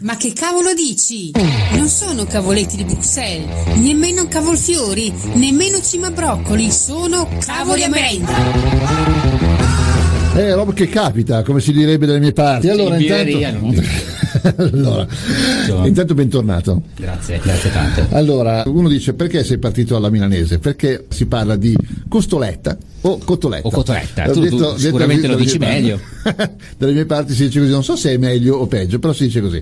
[0.00, 1.30] Ma che cavolo dici?
[1.76, 8.32] Non sono cavoletti di Bruxelles, nemmeno cavolfiori, nemmeno cimabroccoli, sono cavoli a merenda.
[10.34, 12.68] È roba che capita, come si direbbe dalle mie parti.
[12.68, 13.38] Allora, In intanto...
[13.60, 13.74] no?
[14.56, 15.06] allora,
[15.86, 16.82] intanto bentornato.
[16.96, 18.06] Grazie, grazie tante.
[18.10, 20.58] Allora, uno dice perché sei partito alla milanese?
[20.58, 21.76] Perché si parla di
[22.08, 23.66] costoletta o cotoletta.
[23.66, 25.98] O cotoletta, tu- tu sicuramente lo dici meglio.
[26.76, 29.24] dalle mie parti si dice così, non so se è meglio o peggio, però si
[29.24, 29.60] dice così.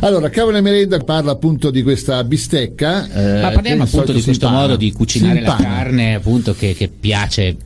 [0.00, 3.08] Allora, Cavolo e Merenda parla appunto di questa bistecca.
[3.38, 4.62] eh, Ma parliamo appunto di questo impana.
[4.62, 7.56] modo di cucinare la carne appunto che, che piace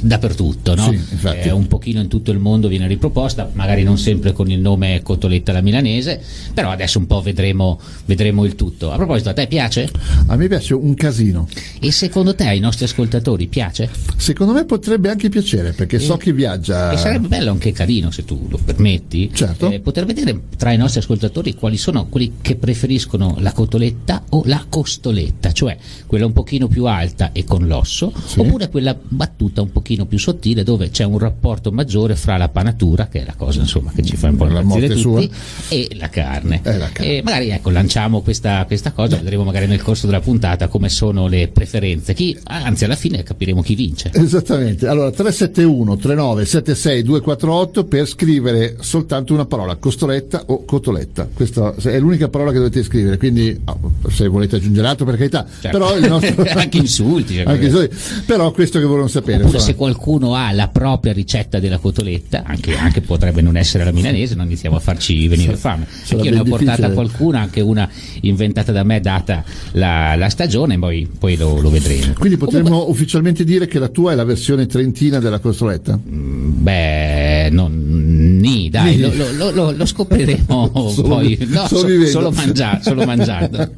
[0.00, 0.84] dappertutto, no?
[0.90, 1.48] Sì, infatti.
[1.48, 5.02] Eh, un pochino in tutto il mondo viene riproposta, magari non sempre con il nome
[5.02, 6.20] cotoletta alla milanese,
[6.54, 8.90] però adesso un po' vedremo, vedremo il tutto.
[8.90, 9.88] A proposito, a te piace?
[10.26, 11.46] A me piace un casino.
[11.80, 13.88] E secondo te ai nostri ascoltatori piace?
[14.16, 16.92] Secondo me potrebbe anche piacere perché so che viaggia.
[16.92, 19.28] E sarebbe bello anche carino, se tu lo permetti.
[19.34, 19.68] Certo.
[19.68, 24.42] eh, poter vedere tra i nostri ascoltatori quali sono quelli che preferiscono la cotoletta o
[24.46, 25.76] la costoletta, cioè
[26.06, 28.38] quella un pochino più alta e con l'osso, Sì.
[28.38, 33.08] oppure quella battuta un pochino più sottile dove c'è un rapporto maggiore fra la panatura,
[33.08, 35.30] che è la cosa insomma che ci fa un po' La impazzire morte tutti,
[35.74, 36.60] e la carne.
[36.62, 37.12] E la carne.
[37.18, 41.26] E magari ecco, lanciamo questa, questa cosa, vedremo magari nel corso della puntata come sono
[41.26, 44.10] le preferenze, chi, anzi alla fine capiremo chi vince.
[44.14, 51.28] Esattamente, allora 371 39 76 248 per scrivere soltanto una parola, costoletta o cotoletta.
[51.32, 55.46] Questa è l'unica parola che dovete scrivere, quindi oh, se volete aggiungere altro per carità,
[55.60, 55.76] Certo.
[55.76, 56.44] però nostro...
[56.60, 57.96] Anche insulti, cioè, Anche insulti.
[58.26, 59.38] però questo che volevo sapere.
[59.38, 59.72] Oppure insomma.
[59.72, 64.34] se qualcuno ha la propria ricetta della cotoletta, anche, anche potrebbe non essere la milanese,
[64.34, 65.86] non iniziamo a farci venire fame.
[66.02, 66.94] sarà io ne ho portata difficile.
[66.94, 67.88] qualcuna, anche una
[68.22, 72.12] inventata da me, data la, la stagione, poi, poi lo, lo vedremo.
[72.18, 75.98] Quindi potremmo Comunque, ufficialmente dire che la tua è la versione trentina della costoletta?
[76.02, 79.16] beh, non, ni, dai, Ni.
[79.16, 81.38] lo, lo- lo- lo- scopriremo Solo- poi.
[81.48, 83.58] No, solo so- solo, mangia- solo mangiando.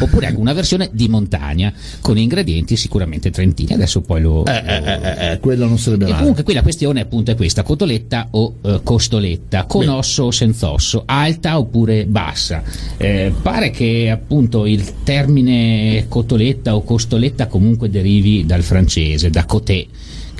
[0.00, 3.72] Oppure anche una versione di montagna, con ingredienti sicuramente trentini.
[3.74, 6.18] Adesso poi lo, Eh, eh, eh, eh, quello non sarebbe E male.
[6.20, 9.92] comunque qui la questione appunto è questa, cotoletta o eh, costoletta, con Bene.
[9.92, 12.62] osso o senza osso, alta oppure bassa.
[12.96, 19.86] Eh, pare che appunto il termine cotoletta o costoletta comunque derivi dal francese, da coté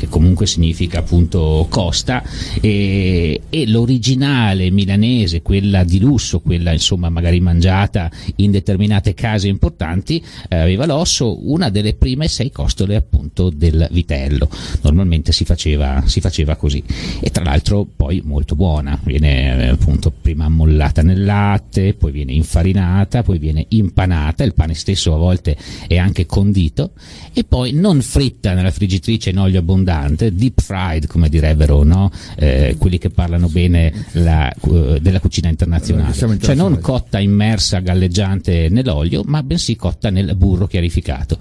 [0.02, 2.24] che comunque significa appunto costa
[2.60, 10.20] e, e l'originale milanese, quella di lusso, quella insomma magari mangiata in determinate case importanti,
[10.48, 14.48] eh, aveva l'osso, una delle prime sei costole appunto del vitello.
[14.82, 16.82] Normalmente si faceva, si faceva così
[17.20, 22.32] e tra l'altro poi molto buona, viene eh, appunto prima ammollata nel latte, poi viene
[22.32, 26.90] infarinata, poi viene impanata, il pane stesso a volte è anche condito
[27.32, 29.90] e poi non fritta nella friggitrice in olio abbondante,
[30.32, 32.10] deep fried come direbbero no?
[32.36, 37.78] Eh, quelli che parlano bene la- eh, della cucina internazionale, siamo cioè non cotta immersa
[37.80, 41.38] galleggiante nell'olio, ma bensì cotta nel burro chiarificato.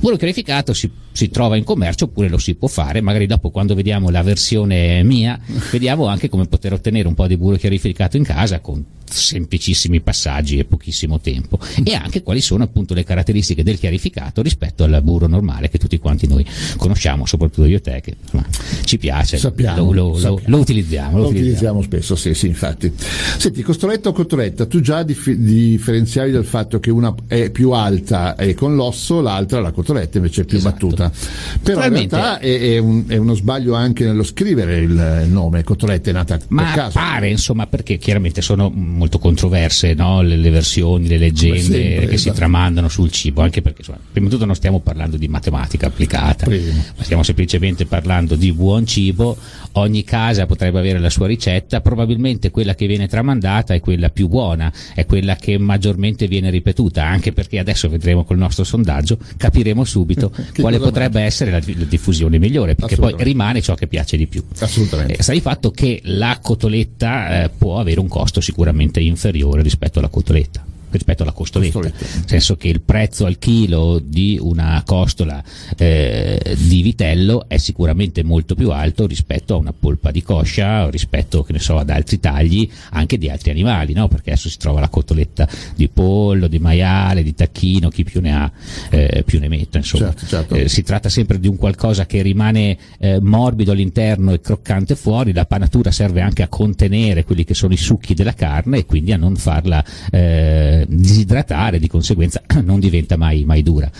[0.00, 3.74] Burro chiarificato si, si trova in commercio oppure lo si può fare, magari dopo quando
[3.74, 5.38] vediamo la versione mia,
[5.70, 10.58] vediamo anche come poter ottenere un po' di burro chiarificato in casa con semplicissimi passaggi
[10.58, 15.26] e pochissimo tempo e anche quali sono appunto le caratteristiche del chiarificato rispetto al burro
[15.26, 16.44] normale che tutti quanti noi
[16.76, 18.46] conosciamo, soprattutto io e te che insomma,
[18.84, 20.42] ci piace, Sappiamo, lo, lo- lo- sappiamo.
[20.56, 21.16] lo utilizziamo.
[21.16, 21.78] Lo Lo utilizziamo.
[21.78, 22.92] utilizziamo spesso, sì, sì, infatti.
[23.38, 28.36] Senti, costoletta o cotoletta, tu già dif- differenziavi dal fatto che una è più alta
[28.36, 30.86] e con l'osso, l'altra, la cotoletta, invece è più Esatto.
[30.88, 31.10] battuta.
[31.10, 31.18] Però
[31.56, 36.10] in Probabilmente- realtà è, è un- è uno sbaglio anche nello scrivere il, nome, cotoletta
[36.10, 36.98] è nata Ma per caso.
[36.98, 40.22] pare, insomma, perché chiaramente sono molto controverse no?
[40.22, 42.36] le, le versioni, le leggende sempre, che si esatto.
[42.36, 46.46] tramandano sul cibo, anche perché insomma, prima di tutto non stiamo parlando di matematica applicata,
[46.46, 46.82] Primo.
[46.96, 49.36] ma stiamo semplicemente parlando di buon cibo,
[49.72, 54.28] ogni casa potrebbe avere la sua ricetta, probabilmente quella che viene tramandata è quella più
[54.28, 59.84] buona, è quella che maggiormente viene ripetuta, anche perché adesso vedremo col nostro sondaggio, capiremo
[59.84, 64.26] subito quale potrebbe essere la, la diffusione migliore, perché poi rimane ciò che piace di
[64.26, 64.42] più.
[64.58, 65.16] Assolutamente.
[65.16, 69.98] Eh, sta di fatto che la cotoletta eh, può avere un costo sicuramente inferiore rispetto
[69.98, 70.64] alla cotoletta
[70.96, 72.18] rispetto alla costoletta, Costoletta.
[72.18, 75.42] nel senso che il prezzo al chilo di una costola
[75.76, 80.90] eh, di vitello è sicuramente molto più alto rispetto a una polpa di coscia o
[80.90, 84.08] rispetto che ne so, ad altri tagli anche di altri animali, no?
[84.08, 88.34] perché adesso si trova la cotoletta di pollo, di maiale, di tacchino, chi più ne
[88.34, 88.50] ha
[88.90, 89.78] eh, più ne metta.
[89.78, 90.06] Insomma.
[90.06, 90.54] Certo, certo.
[90.54, 95.32] Eh, si tratta sempre di un qualcosa che rimane eh, morbido all'interno e croccante fuori,
[95.32, 99.12] la panatura serve anche a contenere quelli che sono i succhi della carne e quindi
[99.12, 103.90] a non farla eh, eh, disidratare, di conseguenza non diventa mai, mai dura.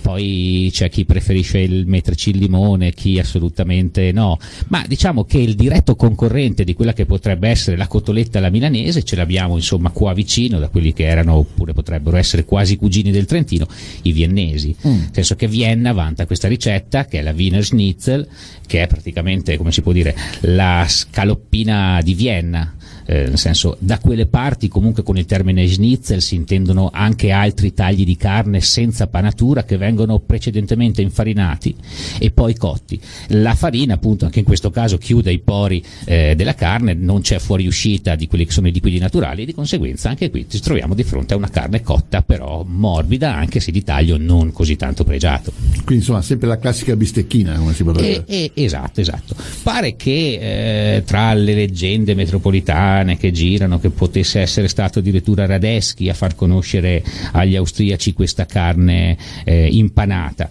[0.00, 4.38] Poi c'è chi preferisce il metterci il limone, chi assolutamente no,
[4.68, 9.02] ma diciamo che il diretto concorrente di quella che potrebbe essere la cotoletta alla milanese
[9.02, 13.26] ce l'abbiamo insomma qua vicino da quelli che erano oppure potrebbero essere quasi cugini del
[13.26, 13.66] Trentino,
[14.02, 14.90] i viennesi, mm.
[14.90, 18.26] nel senso che Vienna vanta questa ricetta che è la Wiener Schnitzel,
[18.66, 22.76] che è praticamente come si può dire la scaloppina di Vienna
[23.10, 27.72] eh, nel senso da quelle parti comunque con il termine schnitzel si intendono anche altri
[27.72, 31.74] tagli di carne senza panatura che vengono precedentemente infarinati
[32.18, 33.00] e poi cotti.
[33.28, 37.38] La farina appunto anche in questo caso chiude i pori eh, della carne, non c'è
[37.38, 40.94] fuoriuscita di quelli che sono i liquidi naturali e di conseguenza anche qui ci troviamo
[40.94, 45.04] di fronte a una carne cotta però morbida anche se di taglio non così tanto
[45.04, 45.77] pregiato.
[45.88, 48.50] Quindi insomma sempre la classica bistecchina come si potrebbe dire.
[48.52, 49.34] esatto, esatto.
[49.62, 56.10] Pare che eh, tra le leggende metropolitane che girano che potesse essere stato addirittura Radeschi
[56.10, 57.02] a far conoscere
[57.32, 60.50] agli austriaci questa carne eh, impanata.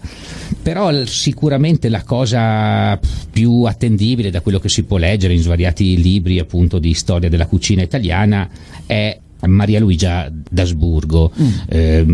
[0.60, 2.98] Però sicuramente la cosa
[3.30, 7.46] più attendibile da quello che si può leggere in svariati libri appunto di storia della
[7.46, 8.50] cucina italiana
[8.86, 11.48] è Maria Luigia d'Asburgo, mm.
[11.68, 12.06] eh,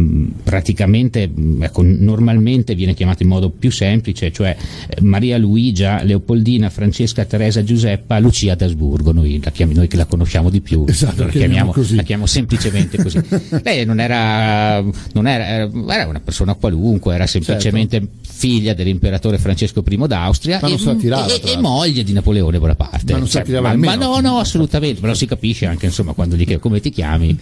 [0.43, 1.31] praticamente
[1.61, 4.55] ecco, normalmente viene chiamata in modo più semplice, cioè
[4.89, 10.05] eh, Maria Luigia, Leopoldina, Francesca, Teresa, Giuseppa, Lucia d'Asburgo, noi, la chiami, noi che la
[10.05, 13.21] conosciamo di più, esatto, la, chiamiamo, la, chiamiamo, semplicemente così.
[13.63, 14.83] Lei non era,
[15.13, 18.17] non era, era, una persona qualunque, era semplicemente certo.
[18.21, 23.13] figlia dell'imperatore Francesco I d'Austria e, tirava, e, e, moglie di Napoleone Bonaparte.
[23.13, 26.59] Ma non cioè, ma, ma no, no, assolutamente, però si capisce anche insomma quando gli
[26.59, 27.39] come ti chiami chiami.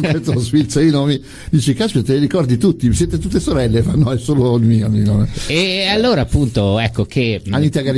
[0.00, 4.12] Questo sfilza i nomi, dici, caspita, te li ricordi tutti, siete tutte sorelle, fa no,
[4.12, 4.86] è solo il mio.
[4.88, 5.28] Il nome.
[5.46, 7.42] E allora appunto, ecco che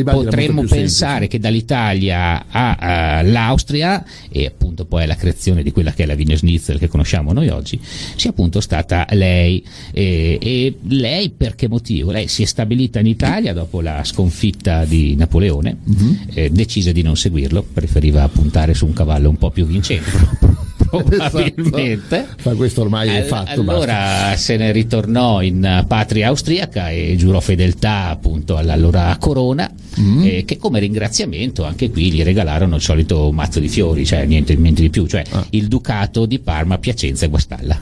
[0.04, 6.14] potremmo pensare che dall'Italia all'Austria, e appunto poi alla creazione di quella che è la
[6.14, 7.78] Wiener Schnitzel che conosciamo noi oggi,
[8.16, 9.64] sia appunto stata lei.
[9.92, 12.10] E, e lei per che motivo?
[12.10, 16.14] Lei si è stabilita in Italia dopo la sconfitta di Napoleone, mm-hmm.
[16.34, 20.10] eh, decise di non seguirlo, preferiva puntare su un cavallo un po' più vincente
[21.04, 22.16] probabilmente.
[22.16, 22.48] Esatto.
[22.48, 23.60] Ma questo ormai è fatto.
[23.60, 24.36] Allora basta.
[24.36, 29.70] se ne ritornò in patria austriaca e giurò fedeltà appunto all'allora corona,
[30.00, 30.24] mm.
[30.24, 34.54] eh, che come ringraziamento anche qui gli regalarono il solito mazzo di fiori, cioè niente,
[34.56, 35.46] niente di più, cioè ah.
[35.50, 37.78] il ducato di Parma, Piacenza e Guastalla.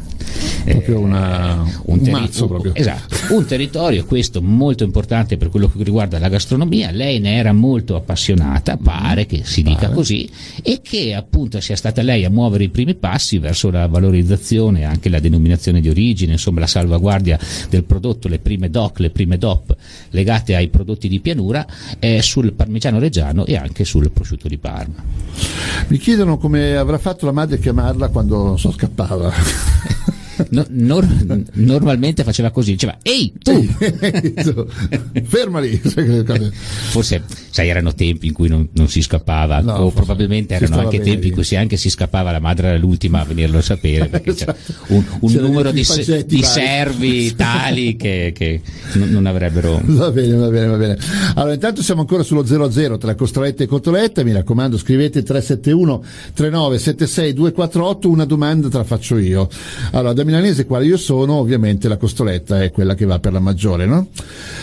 [0.65, 2.75] Proprio una, eh, un, teri- un mazzo proprio.
[2.75, 7.53] Esatto, un territorio questo molto importante per quello che riguarda la gastronomia, lei ne era
[7.53, 9.95] molto appassionata, pare che si dica pare.
[9.95, 10.29] così,
[10.63, 15.09] e che appunto sia stata lei a muovere i primi passi verso la valorizzazione, anche
[15.09, 19.77] la denominazione di origine, insomma la salvaguardia del prodotto, le prime DOC, le prime DOP
[20.11, 21.67] legate ai prodotti di pianura
[21.99, 25.03] eh, sul parmigiano reggiano e anche sul prosciutto di Parma.
[25.89, 29.33] Mi chiedono come avrà fatto la madre a chiamarla quando so scappava.
[30.51, 33.67] no, nor- normalmente faceva così, diceva ehi tu,
[35.25, 35.81] fermali.
[36.91, 41.01] Forse sai, erano tempi in cui non, non si scappava, no, o probabilmente erano anche
[41.01, 44.07] tempi in cui si anche si scappava, la madre era l'ultima a venirlo a sapere,
[44.07, 44.55] perché c'era
[44.89, 45.85] un, un numero di,
[46.27, 48.61] di servi tali che, che
[48.95, 49.81] non, non, avrebbero...
[49.85, 50.99] Va bene, va bene, va bene.
[51.35, 56.03] Allora intanto siamo ancora sullo 00 tra Costoletta e Cotoletta, mi raccomando scrivete 371
[56.35, 59.49] 3976 248, una domanda te la faccio io.
[59.93, 63.87] Allora, milanese quale io sono, ovviamente la costoletta è quella che va per la maggiore,
[63.87, 64.09] no?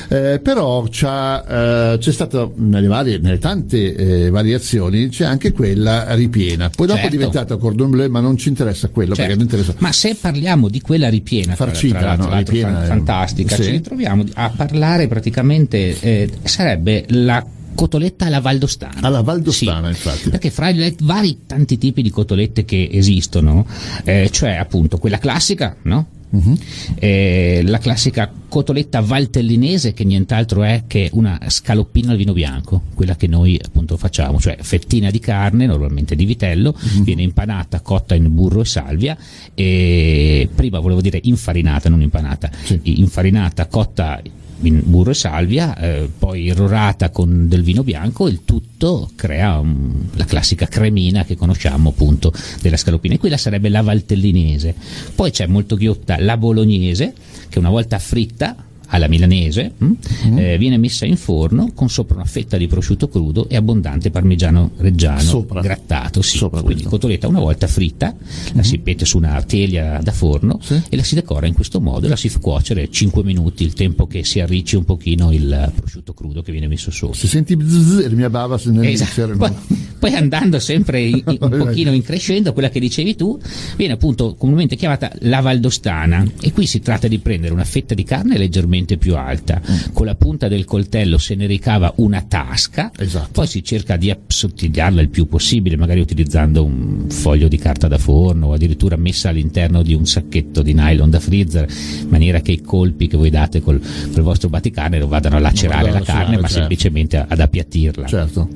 [0.09, 6.69] Eh, però eh, c'è stata nelle, varie, nelle tante eh, variazioni c'è anche quella ripiena.
[6.69, 7.15] Poi dopo certo.
[7.15, 9.41] è diventata cordon bleu, ma non ci interessa quello certo.
[9.41, 9.73] interessa.
[9.79, 12.37] Ma se parliamo di quella ripiena, farcita, tra, tra no?
[12.37, 13.63] ripiena fantastica, sì.
[13.63, 17.43] ci ritroviamo a parlare praticamente eh, sarebbe la
[17.75, 19.01] cotoletta alla valdostana.
[19.01, 20.29] Alla valdostana, sì, infatti.
[20.29, 23.67] Perché fra i vari tanti tipi di cotolette che esistono,
[24.03, 26.07] eh, cioè appunto quella classica, no?
[26.27, 26.57] Uh-huh.
[26.95, 33.15] Eh, la classica cotoletta valtellinese che nient'altro è che una scaloppina al vino bianco, quella
[33.15, 37.03] che noi appunto facciamo, cioè fettina di carne, normalmente di vitello, uh-huh.
[37.03, 39.17] viene impanata, cotta in burro e salvia,
[39.53, 42.79] e prima volevo dire infarinata, non impanata, sì.
[42.83, 44.21] infarinata, cotta
[44.57, 50.25] burro e salvia, eh, poi irrorata con del vino bianco, il tutto crea um, la
[50.25, 53.15] classica cremina che conosciamo appunto della scalopina.
[53.15, 54.73] E quella sarebbe la valtellinese.
[55.13, 57.13] Poi c'è molto ghiotta la bolognese,
[57.49, 60.37] che una volta fritta alla milanese, mm.
[60.37, 64.71] eh, viene messa in forno con sopra una fetta di prosciutto crudo e abbondante parmigiano
[64.77, 65.61] reggiano Sopra.
[65.61, 66.21] grattato.
[66.21, 66.37] Sì.
[66.37, 66.97] Sopra Quindi questo.
[66.97, 68.15] cotoletta una volta fritta,
[68.53, 70.81] la si mette su una teglia da forno Sì.
[70.89, 73.73] e la si decora in questo modo e la si fa cuocere 5 minuti, il
[73.73, 77.15] tempo che si arricci un pochino il prosciutto crudo che viene messo sopra.
[77.15, 79.35] Se senti bzzz, e mia bava se nel Esatto.
[79.37, 79.51] Poi,
[79.99, 83.37] poi andando sempre in- in- un pochino in crescendo, quella che dicevi tu,
[83.75, 88.03] viene appunto comunemente chiamata la valdostana e qui si tratta di prendere una fetta di
[88.03, 89.93] carne leggermente più alta, Mm.
[89.93, 93.29] con la punta del coltello se ne ricava una tasca, Esatto.
[93.31, 97.97] poi si cerca di assottigliarla il più possibile, magari utilizzando un foglio di carta da
[97.97, 101.67] forno o addirittura messa all'interno di un sacchetto di nylon da freezer,
[102.01, 103.79] in maniera che i colpi che voi date col,
[104.13, 106.53] col vostro batticarne non vadano a lacerare la carne, lacerare, ma certo.
[106.57, 108.47] semplicemente ad appiattirla Certo.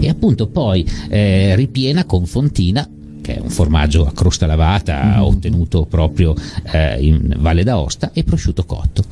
[0.00, 2.88] e appunto poi eh, ripiena con fontina
[3.26, 6.32] che è un formaggio a crosta lavata ottenuto proprio
[6.70, 9.02] eh, in Valle d'Aosta e prosciutto cotto.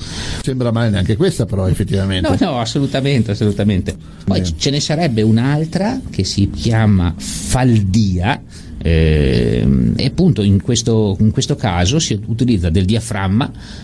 [0.40, 2.28] Sembra male neanche questa, però, effettivamente.
[2.28, 3.97] No, no, assolutamente, assolutamente.
[4.25, 4.54] Poi Bene.
[4.56, 8.40] ce ne sarebbe un'altra che si chiama faldia.
[8.78, 13.84] ehm, e appunto in questo, in questo caso si utilizza del diaframma eh,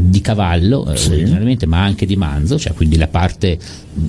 [0.00, 1.10] di cavallo eh, Sì.
[1.12, 3.58] originariamente ma anche di manzo cioè quindi la parte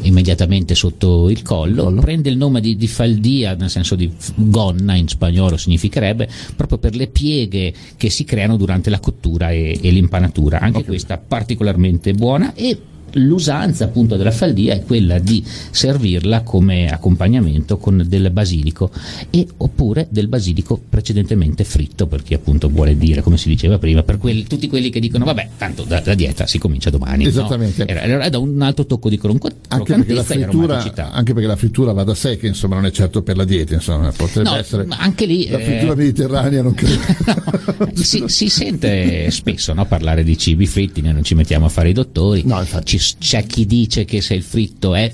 [0.01, 2.01] immediatamente sotto il collo, Collo.
[2.01, 6.95] prende il nome di, di faldia nel senso di gonna in spagnolo significherebbe proprio per
[6.95, 10.86] le pieghe che si creano durante la cottura e, e l'impanatura anche Ok.
[10.86, 12.77] questa particolarmente buona e
[13.15, 18.91] l'usanza appunto della faldia è quella di servirla come accompagnamento con del basilico
[19.29, 24.03] e oppure del basilico precedentemente fritto per chi appunto vuole dire come si diceva prima
[24.03, 27.29] per quelli- tutti quelli che dicono vabbè tanto da, da dieta si comincia domani no?
[27.29, 27.86] Esattamente.
[27.86, 31.55] era, era da un altro tocco di cronco- Anche perché, la frittura, anche perché la
[31.55, 34.55] frittura va da sé, che insomma non è certo per la dieta, insomma, potrebbe No,
[34.55, 34.86] essere.
[34.86, 37.00] ma anche lì, La eh, frittura mediterranea non credo.
[37.95, 41.89] si, si sente spesso no, parlare di cibi fritti, noi non ci mettiamo a fare
[41.89, 42.43] i dottori.
[42.45, 42.98] No, infatti.
[42.98, 45.13] Ci- c'è chi dice che se il fritto è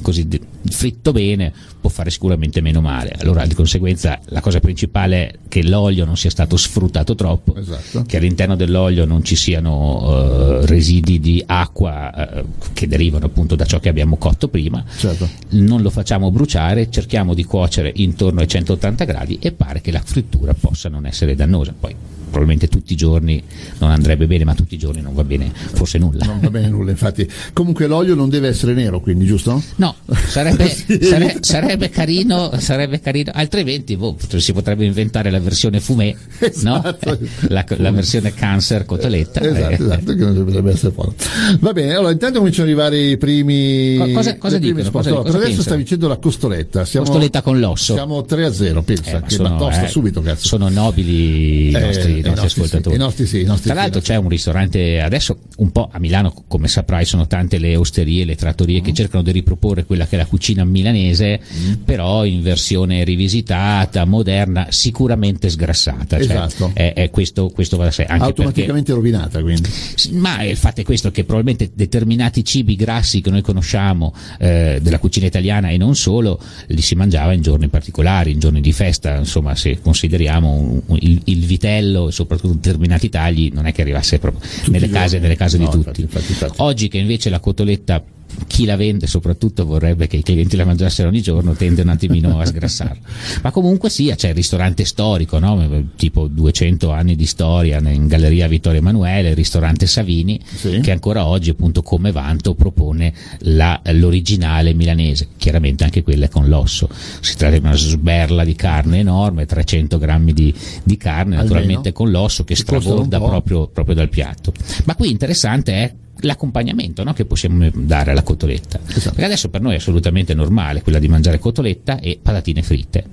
[0.00, 0.28] così
[0.70, 3.14] fritto bene può fare sicuramente meno male.
[3.18, 8.04] Allora di conseguenza la cosa principale è che l'olio non sia stato sfruttato troppo, Esatto.
[8.06, 13.64] che all'interno dell'olio non ci siano eh, residui di acqua eh, che derivano appunto da
[13.64, 15.28] ciò che abbiamo cotto prima Certo.
[15.50, 20.02] non lo facciamo bruciare, cerchiamo di cuocere intorno ai 180 gradi e pare che la
[20.04, 21.74] frittura possa non essere dannosa.
[21.78, 21.94] Poi
[22.28, 23.42] probabilmente tutti i giorni
[23.78, 26.24] non andrebbe bene, ma tutti i giorni non va bene forse nulla.
[26.24, 27.28] Non va bene nulla, infatti.
[27.52, 29.62] Comunque l'olio non deve essere nero, quindi, giusto?
[29.76, 29.94] No,
[30.26, 30.98] sarebbe, Sì.
[31.02, 36.14] sare- sarebbe carino, sarebbe carino, altrimenti boh, si potrebbe inventare la versione fumé,
[36.62, 36.82] no?
[36.82, 37.18] Esatto.
[37.48, 39.40] la, la versione cancer cotoletta.
[39.40, 41.14] Esatto, Eh, esatto, che non dovrebbe essere buono.
[41.60, 43.96] Va bene, allora intanto cominciano ad arrivare i primi.
[43.98, 44.90] Co- cosa- cosa dicono?
[44.90, 45.62] Cosa- Allora, cosa per adesso pensano?
[45.62, 46.84] stavi dicendo la costoletta.
[46.84, 47.94] Siamo, Costoletta con l'osso.
[47.94, 50.46] Siamo 3 a 0, pensa, Eh, che sono, batosta eh, subito, cazzo.
[50.46, 52.94] sono nobili i Eh, nostri, nostri nostri ascoltatori.
[52.96, 56.68] sì, nostri sì, nostri Tra l'altro c'è un ristorante adesso un po' a Milano, come
[56.68, 58.84] saprai, sono tante le osterie, le trattorie Mm.
[58.84, 61.40] che cercano di riproporre quella che è la cucina milanese,
[61.84, 66.16] però in versione rivisitata, moderna, sicuramente sgrassata.
[66.16, 66.70] Cioè, Esatto.
[66.74, 68.02] è, è questo, questo va da sé.
[68.04, 69.68] Anche perché Automaticamente rovinata, quindi.
[70.12, 74.98] Ma il fatto è questo che probabilmente determinati cibi grassi che noi conosciamo eh, della
[74.98, 79.16] cucina italiana e non solo li si mangiava in giorni particolari, in giorni di festa,
[79.16, 83.82] insomma se consideriamo un- un- il, il vitello e soprattutto determinati tagli non è che
[83.82, 86.00] arrivasse proprio nelle case, nelle case No, di tutti.
[86.00, 86.54] infatti, infatti, infatti.
[86.58, 88.02] Oggi che invece la cotoletta
[88.46, 92.38] chi la vende soprattutto vorrebbe che i clienti la mangiassero ogni giorno tende un attimino
[92.38, 92.98] a sgrassarla
[93.42, 95.84] ma comunque sia c'è il ristorante storico no?
[95.96, 100.80] tipo 200 anni di storia in Galleria Vittorio Emanuele il ristorante Savini Sì.
[100.80, 106.88] che ancora oggi appunto come vanto propone la- l'originale milanese chiaramente anche quella con l'osso
[107.20, 111.42] si tratta di una sberla di carne enorme 300 grammi di, di carne Almeno.
[111.42, 114.52] naturalmente con l'osso che straborda proprio, proprio dal piatto
[114.84, 118.80] ma qui interessante è l'accompagnamento no, che possiamo dare alla cotoletta.
[118.86, 119.10] Esatto.
[119.10, 123.04] perché adesso per noi è assolutamente normale quella di mangiare cotoletta e patatine fritte.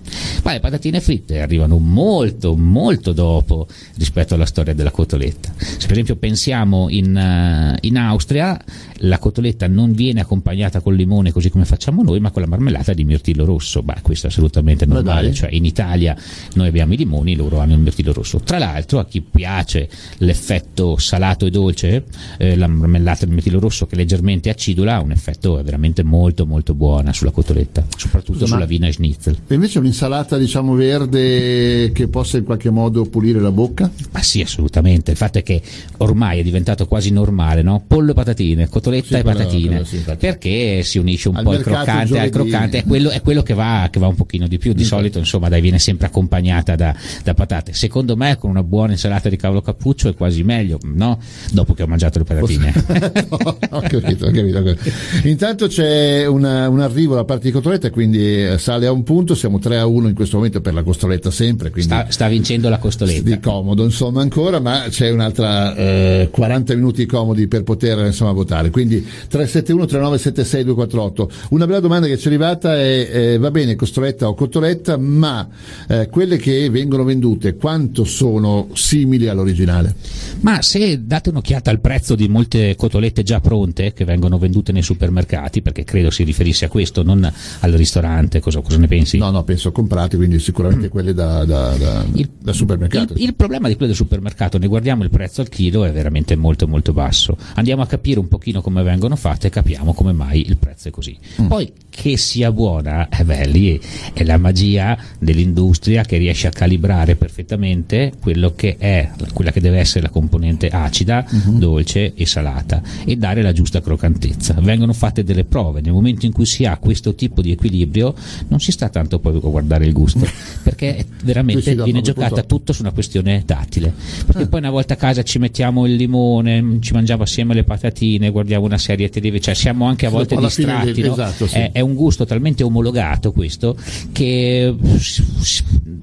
[0.44, 5.54] Ma le patatine fritte arrivano molto molto dopo rispetto alla storia della cotoletta.
[5.58, 8.62] Se per esempio pensiamo in, eh, in Austria
[9.00, 12.94] la cotoletta non viene accompagnata col limone così come facciamo noi ma con la marmellata
[12.94, 16.16] di mirtillo rosso Beh, questo è assolutamente Ma normale cioè in Italia
[16.54, 20.98] noi abbiamo i limoni loro hanno il mirtillo rosso tra l'altro a chi piace l'effetto
[20.98, 22.06] salato e dolce
[22.38, 26.74] eh, la marmellata di mirtillo rosso che leggermente acidula ha un effetto veramente molto molto
[26.74, 32.38] buona sulla cotoletta soprattutto ma- sulla Wiener Schnitzel E invece un'insalata, diciamo, verde che possa
[32.38, 33.90] in qualche modo pulire la bocca?
[34.12, 35.12] Ma sì, assolutamente.
[35.12, 35.62] Il fatto è che
[35.98, 37.84] ormai è diventato quasi normale, no?
[37.86, 39.68] Pollo e patatine, cotoletta Sì, e patatine.
[39.68, 40.26] quello sì, infatti.
[40.26, 43.54] perché si unisce un Al po' il croccante al croccante, è quello, è quello che,
[43.54, 44.74] va, che va un pochino di più.
[44.74, 47.74] Di solito, insomma, dai, viene sempre accompagnata da, da patate.
[47.74, 51.20] Secondo me, con una buona insalata di cavolo cappuccio è quasi meglio, no?
[51.52, 52.74] Dopo che ho mangiato le patatine.
[53.30, 54.76] no, ho capito, ho capito.
[55.24, 59.36] Intanto c'è una, un arrivo da parte di Cotoletta, quindi eh, sale a un punto,
[59.36, 61.72] siamo 3 a 1 in questo momento per la Costoletta sempre.
[61.76, 63.22] Sta, sta, vincendo la Costoletta.
[63.22, 68.70] Di comodo, insomma, ancora, ma c'è un'altra eh, 40 minuti comodi per poter insomma, votare.
[68.76, 71.30] Quindi 371 3976 248.
[71.52, 75.48] Una bella domanda che ci è arrivata è, eh, va bene Costoletta o Cotoletta, ma
[75.88, 79.96] eh, quelle che vengono vendute quanto sono simili all'originale?
[80.42, 84.82] Ma se date un'occhiata al prezzo di molte cotolette già pronte che vengono vendute nei
[84.82, 87.24] supermercati, perché credo si riferisse a questo, non
[87.60, 89.18] al ristorante, cosa, cosa ne pensi?
[89.18, 93.14] No, no, penso comprate, quindi sicuramente quelle da, da, da, il, da supermercato.
[93.14, 96.36] Il, il, problema di quelle del supermercato, ne guardiamo il prezzo al chilo, è veramente
[96.36, 97.38] molto molto basso.
[97.54, 100.92] Andiamo a capire un pochino come vengono fatte e capiamo come mai il prezzo è
[100.92, 101.16] così.
[101.40, 101.46] Mm.
[101.46, 103.80] Poi che sia buona, eh beh, lì
[104.12, 109.78] è la magia dell'industria che riesce a calibrare perfettamente quello che è, quella che deve
[109.78, 111.60] essere la componente acida, uh-huh.
[111.60, 114.56] dolce e salata e dare la giusta croccantezza.
[114.60, 118.16] Vengono fatte delle prove, nel momento in cui si ha questo tipo di equilibrio
[118.48, 120.28] non si sta tanto poi a guardare il gusto,
[120.64, 123.94] perché veramente viene giocata tutto su una questione tattile.
[124.26, 124.48] Perché eh.
[124.48, 128.54] poi una volta a casa ci mettiamo il limone, ci mangiamo assieme le patatine, guardiamo
[128.58, 131.02] una serie TV, cioè siamo anche a volte distratti.
[131.02, 131.14] No?
[131.14, 131.56] Esatto, sì.
[131.56, 133.78] è, è un gusto talmente omologato questo
[134.12, 134.74] che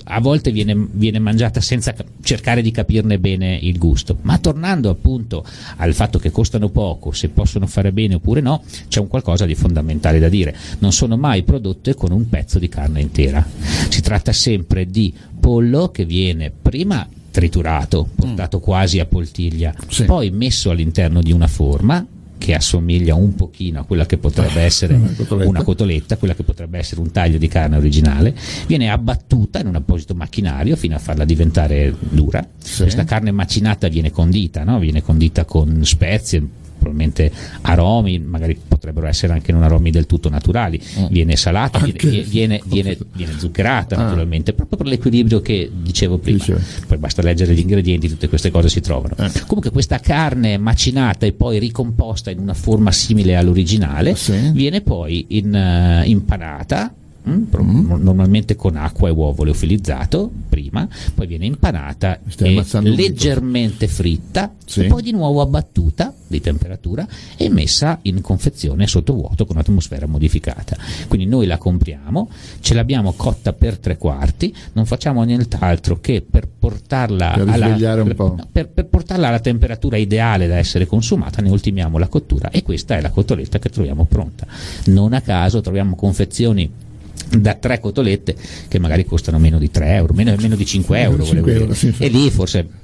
[0.05, 4.19] a volte viene, viene mangiata senza cercare di capirne bene il gusto.
[4.23, 5.45] Ma tornando appunto
[5.77, 9.55] al fatto che costano poco, se possono fare bene oppure no, c'è un qualcosa di
[9.55, 10.57] fondamentale da dire.
[10.79, 13.47] Non sono mai prodotte con un pezzo di carne intera.
[13.89, 18.61] Si tratta sempre di pollo che viene prima triturato, portato mm.
[18.61, 20.05] quasi a poltiglia, sì.
[20.05, 22.07] poi messo all'interno di una forma
[22.43, 25.49] che assomiglia un pochino a quella che potrebbe essere una cotoletta.
[25.49, 28.35] una cotoletta, quella che potrebbe essere un taglio di carne originale,
[28.67, 32.45] viene abbattuta in un apposito macchinario fino a farla diventare dura.
[32.59, 32.83] Sì.
[32.83, 34.81] Questa carne macinata viene condita, no?
[34.81, 36.45] viene condita con spezie,
[36.83, 41.07] probabilmente aromi, magari potrebbero essere anche non aromi del tutto naturali, mm.
[41.07, 44.03] viene salata, viene, viene, viene, viene, zuccherata ah.
[44.03, 46.39] naturalmente, proprio per l'equilibrio che dicevo prima.
[46.39, 46.61] Dice.
[46.87, 49.15] Poi basta leggere gli ingredienti, tutte queste cose si trovano.
[49.19, 49.31] Eh.
[49.47, 54.51] Comunque questa carne macinata e poi ricomposta in una forma simile all'originale, sì.
[54.53, 56.95] viene poi in, uh, impanata
[57.29, 64.81] Mm, normalmente con acqua e uovo leofilizzato prima, poi viene impanata e leggermente fritta sì.
[64.81, 70.07] e poi di nuovo abbattuta di temperatura e messa in confezione sotto vuoto con atmosfera
[70.07, 70.77] modificata.
[71.07, 76.49] Quindi noi la compriamo, ce l'abbiamo cotta per tre quarti, non facciamo nient'altro che per
[76.49, 78.05] portarla, per alla,
[78.51, 82.97] per, per portarla alla temperatura ideale da essere consumata, ne ultimiamo la cottura e questa
[82.97, 84.45] è la cotoletta che troviamo pronta.
[84.87, 86.91] Non a caso troviamo confezioni
[87.39, 88.37] da tre cotolette
[88.69, 91.95] che magari costano meno di 3 euro, meno, meno di 5 euro, 5 euro sì,
[91.99, 92.81] e lì forse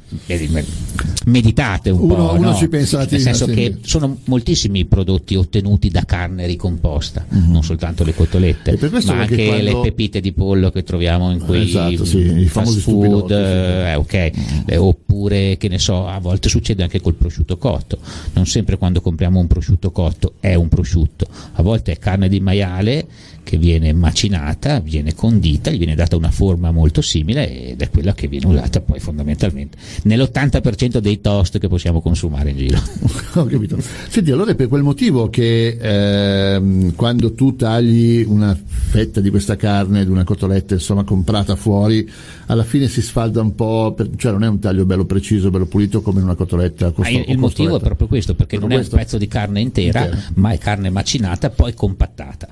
[1.26, 2.54] meditate un uno, po', uno no?
[2.54, 3.52] ci pensa nel senso sì.
[3.52, 7.50] che sono moltissimi i prodotti ottenuti da carne ricomposta, mm-hmm.
[7.50, 9.64] non soltanto le cotolette, ma anche quando...
[9.64, 14.32] le pepite di pollo che troviamo in quei esatto, sì, fast food, eh, okay.
[14.34, 14.62] mm-hmm.
[14.66, 17.98] eh, oppure che ne so, a volte succede anche col prosciutto cotto,
[18.32, 22.40] non sempre quando compriamo un prosciutto cotto è un prosciutto, a volte è carne di
[22.40, 23.06] maiale
[23.48, 28.12] che viene macinata, viene condita, gli viene data una forma molto simile ed è quella
[28.12, 32.78] che viene usata poi fondamentalmente nell'80% dei toast che possiamo consumare in giro.
[33.40, 33.78] Ho capito.
[34.08, 39.56] Senti, allora è per quel motivo che ehm, quando tu tagli una fetta di questa
[39.56, 42.06] carne, di una cotoletta, insomma, comprata fuori,
[42.46, 45.66] alla fine si sfalda un po', per, cioè non è un taglio bello preciso, bello
[45.66, 46.90] pulito come in una cotoletta.
[46.90, 48.96] Costo, ah, il motivo è proprio questo, perché proprio non questo?
[48.96, 52.48] è un pezzo di carne intera, intera, ma è carne macinata, poi compattata.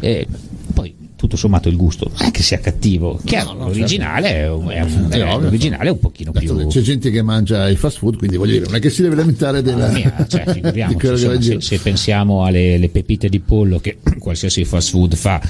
[0.00, 0.26] Eh,
[0.72, 4.70] poi tutto sommato il gusto non è che sia cattivo chiaro no, no, l'originale, certo.
[4.70, 7.76] è, un, è, è, l'originale è un pochino certo, più c'è gente che mangia i
[7.76, 11.40] fast food quindi voglio dire non è che si deve lamentare della mia, cioè, insomma,
[11.40, 15.40] se, se, pensiamo alle pepite di pollo che qualsiasi fast food fa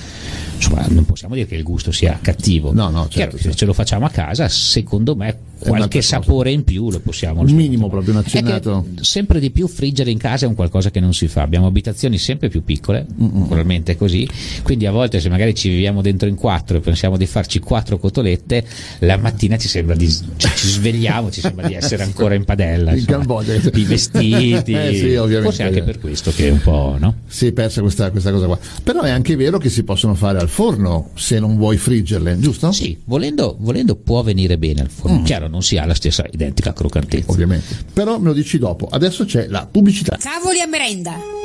[0.55, 2.73] insomma, non possiamo dire che il gusto sia cattivo.
[2.73, 3.49] No, no, certo, Chiaro, certo.
[3.51, 7.41] Se ce lo facciamo a casa, secondo me qualche sapore in più lo possiamo.
[7.41, 8.87] Un minimo proprio un accennato.
[9.01, 11.43] Sempre di più friggere in casa è un qualcosa che non si fa.
[11.43, 13.41] Abbiamo abitazioni sempre più piccole, Mm-mm.
[13.41, 14.29] naturalmente così.
[14.63, 17.99] Quindi a volte se magari ci viviamo dentro in quattro e pensiamo di farci quattro
[17.99, 18.65] cotolette,
[19.01, 22.95] la mattina ci sembra di cioè, ci svegliamo, ci sembra di essere ancora in padella.
[22.95, 23.55] In Cambogia.
[23.55, 24.73] I vestiti.
[24.73, 27.15] eh sì, Forse anche per questo che è un po', no?
[27.27, 28.59] Si è persa questa, questa cosa qua.
[28.83, 32.73] Però è anche vero che si possono fare al forno se non vuoi friggerle, giusto?
[32.73, 35.21] Sì, volendo, volendo può venire bene al forno.
[35.21, 35.25] Mm.
[35.25, 37.31] Chiaro, non si ha la stessa identica croccantezza.
[37.31, 37.87] Ovviamente.
[37.93, 38.89] Però me lo dici dopo.
[38.91, 40.17] Adesso c'è la pubblicità.
[40.19, 41.44] Cavoli a merenda.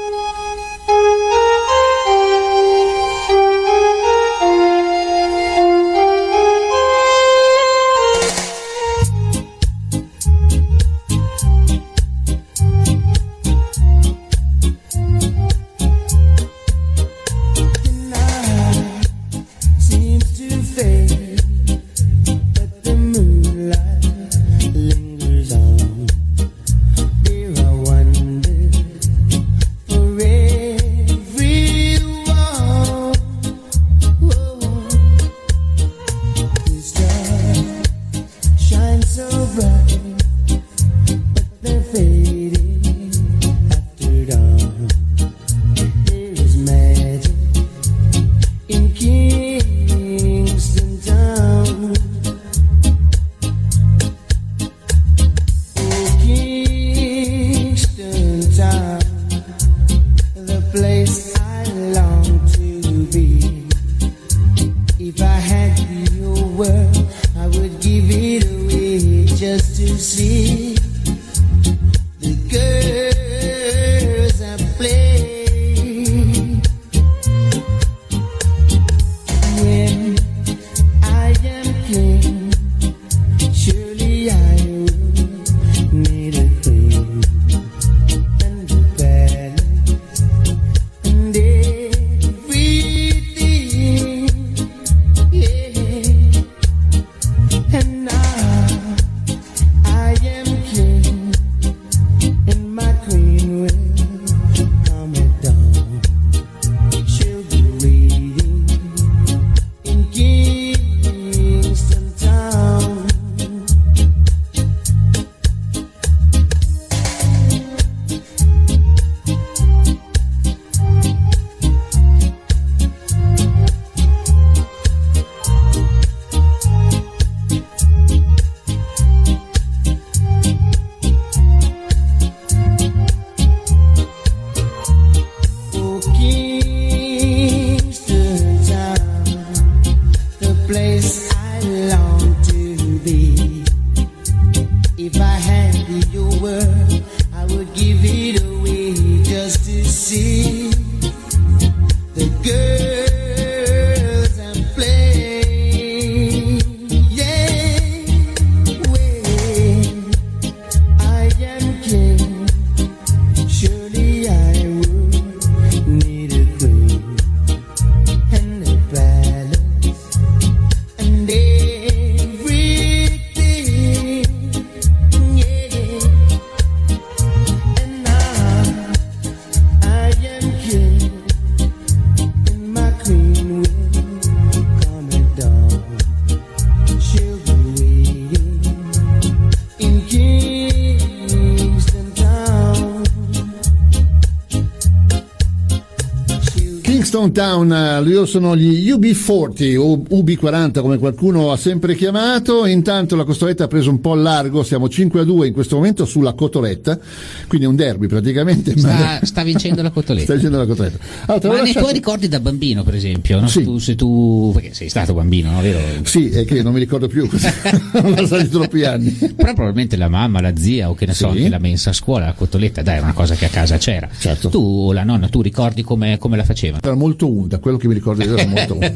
[197.10, 203.64] Town, loro sono gli UB40 o UB40 come qualcuno ha sempre chiamato, intanto la costoletta
[203.64, 207.00] ha preso un po' largo, siamo 5 a 2 in questo momento sulla cotoletta,
[207.48, 208.78] quindi è un derby praticamente.
[208.78, 209.20] Sta, ma...
[209.24, 210.26] sta vincendo la cotoletta.
[210.26, 210.98] sta vincendo la cotoletta.
[211.26, 211.80] Allora, ma nei lasciato...
[211.80, 213.48] tuoi ricordi da bambino per esempio, no?
[213.48, 213.64] sì.
[213.64, 215.62] tu, se tu, perché sei stato bambino, no?
[215.62, 215.80] Vero?
[216.04, 219.12] Sì, è che non mi ricordo più, sono passati troppi anni.
[219.12, 221.38] Però probabilmente la mamma, la zia o che ne so, sì.
[221.38, 224.08] anche la mensa a scuola, la cotoletta, dai, è una cosa che a casa c'era.
[224.18, 224.50] Certo.
[224.50, 226.82] Tu o la nonna, tu ricordi come, come la facevano?
[227.00, 228.92] Molto unta, quello che mi ricordo io era molto unta.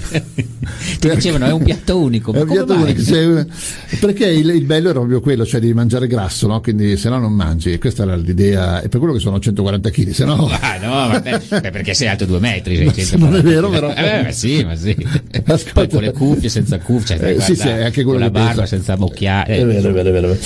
[0.99, 2.33] Ti dicevano è un piatto unico.
[2.33, 3.45] È un piatto unico cioè,
[3.99, 6.59] perché il, il, bello era proprio quello, cioè di mangiare grasso, no?
[6.59, 7.71] quindi se no non mangi.
[7.71, 10.49] E questa era l'idea, e per quello che sono 140 kg, se no.
[10.63, 12.91] Ah, no, vabbè, perché sei alto due metri.
[12.93, 13.93] Sei non è vero, però.
[13.93, 14.95] Eh, sì, ma sì.
[15.45, 15.71] Ascolta.
[15.73, 18.65] Poi con le cuffie, senza cuffie, cioè, eh, sì, sì, anche con la barba, pensa.
[18.65, 19.57] senza bocchiare.
[19.57, 20.37] È vero, è vero, è vero.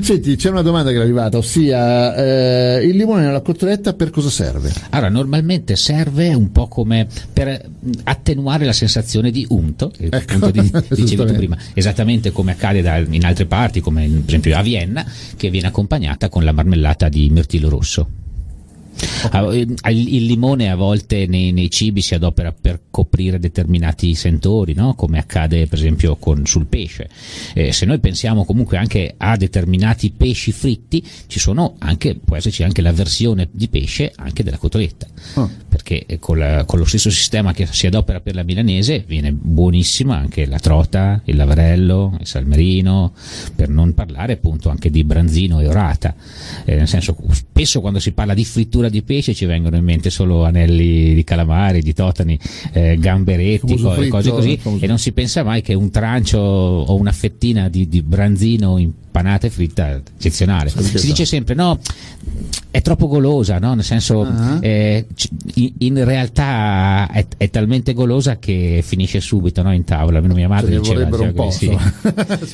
[0.00, 4.30] Senti, c'è una domanda che è arrivata, ossia eh, il limone nella cotoletta per cosa
[4.30, 4.72] serve?
[4.90, 7.68] Allora, normalmente serve un po' come per
[8.04, 13.24] attenuare la sensazione di unto, ecco, di, dicevi tu prima, esattamente come accade da, in
[13.24, 15.06] altre parti, come per esempio a Vienna,
[15.36, 18.08] che viene accompagnata con la marmellata di mirtillo rosso.
[19.24, 19.74] Okay.
[19.82, 24.94] Ah, il, limone a volte nei, nei, cibi si adopera per coprire determinati sentori, no?
[24.94, 27.08] come accade per esempio con, sul pesce.
[27.54, 32.62] Eh, se noi pensiamo comunque anche a determinati pesci fritti, ci sono anche, può esserci
[32.62, 35.50] anche la versione di pesce anche della cotoletta, oh.
[35.68, 39.32] perché eh, con, la, con, lo stesso sistema che si adopera per la milanese viene
[39.32, 43.12] buonissima anche la trota, il lavarello, il salmerino,
[43.54, 46.14] per non parlare appunto anche di branzino e orata.
[46.64, 49.84] Eh, nel senso, spesso quando si parla di frittura frittura di pesce ci vengono in
[49.84, 52.38] mente solo anelli di calamari, di totani,
[52.72, 56.94] eh, gamberetti, co- fritto, cose così, e non si pensa mai che un trancio o
[56.96, 60.70] una fettina di, di branzino in panata e fritta eccezionale.
[60.70, 61.80] Si dice sempre no,
[62.70, 63.74] è troppo golosa, no?
[63.74, 64.58] nel senso uh-huh.
[64.60, 65.06] eh,
[65.78, 69.72] in, realtà è, è, talmente golosa che finisce subito no?
[69.72, 71.76] in tavola, almeno mia madre Ce diceva un po', sì.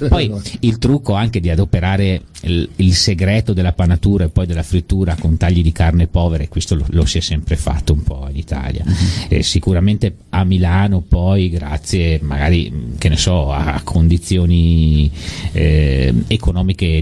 [0.09, 5.17] Poi il trucco anche di adoperare il, il, segreto della panatura e poi della frittura
[5.21, 8.37] con tagli di carne povere, questo lo, lo si è sempre fatto un po' in
[8.37, 8.85] Italia.
[8.87, 9.41] Mm-hmm.
[9.41, 15.11] sicuramente a Milano poi, grazie magari, che ne so, a condizioni
[15.53, 16.53] eh, economiche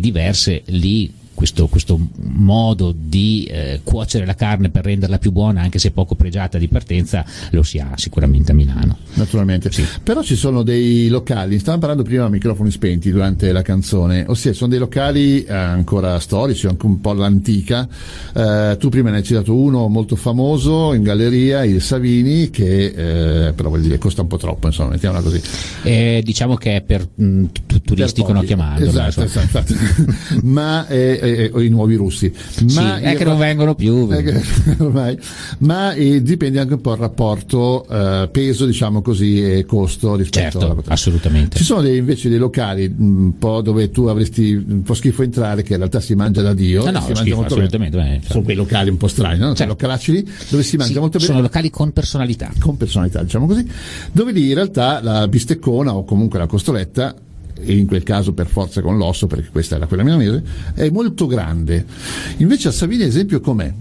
[0.00, 1.12] diverse, lì
[1.42, 6.14] questo, questo modo di eh, cuocere la carne per renderla più buona, anche se poco
[6.14, 8.96] pregiata di partenza, lo si ha sicuramente a Milano.
[9.14, 9.72] Naturalmente.
[9.72, 9.84] Sì.
[10.04, 14.52] Però ci sono dei locali, stavamo parlando prima a microfoni spenti durante la canzone, ossia
[14.52, 17.88] sono dei locali eh, ancora storici, anche un po' all'antica.
[18.32, 23.52] Eh, tu prima ne hai citato uno molto famoso in galleria, il Savini, che eh,
[23.52, 25.42] però vuol dire costa un po' troppo, insomma, mettiamola così.
[25.82, 27.46] Eh, diciamo che è per mh,
[27.82, 28.86] turistico, per non chiamarlo.
[28.86, 29.74] Esatto, esatto.
[30.44, 32.32] Ma eh, eh, o i nuovi russi.
[32.74, 34.08] Ma sì, è che non vengono più.
[34.08, 34.42] Che,
[34.78, 35.18] ormai,
[35.58, 40.58] ma eh, dipende anche un po' il rapporto eh, peso, diciamo così, e costo rispetto
[40.58, 41.56] certo, alla assolutamente.
[41.56, 45.62] Ci sono dei, invece dei locali un po' dove tu avresti un po' schifo entrare,
[45.62, 46.84] che in realtà si mangia da Dio.
[46.84, 47.96] No, no, si schifo, assolutamente.
[47.96, 48.12] Bene.
[48.12, 49.54] Bene, sono quei locali un po' strani, no?
[49.54, 49.72] Certo.
[49.72, 51.30] localacci lì dove si mangia sì, molto bene.
[51.30, 52.50] Sono locali con personalità.
[52.58, 53.66] Con personalità, diciamo così.
[54.10, 57.14] Dove lì in realtà la bisteccona o comunque la costoletta
[57.60, 60.42] e in quel caso per forza con l'osso, perché questa era quella milanese,
[60.74, 61.84] è molto grande.
[62.38, 63.72] Invece a Savini, esempio, com'è?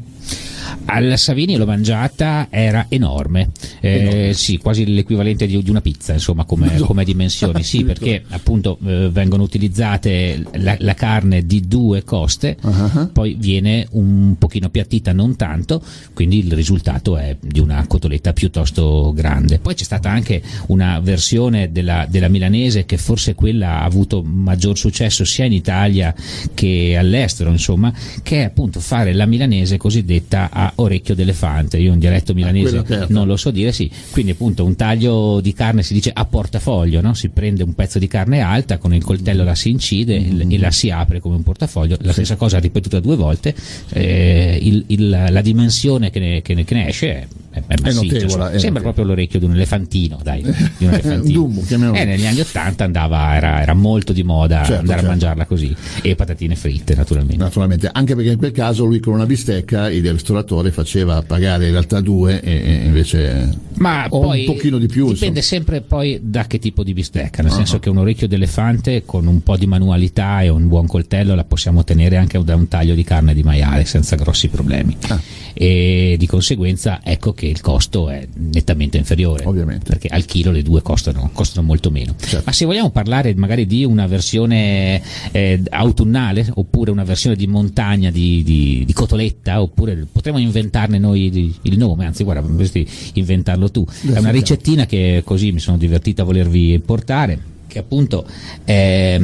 [0.86, 6.44] Al Savini l'ho mangiata, era enorme, eh, sì, quasi l'equivalente di, di, una pizza, insomma,
[6.46, 6.86] come, no.
[6.86, 13.12] come dimensioni, sì, perché appunto eh, vengono utilizzate la, la, carne di due coste, uh-huh.
[13.12, 15.82] poi viene un pochino piattita, non tanto,
[16.14, 19.60] quindi il risultato è di una cotoletta piuttosto grande.
[19.60, 24.78] Poi c'è stata anche una versione della, della milanese che forse quella ha avuto maggior
[24.78, 26.14] successo sia in Italia
[26.54, 31.78] che all'estero, insomma, che è appunto fare la milanese cosiddetta a orecchio d'elefante.
[31.78, 33.14] Io un dialetto milanese certo.
[33.14, 33.90] non lo so dire, sì.
[34.12, 37.14] Quindi appunto un taglio di carne si dice a portafoglio, no?
[37.14, 40.52] si prende un pezzo di carne alta, con il coltello la si incide mm-hmm.
[40.52, 41.98] e la si apre come un portafoglio.
[42.02, 43.56] La stessa cosa ripetuta due volte.
[43.90, 47.76] Eh, il, il, la dimensione che ne, che ne, che ne esce è è, è,
[47.82, 51.34] massiccio, notevole, è sembra proprio l'orecchio di un elefantino, dai, di un elefantino.
[51.34, 55.06] Dumbo, eh, negli anni Ottanta andava, era, era, molto di moda certo, andare certo.
[55.06, 57.36] a mangiarla così e patatine fritte naturalmente.
[57.44, 61.72] Naturalmente, anche perché in quel caso lui con una bistecca il ristoratore faceva pagare in
[61.72, 65.12] realtà due e, e invece Ma poi un pochino di più.
[65.12, 65.42] Dipende insomma.
[65.42, 67.58] sempre poi da che tipo di bistecca, nel uh-huh.
[67.58, 71.44] senso che un orecchio d'elefante con un po' di manualità e un buon coltello la
[71.44, 74.96] possiamo tenere anche da un taglio di carne di maiale senza grossi problemi.
[75.10, 75.20] Ah.
[75.54, 79.46] E di conseguenza ecco che il costo è nettamente inferiore.
[79.46, 79.86] Ovviamente.
[79.88, 82.16] Perché al chilo le due costano, costano molto meno.
[82.20, 82.44] Certo.
[82.46, 88.12] Ma se vogliamo parlare magari di una versione eh, autunnale oppure una versione di montagna
[88.12, 93.86] di, di, di cotoletta, oppure potremmo inventarne noi il nome, anzi guarda, potresti inventarlo tu.
[93.86, 98.26] È una ricettina che così mi sono divertito a volervi portare che appunto
[98.66, 99.18] è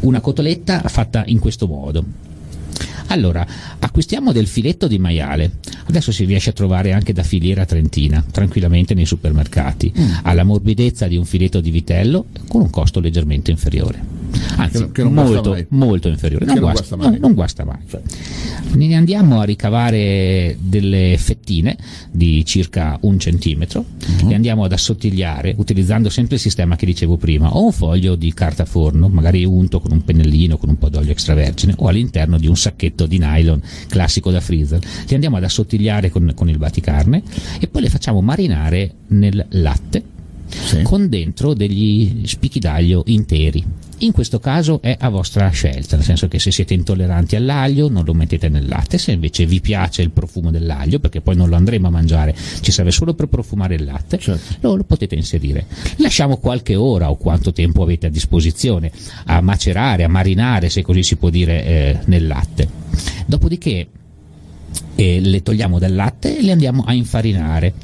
[0.00, 2.04] una cotoletta fatta in questo modo
[3.10, 3.46] allora,
[3.78, 8.94] acquistiamo del filetto di maiale, adesso si riesce a trovare anche da filiera trentina, tranquillamente
[8.94, 10.10] nei supermercati, mm.
[10.22, 14.20] ha la morbidezza di un filetto di vitello con un costo leggermente inferiore
[14.56, 17.10] anzi che, che molto, molto, inferiore, non, non, guasta, mai.
[17.12, 17.78] No, non guasta mai.
[18.72, 21.76] Ne andiamo a ricavare delle fettine
[22.10, 23.84] di circa un centimetro,
[24.20, 24.28] uh-huh.
[24.28, 28.32] le andiamo ad assottigliare utilizzando sempre il sistema che dicevo prima, o un foglio di
[28.32, 32.46] carta forno, magari unto con un pennellino, con un po' d'olio extravergine, o all'interno di
[32.46, 34.80] un sacchetto di nylon classico da freezer.
[35.06, 37.22] Li andiamo ad assottigliare con, con il baticarne
[37.58, 40.18] e poi le facciamo marinare nel latte
[40.50, 40.82] sì.
[40.82, 43.64] con dentro degli spicchi d'aglio interi
[44.02, 48.04] in questo caso è a vostra scelta, nel senso che se siete intolleranti all'aglio non
[48.04, 51.56] lo mettete nel latte, se invece vi piace il profumo dell'aglio, perché poi non lo
[51.56, 54.54] andremo a mangiare, ci serve solo per profumare il latte, certo.
[54.60, 55.66] lo, lo, potete inserire.
[55.96, 58.90] Lasciamo qualche ora o quanto tempo avete a disposizione
[59.26, 62.68] a macerare, a marinare, se così si può dire, eh, nel latte.
[63.26, 63.86] Dopodiché
[64.94, 67.74] eh, le togliamo dal latte e le andiamo a infarinare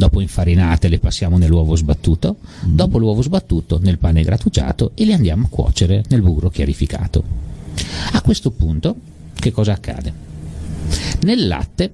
[0.00, 2.74] dopo infarinate le passiamo nell'uovo sbattuto, mm.
[2.74, 7.22] dopo l'uovo sbattuto nel pane grattugiato e le andiamo a cuocere nel burro chiarificato.
[8.12, 8.96] A questo punto
[9.34, 10.12] che cosa accade?
[11.24, 11.92] Nel latte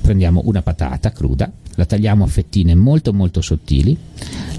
[0.00, 3.98] prendiamo una patata cruda, la tagliamo a fettine molto molto sottili,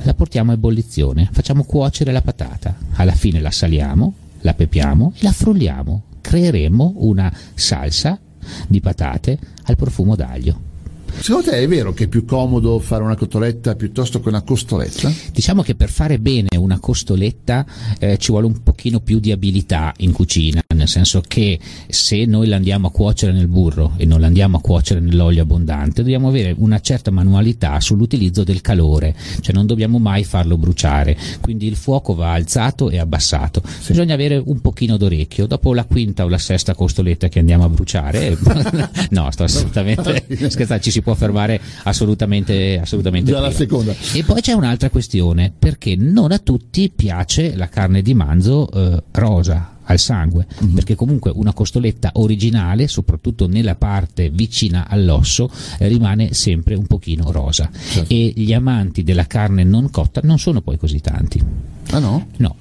[0.04, 5.24] la portiamo a ebollizione, facciamo cuocere la patata, alla fine la saliamo, la pepiamo e
[5.24, 6.04] la frulliamo.
[6.20, 8.20] Creeremo una salsa
[8.68, 10.71] di patate al profumo d'aglio
[11.20, 15.12] Secondo te è vero che è più comodo fare una cotoletta piuttosto che una costoletta?
[15.32, 17.66] Diciamo che per fare bene una costoletta
[18.00, 22.48] eh, ci vuole un pochino più di abilità in cucina, nel senso che se noi
[22.48, 26.28] la andiamo a cuocere nel burro e non la andiamo a cuocere nell'olio abbondante, dobbiamo
[26.28, 31.76] avere una certa manualità sull'utilizzo del calore, cioè non dobbiamo mai farlo bruciare, quindi il
[31.76, 33.62] fuoco va alzato e abbassato.
[33.80, 33.92] Sì.
[33.92, 37.70] Bisogna avere un pochino d'orecchio, dopo la quinta o la sesta costoletta che andiamo a
[37.70, 38.38] bruciare,
[39.12, 43.94] no, sto assolutamente scherzando, ci si può fermare assolutamente, assolutamente Già la seconda.
[44.14, 49.04] E poi c'è un'altra questione, perché non a tutti piace la carne di manzo eh,
[49.12, 50.74] rosa al sangue, mm-hmm.
[50.74, 57.32] perché comunque una costoletta originale, soprattutto nella parte vicina all'osso, eh, rimane sempre un pochino
[57.32, 57.70] rosa.
[57.72, 58.14] Certo.
[58.14, 61.44] E gli amanti della carne non cotta non sono poi così tanti.
[61.92, 62.28] Ah no?
[62.38, 62.56] No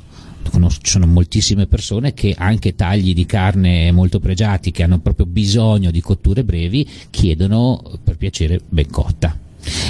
[0.51, 5.91] ci sono moltissime persone che anche tagli di carne molto pregiati che hanno proprio bisogno
[5.91, 9.37] di cotture brevi chiedono per piacere ben cotta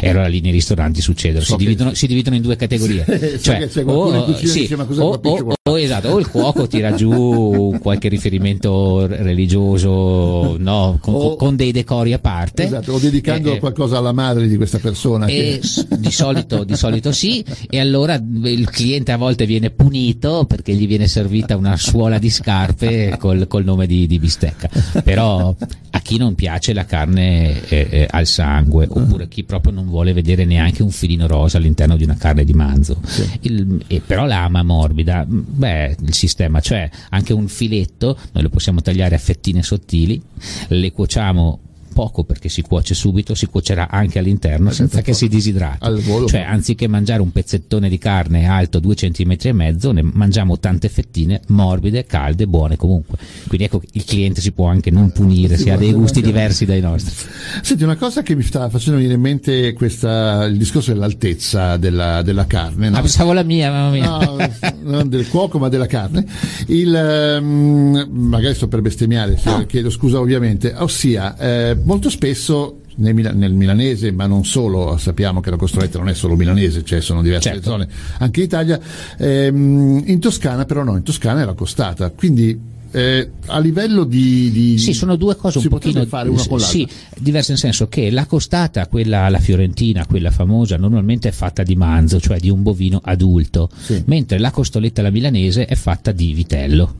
[0.00, 3.04] e allora lì nei ristoranti succedono, so si, dividono, si, dividono, in due categorie.
[3.40, 10.56] cioè, o, sì, o, o, o, esatto, o il cuoco tira giù qualche riferimento religioso
[10.58, 12.64] no, con, con, dei decori a parte.
[12.64, 15.26] Esatto, o dedicando eh, qualcosa alla madre di questa persona.
[15.26, 15.60] Che...
[15.88, 20.86] Di, solito, di solito sì, e allora il cliente a volte viene punito perché gli
[20.86, 24.68] viene servita una suola di scarpe col, col nome di, di, bistecca.
[25.02, 25.54] Però
[25.90, 30.12] a chi non piace la carne eh, eh, al sangue, oppure chi proprio non vuole
[30.12, 32.98] vedere neanche un filino rosa all'interno di una carne di manzo.
[33.04, 33.28] Sì.
[33.42, 35.26] Il, e, però l'ama morbida,
[35.60, 40.20] beh, il sistema, cioè anche un filetto, noi lo possiamo tagliare a fettine sottili,
[40.68, 41.60] le cuociamo
[41.92, 46.02] poco perché si cuoce subito, si cuocerà anche all'interno senza che si disidrati.
[46.26, 50.88] Cioè, anziché mangiare un pezzettone di carne alto 2 cm e mezzo, ne mangiamo tante
[50.88, 53.18] fettine morbide, calde, buone comunque.
[53.46, 56.80] Quindi ecco il cliente si può anche non punire se ha dei gusti diversi dai
[56.80, 57.14] nostri.
[57.62, 62.22] Senti, una cosa che mi sta facendo venire in mente questa, il discorso dell'altezza della,
[62.22, 62.90] della carne.
[62.90, 62.96] No?
[62.96, 64.08] Ah, pensavo la mia, mamma mia.
[64.08, 64.36] No,
[64.82, 66.24] non del cuoco, ma della carne.
[66.66, 73.52] Il, um, magari sto per bestemmiare, chiedo scusa ovviamente, ossia eh, molto spesso nel, nel,
[73.52, 77.50] milanese, ma non solo, sappiamo che la Costroletta non è solo milanese, cioè sono diverse
[77.50, 77.70] certo.
[77.70, 77.88] zone
[78.18, 78.80] anche in Italia,
[79.18, 84.50] ehm, in Toscana però no, in Toscana è la costata, quindi eh, a livello di,
[84.50, 88.10] di, sì sono due cose un pochino fare una con sì, diverse nel senso che
[88.10, 92.62] la costata quella la fiorentina quella famosa normalmente è fatta di manzo cioè di un
[92.64, 94.02] bovino adulto sì.
[94.06, 96.94] mentre la costoletta la milanese è fatta di vitello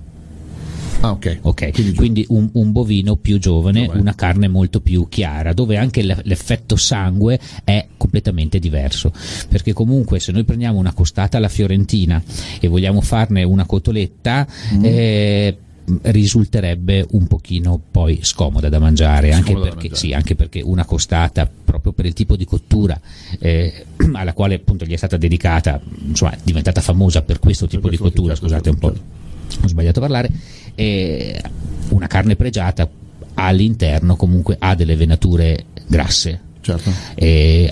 [1.00, 1.38] Ah, ok.
[1.42, 1.72] okay.
[1.72, 6.02] Quindi, Quindi un, un, bovino più giovane, giovane, una carne molto più chiara, dove anche
[6.02, 9.12] l'effetto sangue è completamente diverso.
[9.48, 12.22] Perché comunque se noi prendiamo una costata alla fiorentina
[12.60, 14.84] e vogliamo farne una cotoletta, mm.
[14.84, 15.58] eh,
[16.02, 19.96] risulterebbe un pochino poi scomoda da mangiare, anche perché, da mangiare.
[19.96, 23.00] Sì, anche perché, una costata proprio per il tipo di cottura
[23.38, 27.88] eh, alla quale appunto gli è stata dedicata, insomma è diventata famosa per questo tipo
[27.88, 30.30] per questo di cottura, scusate un po', ho sbagliato a parlare,
[30.74, 31.40] eh,
[31.90, 32.88] una carne pregiata
[33.35, 36.48] all'interno comunque ha delle venature grasse.
[36.61, 36.90] Certo.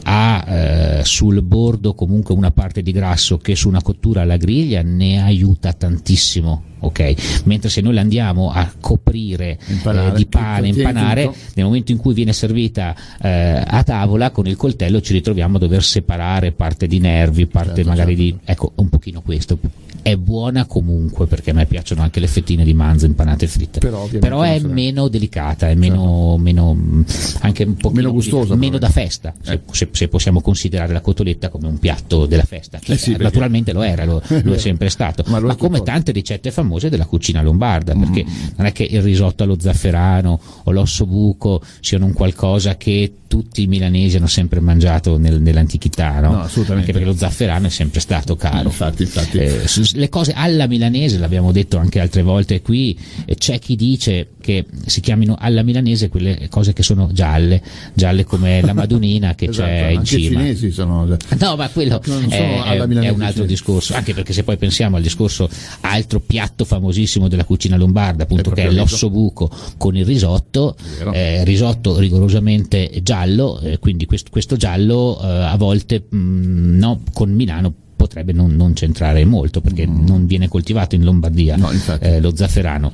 [0.02, 4.80] Ha eh, sul bordo comunque una parte di grasso che su una cottura alla griglia
[4.82, 7.42] ne aiuta tantissimo ok?
[7.44, 12.14] Mentre se noi la andiamo a coprire eh, di pane, impanare, nel momento in cui
[12.14, 16.98] viene servita eh, a tavola con il coltello ci ritroviamo a dover separare parte di
[16.98, 18.38] nervi, parte certo, magari certo.
[18.44, 18.50] di...
[18.52, 19.58] ecco, un pochino questo
[20.02, 23.78] è buona comunque perché a me piacciono anche le fettine di manzo impanate e fritte
[23.78, 26.38] però, però è meno delicata è meno, certo.
[26.38, 27.04] meno
[27.40, 29.60] anche un po' meno gustosa meno da festa eh.
[29.70, 33.82] se, se, possiamo considerare la cotoletta come un piatto della festa eh sì, naturalmente lo
[33.82, 37.94] era lo, lo è sempre stato ma, ma come tante ricette famose della cucina lombarda
[37.94, 38.46] perché mm.
[38.56, 43.62] non è che il risotto allo zafferano o l'osso buco siano un qualcosa che tutti
[43.62, 46.32] i milanesi hanno sempre mangiato nel, nell'antichità, no?
[46.32, 46.90] no assolutamente.
[46.90, 48.68] Anche perché lo zafferano è sempre stato caro.
[48.68, 49.38] Infatti, infatti.
[49.38, 52.98] Eh, le cose alla milanese, l'abbiamo detto anche altre volte qui,
[53.36, 57.60] c'è chi dice che si chiamino alla milanese quelle cose che sono gialle,
[57.92, 60.40] gialle come la madunina che esatto, c'è in cima.
[60.40, 61.04] I cinesi sono
[61.38, 65.02] No, ma quello è, è, è, un altro discorso, anche perché se poi pensiamo al
[65.02, 65.50] discorso
[65.82, 70.74] altro piatto famosissimo della cucina lombarda, appunto è che è l'osso buco con il risotto,
[71.12, 77.02] eh, risotto rigorosamente giallo, eh, quindi questo, questo giallo eh, a volte mh, mm, no,
[77.12, 80.06] con Milano potrebbe non, non centrare molto perché mm.
[80.06, 82.92] non viene coltivato in Lombardia no, eh, lo zafferano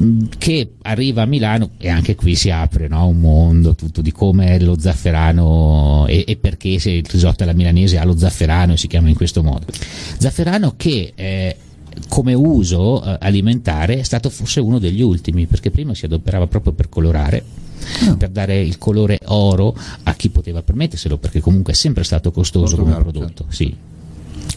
[0.00, 4.12] mm, che arriva a Milano e anche qui si apre no, un mondo tutto di
[4.12, 8.76] come lo zafferano e, e, perché se il risotto alla milanese ha lo zafferano e
[8.76, 9.64] si chiama in questo modo
[10.18, 11.56] zafferano che eh,
[12.08, 16.74] come uso eh, alimentare è stato forse uno degli ultimi perché prima si adoperava proprio
[16.74, 17.42] per colorare
[18.06, 18.16] ah.
[18.16, 22.76] per dare il colore oro a chi poteva permetterselo, perché comunque è sempre stato costoso
[22.76, 23.44] Molto come caro, prodotto.
[23.44, 23.46] Certo.
[23.48, 23.90] Sì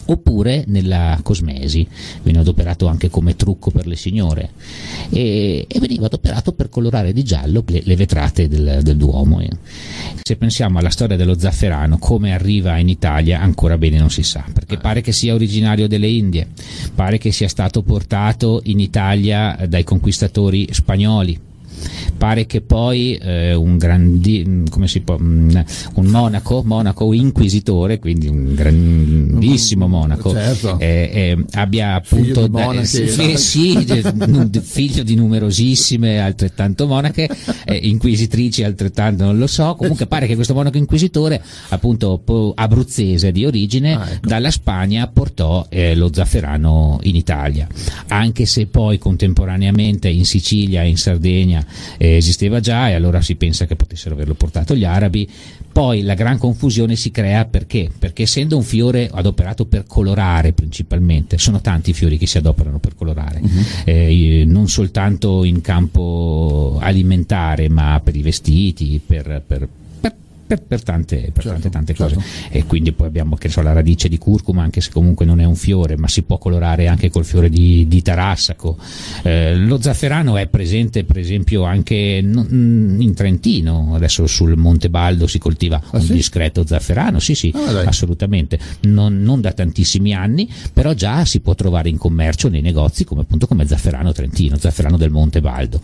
[0.06, 1.86] oppure nella cosmesi,
[2.22, 4.50] veniva adoperato anche come trucco per le signore.
[5.10, 9.40] E, e veniva adoperato per colorare di giallo le, le vetrate del, del Duomo.
[10.22, 14.44] Se pensiamo alla storia dello zafferano, come arriva in Italia, ancora bene non si sa,
[14.52, 16.48] perché pare che sia originario delle Indie,
[16.94, 21.45] pare che sia stato portato in Italia dai conquistatori spagnoli
[22.16, 25.50] Pare che poi eh, un, grandi, come si può, mm,
[25.94, 30.78] un monaco, monaco inquisitore, quindi un grandissimo monaco, certo.
[30.78, 33.94] eh, eh, abbia appunto figlio eh, sì,
[34.62, 37.28] figlio di numerosissime altrettanto monache,
[37.64, 42.22] eh, inquisitrici altrettanto non lo so, comunque pare che questo monaco inquisitore, appunto
[42.54, 44.26] abruzzese di origine, ah, ecco.
[44.26, 47.66] dalla Spagna portò eh, lo zafferano in Italia,
[48.08, 51.64] anche se poi contemporaneamente in Sicilia e in Sardegna
[51.96, 55.28] eh, esisteva già e allora si pensa che potessero averlo portato gli arabi.
[55.72, 57.90] Poi la gran confusione si crea perché?
[57.98, 62.78] Perché essendo un fiore adoperato per colorare principalmente, sono tanti i fiori che si adoperano
[62.78, 63.64] per colorare, uh-huh.
[63.84, 69.68] eh, non soltanto in campo alimentare ma per i vestiti, per, per
[70.46, 72.14] per, per, tante, per certo, tante, tante certo.
[72.14, 72.26] cose.
[72.50, 75.44] E quindi poi abbiamo che so, la radice di curcuma, anche se comunque non è
[75.44, 78.76] un fiore, ma si può colorare anche col fiore di, di tarassaco.
[79.22, 83.94] Eh, lo zafferano è presente, per esempio, anche mm, in Trentino.
[83.94, 86.12] Adesso sul Monte Baldo si coltiva ah, un sì?
[86.12, 88.58] discreto zafferano, sì, sì, ah, assolutamente.
[88.82, 93.22] Non, non, da tantissimi anni, però già si può trovare in commercio nei negozi come
[93.22, 95.80] appunto come zafferano trentino, zafferano del Monte Baldo.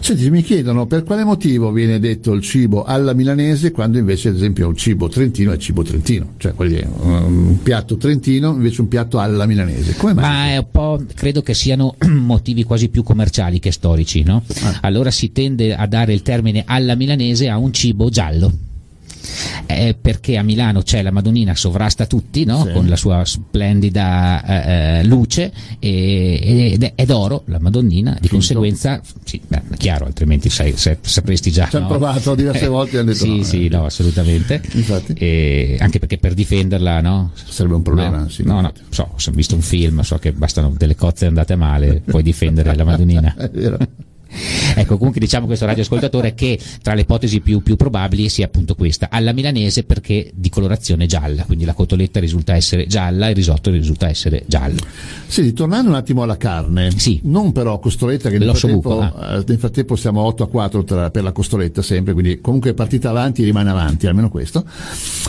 [0.00, 4.36] Senti, mi chiedono per quale motivo viene detto il cibo alla milanese quando invece ad
[4.36, 9.46] esempio un cibo trentino è cibo trentino, cioè un piatto trentino invece un piatto alla
[9.46, 9.96] milanese.
[9.96, 10.24] Come mai?
[10.24, 14.42] Ma è un po', credo che siano motivi quasi più commerciali che storici, no?
[14.62, 14.78] Ah.
[14.82, 18.68] Allora si tende a dare il termine alla milanese a un cibo giallo
[19.66, 22.64] eh, perché a Milano c'è la Madonnina sovrasta tutti no?
[22.64, 22.72] sì.
[22.72, 28.34] con la sua splendida eh, eh luce e, ed è d'oro la Madonnina, di Finto.
[28.34, 31.68] conseguenza, sì, beh, chiaro, altrimenti sai, sai, sapresti già.
[31.68, 31.98] Ci hanno no?
[31.98, 33.42] provato diverse volte e hanno detto sì, no.
[33.42, 33.68] Sì, eh.
[33.68, 34.62] no, assolutamente.
[35.14, 37.32] E anche perché per difenderla, no?
[37.34, 38.18] Sarebbe un problema.
[38.18, 41.56] No, sì, no, no, so, ho visto un film, so che bastano delle cozze andate
[41.56, 43.34] male, puoi difendere la Madonnina.
[44.74, 49.08] Ecco, comunque diciamo questo radioascoltatore che tra le ipotesi più, più, probabili sia appunto questa,
[49.10, 53.70] alla milanese perché di colorazione gialla, quindi la cotoletta risulta essere gialla e il risotto
[53.70, 54.78] risulta essere giallo.
[55.26, 57.20] Sì, tornando un attimo alla carne, sì.
[57.24, 59.36] non però costoletta che nel frattempo, buco, ah.
[59.36, 62.74] Eh, nel frattempo, siamo 8 a 4 tra, per la costoletta sempre, quindi comunque è
[62.74, 64.64] partita avanti e rimane avanti, almeno questo.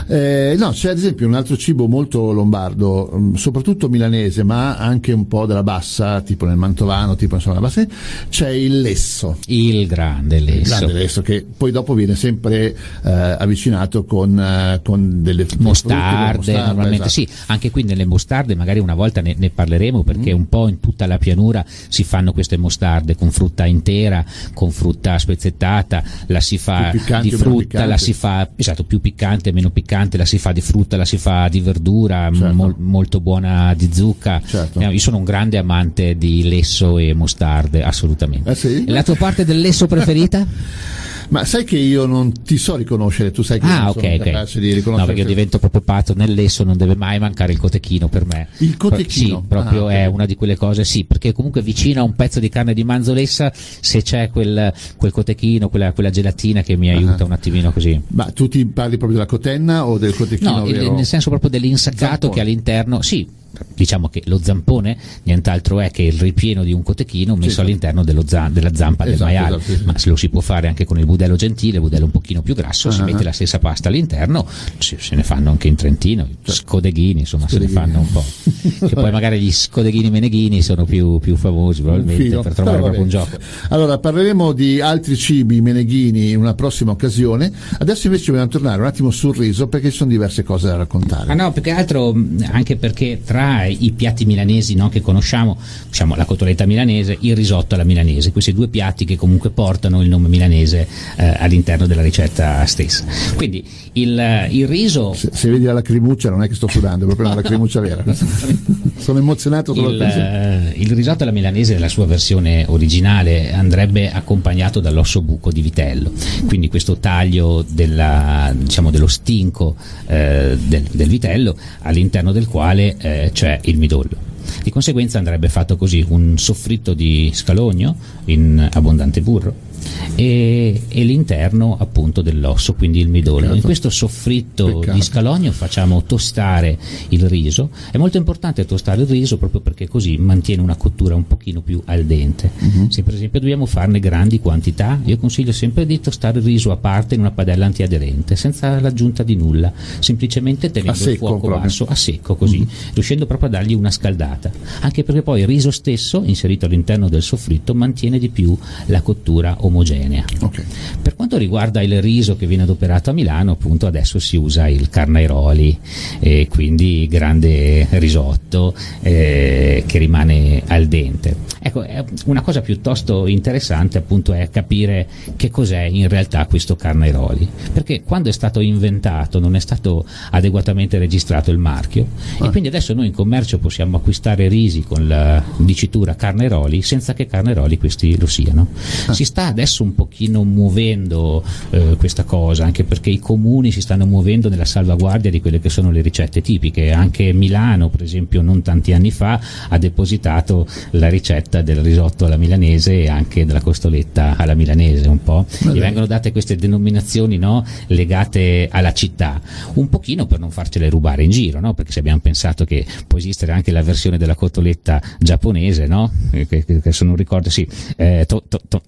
[0.08, 5.12] Eh, no, c'è ad esempio un altro cibo molto lombardo, mm, soprattutto milanese, ma anche
[5.12, 7.86] un po' della bassa, tipo nel mantovano, tipo insomma la bassa,
[8.30, 9.37] c'è il lesso.
[9.47, 10.59] Il grande lesso.
[10.59, 16.37] Il grande lesso che poi dopo viene sempre eh, avvicinato con, eh, con delle mostarde,
[16.37, 17.09] mostarde normalmente esatto.
[17.09, 20.37] sì, anche qui nelle mostarde magari una volta ne, ne parleremo perché mm.
[20.37, 24.23] un po' in tutta la pianura si fanno queste mostarde con frutta intera,
[24.53, 29.69] con frutta spezzettata, la si fa di frutta, la si fa esatto, più piccante, meno
[29.69, 32.53] piccante, la si fa di frutta, la si fa di verdura, certo.
[32.53, 34.41] mo- molto buona di zucca.
[34.45, 34.79] Certo.
[34.79, 38.49] Eh, io sono un grande amante di lesso e mostarde, assolutamente.
[38.49, 38.80] Eh sì?
[38.88, 40.45] La tua parte del lesso preferita?
[41.32, 44.32] Ma sai che io non ti so riconoscere, tu sai che ah, non okay, sono
[44.32, 44.99] capace di riconoscere.
[44.99, 48.25] No, perché io divento proprio pazzo, nel lesso non deve mai mancare il cotechino per
[48.25, 48.49] me.
[48.57, 49.39] Il cotechino?
[49.39, 52.41] Sì, proprio ah, è una di quelle cose, sì, perché comunque vicino a un pezzo
[52.41, 57.23] di carne di manzolessa, se c'è quel, quel cotechino, quella, quella, gelatina che mi aiuta
[57.23, 57.27] uh-huh.
[57.27, 58.01] un attimino così.
[58.07, 60.57] Ma tu ti parli proprio della cotenna o del cotechino?
[60.57, 62.34] No, il, nel senso proprio dell'insaccato Zampone.
[62.34, 63.25] che all'interno, sì,
[63.74, 68.04] diciamo che lo zampone nient'altro è che il ripieno di un cotechino messo sì, all'interno
[68.26, 69.84] za- della zampa esatto, del maiale esatto, sì.
[69.86, 72.41] ma se lo si può fare anche con il budello gentile il budello un pochino
[72.41, 72.93] più grasso uh-huh.
[72.93, 74.47] si mette la stessa pasta all'interno
[74.78, 76.52] se, se ne fanno anche in Trentino certo.
[76.52, 77.74] scodeghini insomma scodeghini.
[77.74, 78.24] se ne fanno un po'
[78.88, 83.10] che poi magari gli scodeghini meneghini sono più, più famosi probabilmente per trovare proprio un
[83.10, 83.38] gioco
[83.70, 88.88] allora parleremo di altri cibi meneghini in una prossima occasione adesso invece dobbiamo tornare un
[88.88, 92.16] attimo sul riso perché ci sono diverse cose da raccontare ah no più che altro
[92.52, 97.35] anche perché tra tra i piatti milanesi no, che conosciamo, diciamo la cotoletta milanese, il
[97.35, 102.03] risotto alla milanese, questi due piatti che comunque portano il nome milanese eh, all'interno della
[102.03, 103.03] ricetta stessa.
[103.35, 105.13] Quindi il, il riso...
[105.13, 108.03] Se, se, vedi la lacrimuccia non è che sto sudando, è proprio una lacrimuccia vera.
[109.02, 114.80] Sono emozionato solo il, eh, il risotto alla milanese nella sua versione originale andrebbe accompagnato
[114.80, 116.12] dall'osso buco di vitello,
[116.45, 119.76] quindi questo taglio della, diciamo, dello stinco
[120.06, 124.30] eh, del, del, vitello all'interno del quale eh, c'è il midollo.
[124.64, 127.95] Di conseguenza andrebbe fatto così un soffritto di scalogno
[128.26, 129.70] in abbondante burro
[130.15, 133.39] e, e l'interno appunto dell'osso, quindi il midollo.
[133.39, 133.55] Peccato.
[133.55, 134.97] In questo soffritto Peccato.
[134.97, 136.77] di scalogno facciamo tostare
[137.09, 137.69] il riso.
[137.91, 141.82] È molto importante tostare il riso proprio perché così mantiene una cottura un pochino più
[141.86, 142.51] al dente.
[142.57, 142.89] Mhm.
[142.89, 146.77] Se per esempio dobbiamo farne grandi quantità, io consiglio sempre di tostare il riso a
[146.77, 151.61] parte in una padella antiaderente, senza l'aggiunta di nulla, semplicemente tenendo secco il fuoco proprio.
[151.61, 154.51] Basso, a secco così, riuscendo proprio a dargli una scaldata.
[154.82, 158.57] Anche perché poi il riso stesso, inserito all'interno del soffritto, mantiene di più
[158.88, 160.24] la cottura omogenea.
[160.39, 160.63] Ok.
[161.01, 164.89] Per quanto riguarda il riso che viene adoperato a Milano, appunto adesso si usa il
[164.89, 165.80] carnairoli,
[166.19, 171.49] e quindi grande risotto eh, che rimane al dente.
[171.63, 171.86] Ecco,
[172.26, 178.30] una cosa piuttosto interessante appunto è capire che cos'è in realtà questo carnairoli, perché quando
[178.30, 182.07] è stato inventato non è stato adeguatamente registrato il marchio
[182.41, 187.28] e quindi adesso noi in commercio possiamo acquistare risi con la dicitura carnairoli senza che
[187.28, 188.69] carnairoli questi lo siano.
[189.11, 194.07] Si sta adesso un pochino muovendo eh, questa cosa, anche perché i comuni si stanno
[194.07, 196.91] muovendo nella salvaguardia di quelle che sono le ricette tipiche.
[196.91, 199.39] Anche Milano, per esempio, non tanti anni fa
[199.70, 205.22] ha depositato la ricetta del risotto alla milanese e anche della costoletta alla milanese un
[205.22, 205.45] po'.
[205.72, 209.39] Gli vengono date queste denominazioni no, legate alla città,
[209.74, 211.74] un pochino per non farcele rubare in giro, no?
[211.76, 216.12] perché se abbiamo pensato che può esistere anche la versione della cotoletta giapponese, no?
[216.32, 218.82] Che, che, che se non ricordo, sì, eh, to, to, to,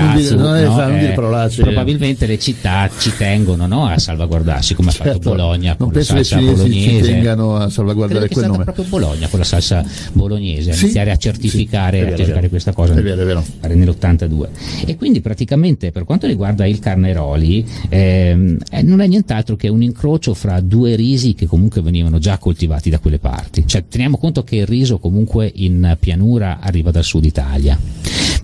[0.00, 0.86] to- tonkatsu, Non dire- non no?
[0.86, 1.62] non Eh, parolacce.
[1.62, 3.86] probabilmente le città ci tengono no?
[3.86, 5.30] a salvaguardarsi, come ha fatto Certo.
[5.30, 7.00] Bologna Non con la penso che ci bolognese.
[7.12, 8.64] tengano a Credo salvaguardare che quel nome.
[8.64, 12.16] proprio Bologna con la salsa bolognese, a Sì, iniziare a sì, certificare, a vero, è
[12.16, 13.44] certificare questa cosa È vero, è vero.
[13.60, 14.48] pare nell'82
[14.86, 19.82] e quindi praticamente per quanto riguarda il carneroli ehm, eh, non è nient'altro che un
[19.82, 24.42] incrocio fra due risi che comunque venivano già coltivati da quelle parti cioè teniamo conto
[24.44, 27.78] che il riso comunque in pianura arriva dal sud Italia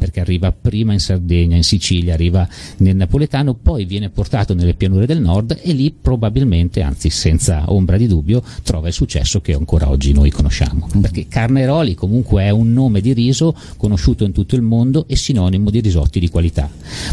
[0.03, 2.49] perché arriva prima in Sardegna, in Sicilia, arriva
[2.79, 7.97] nel napoletano, poi viene portato nelle pianure del nord e lì probabilmente, anzi senza ombra
[7.97, 10.89] di dubbio, trova il successo che ancora oggi noi conosciamo.
[11.01, 15.71] Perché Carneroli comunque è un nome di riso conosciuto in tutto il mondo e sinonimo
[15.71, 16.69] di risotti di qualità.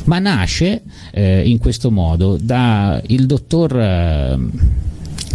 [0.05, 0.81] Ma nasce
[1.11, 3.79] eh, in questo modo da il dottor...
[3.79, 4.87] eh,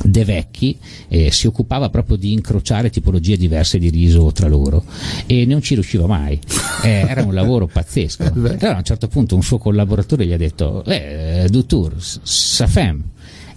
[0.02, 0.78] De Vecchi
[1.08, 4.84] eh, si occupava proprio di incrociare tipologie diverse di riso tra loro
[5.26, 6.38] e non ci riusciva mai.
[6.82, 8.22] Eh, era un lavoro pazzesco.
[8.24, 13.02] Allora a un certo punto un suo collaboratore gli ha detto: eh, Dutour, sa fem.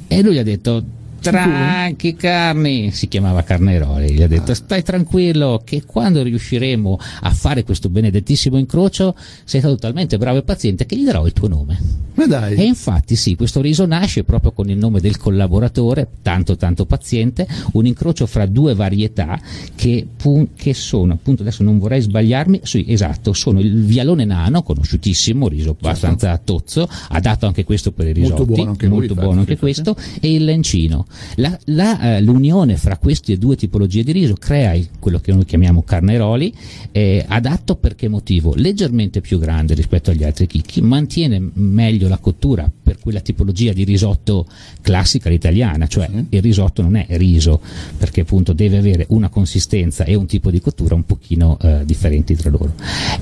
[0.08, 1.06] E lui gli ha detto.
[1.20, 7.64] Tranchi carni, si chiamava Carneroli, gli ha detto stai tranquillo che quando riusciremo a fare
[7.64, 12.06] questo benedettissimo incrocio sei stato talmente bravo e paziente che gli darò il tuo nome.
[12.18, 12.56] Ma dai.
[12.56, 17.48] E infatti sì, questo riso nasce proprio con il nome del collaboratore, tanto tanto paziente,
[17.74, 19.40] un incrocio fra due varietà
[19.76, 24.64] che, pu- che sono, appunto adesso non vorrei sbagliarmi, sì esatto, sono il vialone nano,
[24.64, 29.40] conosciutissimo, riso abbastanza tozzo, adatto anche questo per i Molto risotti, buono anche molto buono
[29.42, 31.06] anche questo, e il lencino.
[31.36, 36.54] Eh, l'unione fra queste due tipologie di riso crea il- quello che noi chiamiamo carneroli,
[36.92, 38.54] eh, adatto per che motivo?
[38.56, 43.84] Leggermente più grande rispetto agli altri chicchi, mantiene meglio la cottura per quella tipologia di
[43.84, 44.46] risotto
[44.82, 47.62] classica italiana, cioè il risotto non è riso,
[47.98, 52.36] perché appunto deve avere una consistenza e un tipo di cottura un pochino eh, differenti
[52.36, 52.74] tra loro.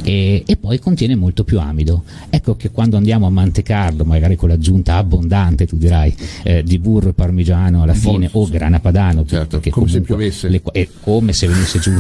[0.04, 2.04] E, e poi contiene molto più amido.
[2.30, 7.10] Ecco che quando andiamo a mantecarlo, magari con l'aggiunta abbondante, tu dirai, eh, di burro
[7.10, 10.48] e parmigiano alla fine o grana padano, Certo, come se piovesse.
[10.50, 11.92] le- è come se venisse giù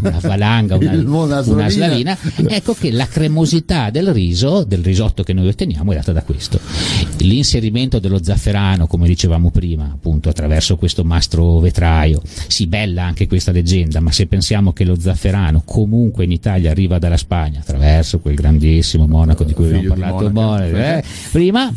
[0.00, 2.16] una valanga, una, Una una slavina.
[2.48, 6.58] Ecco che la cremosità del riso, del risotto che noi otteniamo, è data da questo.
[7.18, 12.20] L'inserimento dello zafferano, come dicevamo prima, appunto attraverso questo mastro vetraio.
[12.48, 16.98] Sì, bella anche questa leggenda, ma se pensiamo che lo zafferano comunque in Italia arriva
[16.98, 20.70] dalla Spagna attraverso quel grandissimo monaco di cui abbiamo parlato monaca.
[20.70, 21.72] mo- eh, prima,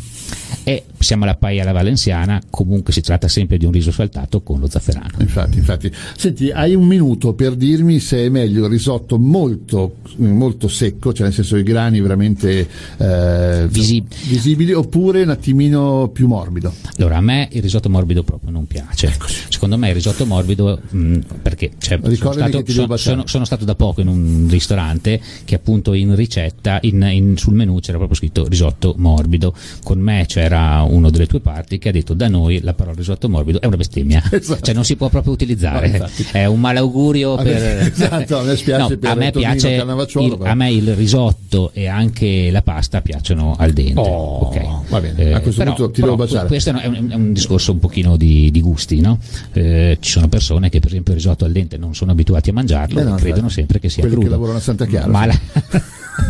[0.64, 4.60] e siamo alla paia alla valenziana, comunque si tratta sempre di un riso saltato con
[4.60, 5.10] lo zafferano.
[5.20, 5.90] Infatti, infatti.
[6.16, 11.26] Senti, hai un minuto per dirmi se è meglio il risotto molto, molto secco, cioè
[11.26, 12.68] nel senso i grani veramente
[12.98, 16.72] eh, Visib- visibili, oppure un attimino più morbido.
[16.98, 19.14] Allora, a me il risotto morbido proprio non piace.
[19.48, 23.16] Secondo me il risotto morbido, mh, perché cioè, sono, stato, che ti so- devo baciare.
[23.16, 27.54] sono- sono stato da poco in un ristorante che appunto in ricetta, in- in- sul
[27.54, 29.54] menù c'era proprio scritto risotto morbido.
[29.82, 33.28] Con me c'era uno delle tue parti che ha detto da noi la parola risotto
[33.28, 34.22] morbido è una bestemmia.
[34.38, 34.60] Esatto.
[34.62, 35.98] Cioè non si può proprio utilizzare.
[35.98, 37.56] No, è un malaugurio A per...
[37.92, 41.88] esatto, a me spiace No, per a me piace il- a me il risotto e
[41.88, 43.98] anche la pasta piacciono al dente.
[44.00, 44.54] Oh, ok.
[44.56, 46.46] Eh, va bene, a questo però- punto ti devo baciare.
[46.46, 49.18] Questo è un, è un discorso un pochino di, di gusti, no?
[49.52, 52.52] Eh, ci sono persone che per esempio il risotto al dente non sono abituati a
[52.52, 54.34] mangiarlo Eh no, e credono sempre che sia Quelli che crudo.
[54.36, 55.40] lavorano a Santa Chiara, Ma la-.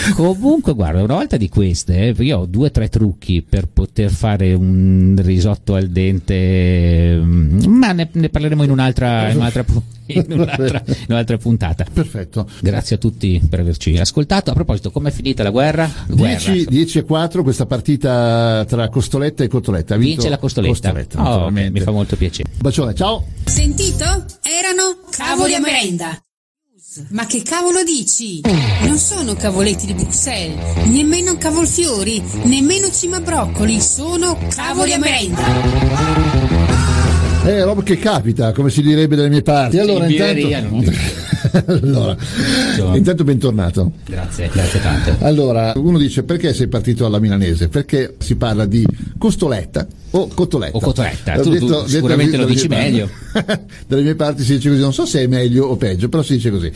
[0.14, 4.10] Comunque, guarda, una volta di queste, eh, io ho due o tre trucchi per poter
[4.10, 9.64] fare un risotto al dente, mm, ma ne, ne parleremo in un'altra, in un'altra,
[10.06, 11.84] in un'altra, in un'altra puntata.
[11.92, 12.48] Perfetto.
[12.60, 14.50] Grazie a tutti per averci ascoltato.
[14.50, 15.90] A proposito, com'è finita la guerra?
[16.08, 19.94] guerra 10, 10 e 4 questa partita tra Costoletta e Cotoletta.
[19.94, 20.72] Ha vinto Vince la Costoletta.
[20.72, 21.70] Costoletta, Oh, ok, naturalmente.
[21.78, 22.50] mi fa molto piacere.
[22.58, 23.24] Bacione, ciao.
[23.44, 24.04] Sentito?
[24.42, 26.20] Erano cavoli a merenda.
[27.10, 28.40] Ma che cavolo dici?
[28.82, 35.40] Non sono cavoletti di Bruxelles, nemmeno cavolfiori, nemmeno cimabroccoli, sono cavoli a merenda.
[37.44, 39.78] È roba che capita, come si direbbe dalle mie parti.
[39.78, 40.90] Allora, in intanto...
[41.66, 42.16] allora,
[42.96, 43.92] intanto bentornato.
[44.04, 45.16] Grazie, grazie tante.
[45.20, 47.68] Allora, uno dice perché sei partito alla milanese?
[47.68, 48.84] Perché si parla di
[49.16, 50.76] costoletta o cotoletta.
[50.76, 53.08] O cotoletta, tu- tu sicuramente lo dalle dici meglio.
[53.86, 56.34] dalle mie parti si dice così, non so se è meglio o peggio, però si
[56.34, 56.70] dice così.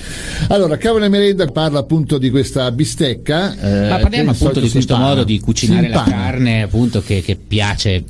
[0.49, 3.55] Allora, Cavolo e Merenda parla appunto di questa bistecca.
[3.59, 5.09] eh, Ma parliamo appunto di questo impana.
[5.11, 8.05] modo di cucinare la carne appunto che, che piace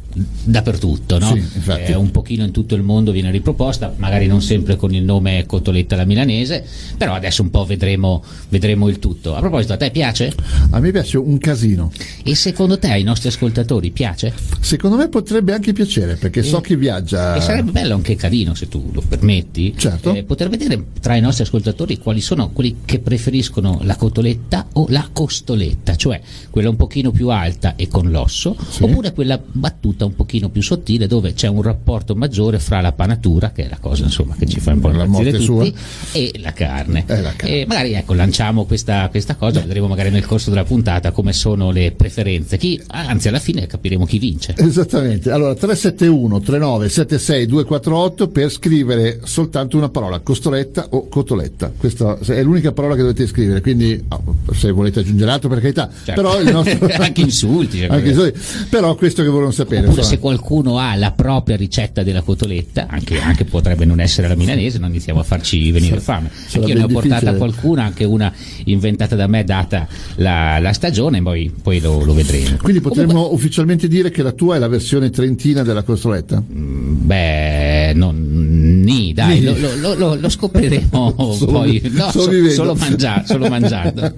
[0.44, 1.32] dappertutto, no?
[1.32, 1.92] Sì, infatti.
[1.92, 5.44] Eh, un pochino in tutto il mondo viene riproposta, magari non sempre con il nome
[5.46, 6.64] cotoletta alla milanese,
[6.96, 9.34] però adesso un po' vedremo, vedremo il tutto.
[9.34, 10.32] A proposito, a te piace?
[10.70, 11.90] A me piace un casino.
[12.22, 14.32] E secondo te ai nostri ascoltatori piace?
[14.60, 17.36] Secondo me potrebbe anche piacere perché so che viaggia.
[17.36, 19.72] E sarebbe bello anche carino, se tu lo permetti.
[19.76, 20.12] Certo.
[20.12, 24.86] eh, poter vedere tra i nostri ascoltatori quali sono quelli che preferiscono la cotoletta o
[24.88, 28.82] la costoletta, cioè quella un pochino più alta e con l'osso, Sì.
[28.82, 33.52] oppure quella battuta un pochino più sottile dove c'è un rapporto maggiore fra la panatura,
[33.52, 35.74] che è la cosa insomma che ci fa un po' La impazzire morte tutti,
[36.10, 37.04] e la carne.
[37.06, 37.54] Eh, la carne.
[37.60, 41.70] E magari ecco, lanciamo questa, questa cosa, vedremo magari nel corso della puntata come sono
[41.70, 44.54] le preferenze, chi, anzi alla fine capiremo chi vince.
[44.56, 51.72] Esattamente, allora 371 39 76 248 per scrivere soltanto una parola, costoletta o cotoletta.
[51.76, 54.20] Questa è l'unica parola che dovete scrivere, quindi ah,
[54.52, 56.20] se volete aggiungere altro per carità, Certo.
[56.20, 56.88] però il nostro...
[57.04, 58.38] Anche insulti, cioè, Anche insulti.
[58.68, 59.82] però questo che volevo sapere.
[59.86, 60.16] Oppure insomma.
[60.16, 64.78] se qualcuno ha la propria ricetta della cotoletta, anche, anche potrebbe non essere la milanese,
[64.78, 66.30] non iniziamo a farci venire fame.
[66.46, 67.36] sarà io ne ho portata difficile.
[67.36, 68.32] qualcuna, anche una
[68.64, 69.86] inventata da me, data
[70.16, 72.56] la, la stagione, poi, poi lo, lo vedremo.
[72.62, 76.42] Quindi potremmo Comunque, ufficialmente dire che la tua è la versione trentina della costoletta?
[76.46, 79.60] beh, non, ni, dai, Ni.
[79.80, 81.80] lo, lo- lo- scopriremo Solo- poi.
[81.92, 84.02] No, solo so- solo, mangia- solo mangiando.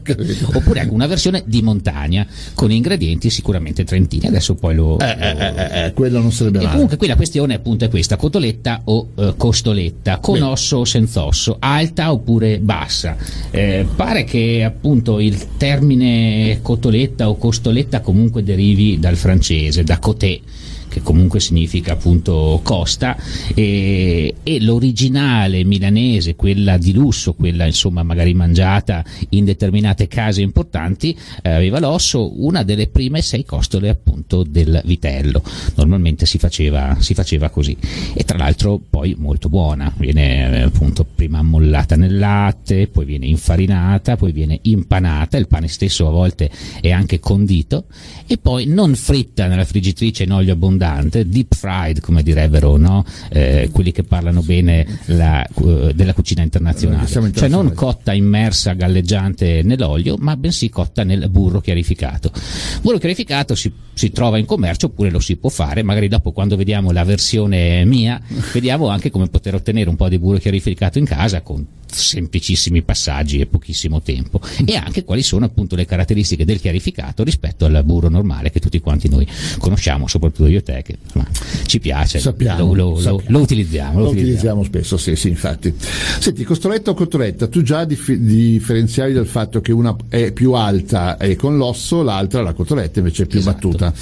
[0.54, 4.26] Oppure anche una versione di montagna con ingredienti sicuramente trentini.
[4.26, 6.72] Adesso poi lo, Eh, eh, eh, eh, quello non sarebbe E male.
[6.72, 10.46] comunque qui la questione appunto è questa, cotoletta o eh, costoletta, con Bene.
[10.46, 13.16] osso o senza osso, alta oppure bassa.
[13.50, 20.40] Eh, pare che appunto il termine cotoletta o costoletta comunque derivi dal francese, da côté
[20.96, 23.18] che comunque significa appunto costa
[23.54, 31.14] e, e l'originale milanese, quella di lusso, quella insomma magari mangiata in determinate case importanti,
[31.42, 35.42] eh, aveva l'osso, una delle prime sei costole appunto del vitello.
[35.74, 37.76] Normalmente si faceva, si faceva così
[38.14, 43.26] e tra l'altro poi molto buona, viene eh, appunto prima ammollata nel latte, poi viene
[43.26, 47.84] infarinata, poi viene impanata, il pane stesso a volte è anche condito
[48.26, 50.84] e poi non fritta nella friggitrice in olio abbondante,
[51.26, 53.04] deep fried come direbbero no?
[53.30, 55.46] Eh, quelli che parlano bene la-
[55.94, 62.30] della cucina internazionale, cioè non cotta immersa galleggiante nell'olio, ma bensì cotta nel burro chiarificato.
[62.82, 66.56] Burro chiarificato si, si trova in commercio oppure lo si può fare, magari dopo quando
[66.56, 68.20] vediamo la versione mia,
[68.52, 73.40] vediamo anche come poter ottenere un po' di burro chiarificato in casa con semplicissimi passaggi
[73.40, 78.08] e pochissimo tempo e anche quali sono appunto le caratteristiche del chiarificato rispetto al burro
[78.08, 79.26] normale che tutti quanti noi
[79.58, 81.26] conosciamo, soprattutto io e te che insomma,
[81.66, 83.24] ci piace, Sappiamo, lo, lo- lo- sappiamo.
[83.28, 83.98] lo utilizziamo.
[83.98, 85.74] Lo Lo utilizziamo spesso, sì, sì, infatti.
[86.18, 91.16] Senti, costoletta o cotoletta, tu già dif- differenziavi dal fatto che una è più alta
[91.16, 93.68] e con l'osso, l'altra, la cotoletta, invece è più Esatto.
[93.68, 93.92] battuta.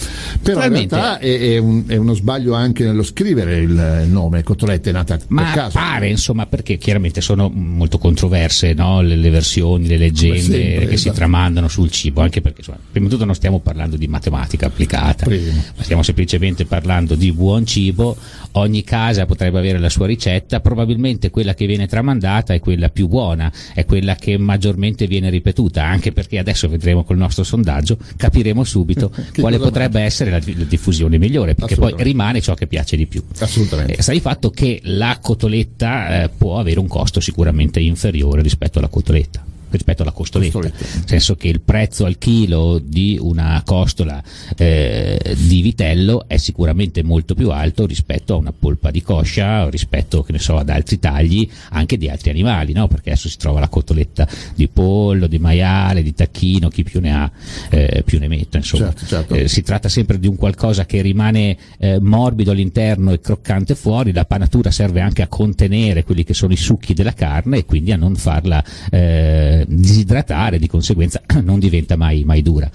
[0.43, 4.91] Però in realtà è, è un- è uno sbaglio anche nello scrivere il, nome, cotoletta
[4.91, 5.78] è nata Ma per caso.
[5.78, 9.03] pare, insomma, perché chiaramente sono molto controverse no?
[9.03, 11.16] le, le versioni, le leggende sempre, che si esatto.
[11.16, 15.25] tramandano sul cibo, anche perché insomma, prima di tutto non stiamo parlando di matematica applicata,
[15.25, 15.62] Primo.
[15.77, 18.16] ma stiamo semplicemente parlando di buon cibo,
[18.55, 23.09] ogni casa potrebbe avere la sua ricetta, probabilmente quella che viene tramandata è quella più
[23.09, 28.64] buona, è quella che maggiormente viene ripetuta, anche perché adesso vedremo col nostro sondaggio, capiremo
[28.64, 33.07] subito quale potrebbe essere la, la diffusione migliore, perché poi rimane ciò che piace di
[33.07, 33.22] più.
[33.38, 33.96] Assolutamente.
[33.96, 38.78] Eh, sta di fatto che la cotoletta eh, può avere un costo sicuramente inferiore rispetto
[38.78, 39.44] alla cotoletta.
[39.77, 40.99] Rispetto alla costoletta, Costoletta.
[40.99, 44.22] nel senso che il prezzo al chilo di una costola
[44.57, 50.22] eh, di vitello è sicuramente molto più alto rispetto a una polpa di coscia rispetto
[50.22, 52.89] che ne so, ad altri tagli anche di altri animali, no?
[52.89, 57.14] perché adesso si trova la cotoletta di pollo, di maiale, di tacchino, chi più ne
[57.14, 57.31] ha
[57.70, 58.59] eh, più ne metta.
[58.59, 58.87] Insomma.
[58.87, 59.35] Certo, certo.
[59.35, 64.12] Eh, si tratta sempre di un qualcosa che rimane eh, morbido all'interno e croccante fuori,
[64.12, 67.93] la panatura serve anche a contenere quelli che sono i succhi della carne e quindi
[67.93, 72.70] a non farla eh, disidratare, di conseguenza non diventa mai, mai dura.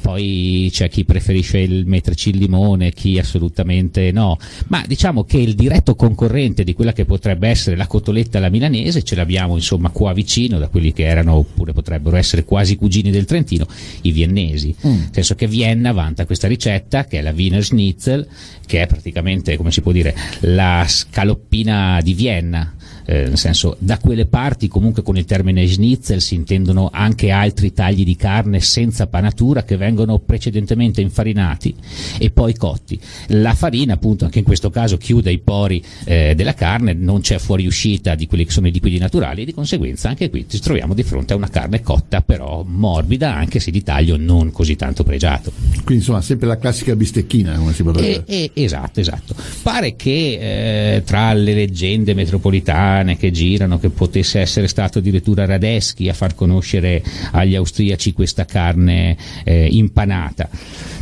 [0.00, 5.54] Poi c'è chi preferisce il metterci il limone, chi assolutamente no, ma diciamo che il
[5.54, 10.14] diretto concorrente di quella che potrebbe essere la cotoletta alla milanese ce l'abbiamo insomma qua
[10.14, 13.66] vicino da quelli che erano oppure potrebbero essere quasi cugini del Trentino,
[14.02, 14.74] i viennesi.
[14.80, 18.26] Nel senso che Vienna vanta questa ricetta che è la Wiener Schnitzel,
[18.66, 22.74] che è praticamente, come si può dire, la scaloppina di Vienna.
[23.10, 27.72] Eh, nel senso, da quelle parti comunque con il termine schnitzel si intendono anche altri
[27.72, 31.74] tagli di carne senza panatura che vengono precedentemente infarinati
[32.18, 33.00] e poi cotti.
[33.28, 37.38] La farina, appunto, anche in questo caso chiude i pori eh, della carne, non c'è
[37.38, 40.92] fuoriuscita di quelli che sono i liquidi naturali e di conseguenza anche qui ci troviamo
[40.92, 45.02] di fronte a una carne cotta però morbida anche se di taglio non così tanto
[45.02, 45.50] pregiato.
[45.76, 49.34] Quindi insomma sempre la classica bistecchina, come si potrebbe Eh, eh, esatto, esatto.
[49.62, 56.08] Pare che eh, tra le leggende metropolitane che girano che potesse essere stato addirittura Radeschi
[56.08, 60.48] a far conoscere agli austriaci questa carne eh, impanata.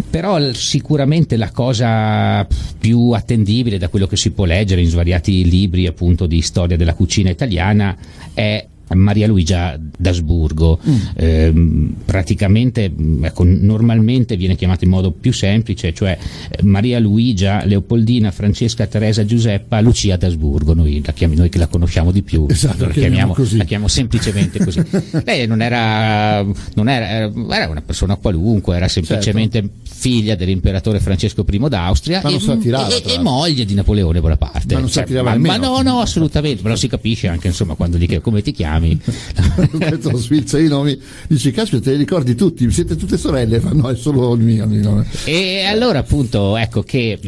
[0.08, 2.46] Però sicuramente la cosa
[2.78, 6.94] più attendibile da quello che si può leggere in svariati libri appunto di storia della
[6.94, 7.96] cucina italiana
[8.32, 10.78] è Maria Luigia d'Asburgo,
[11.16, 16.16] Ehm, praticamente mh, ecco, normalmente viene chiamata in modo più semplice, cioè
[16.50, 21.66] eh, Maria Luigia, Leopoldina, Francesca, Teresa, Giuseppa, Lucia d'Asburgo, noi, la chiami- noi che la
[21.66, 24.82] conosciamo di più, Esatto, la, chiamiamo la chiamiamo semplicemente così.
[25.24, 26.42] Lei non era,
[26.74, 32.88] non era, era una persona qualunque, era semplicemente figlia dell'imperatore Francesco I d'Austria e, tirava,
[32.88, 34.74] e- e moglie di Napoleone Bonaparte.
[34.74, 37.96] Ma non Cioè, ma, ma no, no, assolutamente, ma lo si capisce anche insomma quando
[37.96, 38.74] chiedi come ti chiami.
[39.78, 40.98] questo lo sfilza i nomi,
[41.28, 44.64] dici caspita te li ricordi tutti, siete tutte sorelle, fa no è solo il mio,
[44.64, 45.06] il nome.
[45.24, 47.18] E allora appunto ecco che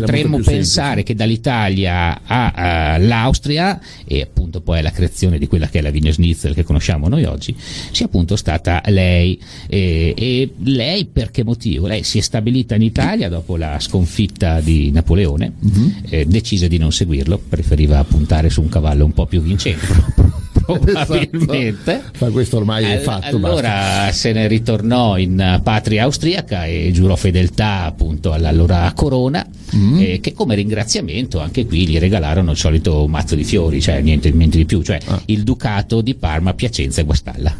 [0.00, 5.90] potremmo pensare che dall'Italia all'Austria e appunto poi alla creazione di quella che è la
[5.90, 7.54] Wiener Schnitzel che conosciamo noi oggi
[7.90, 11.86] sia appunto stata lei e, e lei per che motivo?
[11.86, 15.96] Lei si è stabilita in Italia dopo la sconfitta di Napoleone Mhm.
[16.08, 19.86] eh, decise di non seguirlo preferiva puntare su un cavallo un po' più vincente
[20.80, 22.10] probabilmente Esatto.
[22.16, 26.90] Fa questo ormai è All- fatto, allora se ne ritornò in eh, patria austriaca e
[26.92, 29.98] giurò fedeltà appunto all'allora corona Mm.
[30.00, 34.30] eh, che come ringraziamento anche qui gli regalarono il solito mazzo di fiori cioè niente,
[34.30, 35.20] niente di più cioè Ah.
[35.26, 37.52] il ducato di Parma, Piacenza e Guastalla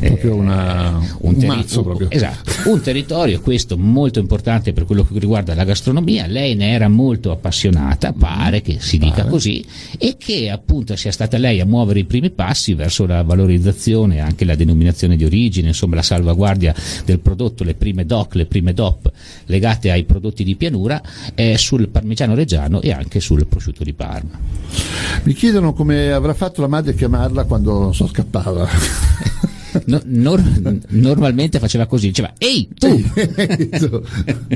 [0.00, 2.10] proprio una, un, terri- mazzo proprio.
[2.10, 6.88] Esatto, un territorio questo molto importante per quello che riguarda la gastronomia, lei ne era
[6.88, 9.28] molto appassionata, pare che si dica Pare.
[9.30, 9.64] così,
[9.98, 14.44] e che appunto sia stata lei a muovere i primi passi verso la valorizzazione, anche
[14.44, 16.74] la denominazione di origine, insomma la salvaguardia
[17.04, 19.10] del prodotto, le prime DOC, le prime DOP
[19.46, 21.00] legate ai prodotti di pianura
[21.34, 24.38] eh, sul parmigiano reggiano e anche sul prosciutto di Parma.
[25.22, 28.68] Mi chiedono come avrà fatto la madre a chiamarla quando non so scappava.
[29.86, 33.02] No- nor- normalmente faceva così, diceva ehi tu!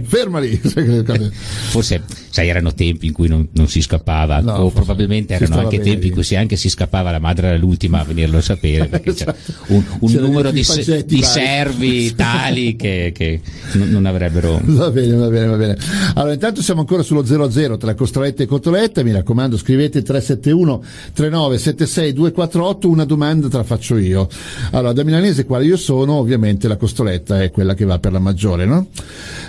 [0.04, 0.60] Fermali!
[1.70, 5.76] Forse, sai, erano tempi in cui non, non si scappava, No, o probabilmente erano anche
[5.80, 6.10] tempi in lì.
[6.10, 9.34] cui se anche si scappava la madre era l'ultima a venirlo a sapere, perché c'era
[9.68, 13.40] un, un C'erano numero di, se- di servi tali che, che
[13.72, 14.60] non, non avrebbero...
[14.64, 15.76] Va bene, va bene, va bene.
[16.14, 19.02] Allora, intanto siamo ancora sullo 00 tra costoletta e cotoletta.
[19.02, 20.82] Mi raccomando, scrivete 371
[21.14, 22.88] 3976 248.
[22.88, 24.28] Una domanda te la faccio io.
[24.70, 28.66] Allora, milanese, quale io sono, ovviamente la costoletta è quella che va per la maggiore,
[28.66, 28.88] no?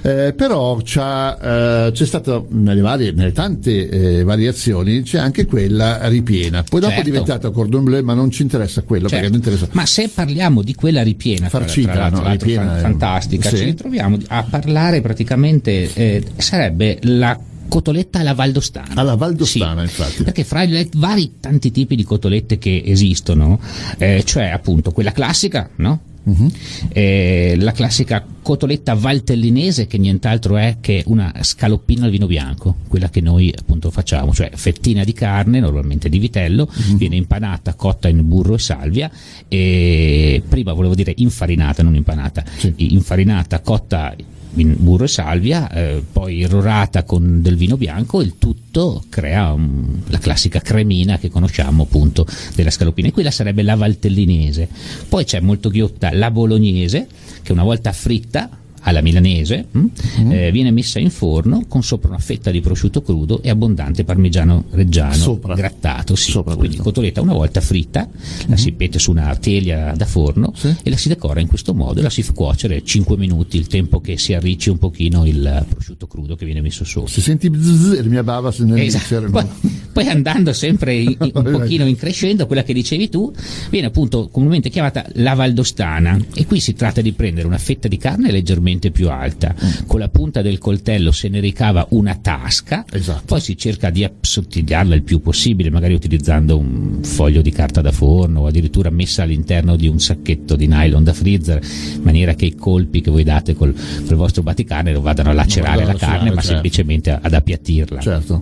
[0.02, 6.64] Eh, però eh, c'è stata nelle, varie, nelle tante eh, variazioni, c'è anche quella ripiena.
[6.68, 7.08] Poi dopo Certo.
[7.08, 9.16] è diventata cordon bleu, ma non ci interessa quello Certo.
[9.16, 9.68] perché non interessa.
[9.74, 12.30] Ma se parliamo di quella ripiena, Farcita, tra, no?
[12.30, 13.58] Ripiena fantastica, sì.
[13.58, 17.38] ci ritroviamo a parlare praticamente, eh, sarebbe la
[17.70, 18.96] cotoletta alla valdostana.
[18.96, 20.24] Alla valdostana, Sì, infatti.
[20.24, 23.60] Perché fra i vari tanti tipi di cotolette che esistono,
[23.98, 26.00] eh, cioè appunto quella classica, no?
[26.22, 26.52] Mhm.
[26.90, 33.10] Eh, la classica cotoletta valtellinese che nient'altro è che una scaloppina al vino bianco, quella
[33.10, 36.98] che noi appunto facciamo, cioè fettina di carne, normalmente di vitello, Mhm.
[36.98, 39.10] viene impanata, cotta in burro e salvia
[39.48, 42.74] e prima volevo dire infarinata, non impanata, Sì.
[42.94, 44.14] infarinata, cotta
[44.52, 50.18] burro e salvia, eh, poi irrorata con del vino bianco, il tutto crea um, la
[50.18, 52.26] classica cremina che conosciamo appunto
[52.56, 53.08] della scalopina.
[53.08, 54.68] E quella sarebbe la valtellinese.
[55.08, 57.08] Poi c'è molto ghiotta la bolognese,
[57.42, 58.50] che una volta fritta
[58.82, 59.86] alla milanese, mm?
[60.22, 60.32] Mm.
[60.32, 64.66] Eh, viene messa in forno con sopra una fetta di prosciutto crudo e abbondante parmigiano
[64.72, 65.54] reggiano sopra.
[65.56, 66.16] grattato.
[66.16, 66.32] Sì.
[66.32, 66.84] Sopra Quindi questo.
[66.92, 68.50] cotoletta una volta fritta, Mm-hmm.
[68.50, 70.74] la si mette su una teglia da forno Sì.
[70.84, 73.68] e la si decora in questo modo e la si fa cuocere 5 minuti, il
[73.68, 77.10] tempo che si arricci un pochino il prosciutto crudo che viene messo sopra.
[77.10, 79.30] Se senti bzzz, e mia bava se nel Esatto.
[79.30, 79.46] Poi,
[79.94, 83.32] poi andando sempre in- in- un pochino in crescendo, quella che dicevi tu,
[83.70, 87.98] viene appunto comunemente chiamata la valdostana e qui si tratta di prendere una fetta di
[87.98, 89.86] carne leggermente più alta, Mm.
[89.88, 93.24] con la punta del coltello se ne ricava una tasca, Esatto.
[93.26, 97.92] poi si cerca di assottigliarla il più possibile, magari utilizzando un foglio di carta da
[97.92, 101.60] forno o addirittura messa all'interno di un sacchetto di nylon da freezer,
[101.96, 103.74] in maniera che i colpi che voi date col,
[104.06, 106.48] col vostro batticarne non vadano a lacerare la carne, lacerare, ma certo.
[106.52, 108.42] semplicemente ad appiattirla Certo.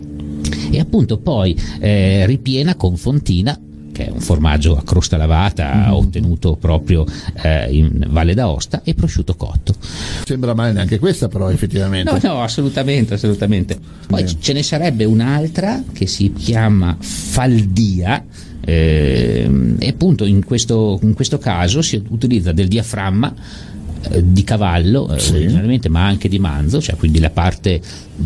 [0.71, 3.57] e appunto poi eh, ripiena con fontina
[3.97, 7.03] che è un formaggio a crosta lavata ottenuto proprio
[7.41, 9.73] eh, in Valle d'Aosta e prosciutto cotto.
[10.23, 12.11] Sembra male neanche questa, però, effettivamente.
[12.11, 13.75] No, no, assolutamente, assolutamente.
[14.05, 14.37] Poi Bene.
[14.39, 18.23] ce ne sarebbe un'altra che si chiama faldia.
[18.61, 23.76] ehm, e appunto in questo, in questo caso si utilizza del diaframma eh,
[24.21, 25.87] di cavallo eh, Sì.
[25.89, 27.81] ma anche di manzo cioè quindi la parte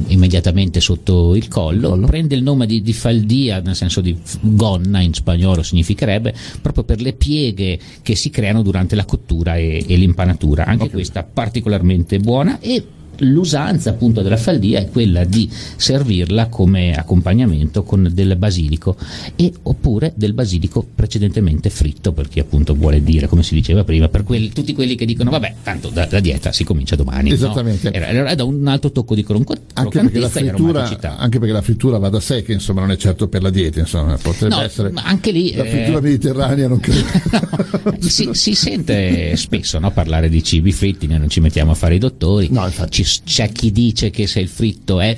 [0.08, 2.06] immediatamente sotto il collo, Collo.
[2.08, 7.02] prende il nome di, di faldia nel senso di gonna in spagnolo significherebbe proprio per
[7.02, 10.92] le pieghe che si creano durante la cottura e, e l'impanatura anche Ok.
[10.92, 12.84] questa particolarmente buona e
[13.22, 18.96] l'usanza appunto della faldia è quella di servirla come accompagnamento con del basilico
[19.36, 24.08] e oppure del basilico precedentemente fritto per chi appunto vuole dire come si diceva prima
[24.10, 27.36] per quelli- tutti quelli che dicono vabbè tanto da- la dieta si comincia domani no?
[27.36, 27.92] Esattamente.
[27.92, 30.84] era, era da un altro tocco di cronco- Anche perché, la frittura,
[31.18, 33.80] anche perché la frittura va da sé, che insomma non è certo per la dieta,
[33.80, 34.90] insomma, potrebbe No, essere.
[34.92, 37.06] ma anche lì, La eh, frittura mediterranea non credo.
[38.00, 41.96] si, si sente spesso no, parlare di cibi fritti, noi non ci mettiamo a fare
[41.96, 42.48] i dottori.
[42.52, 43.04] No, infatti.
[43.04, 45.18] Ci- c'è chi dice che se il fritto è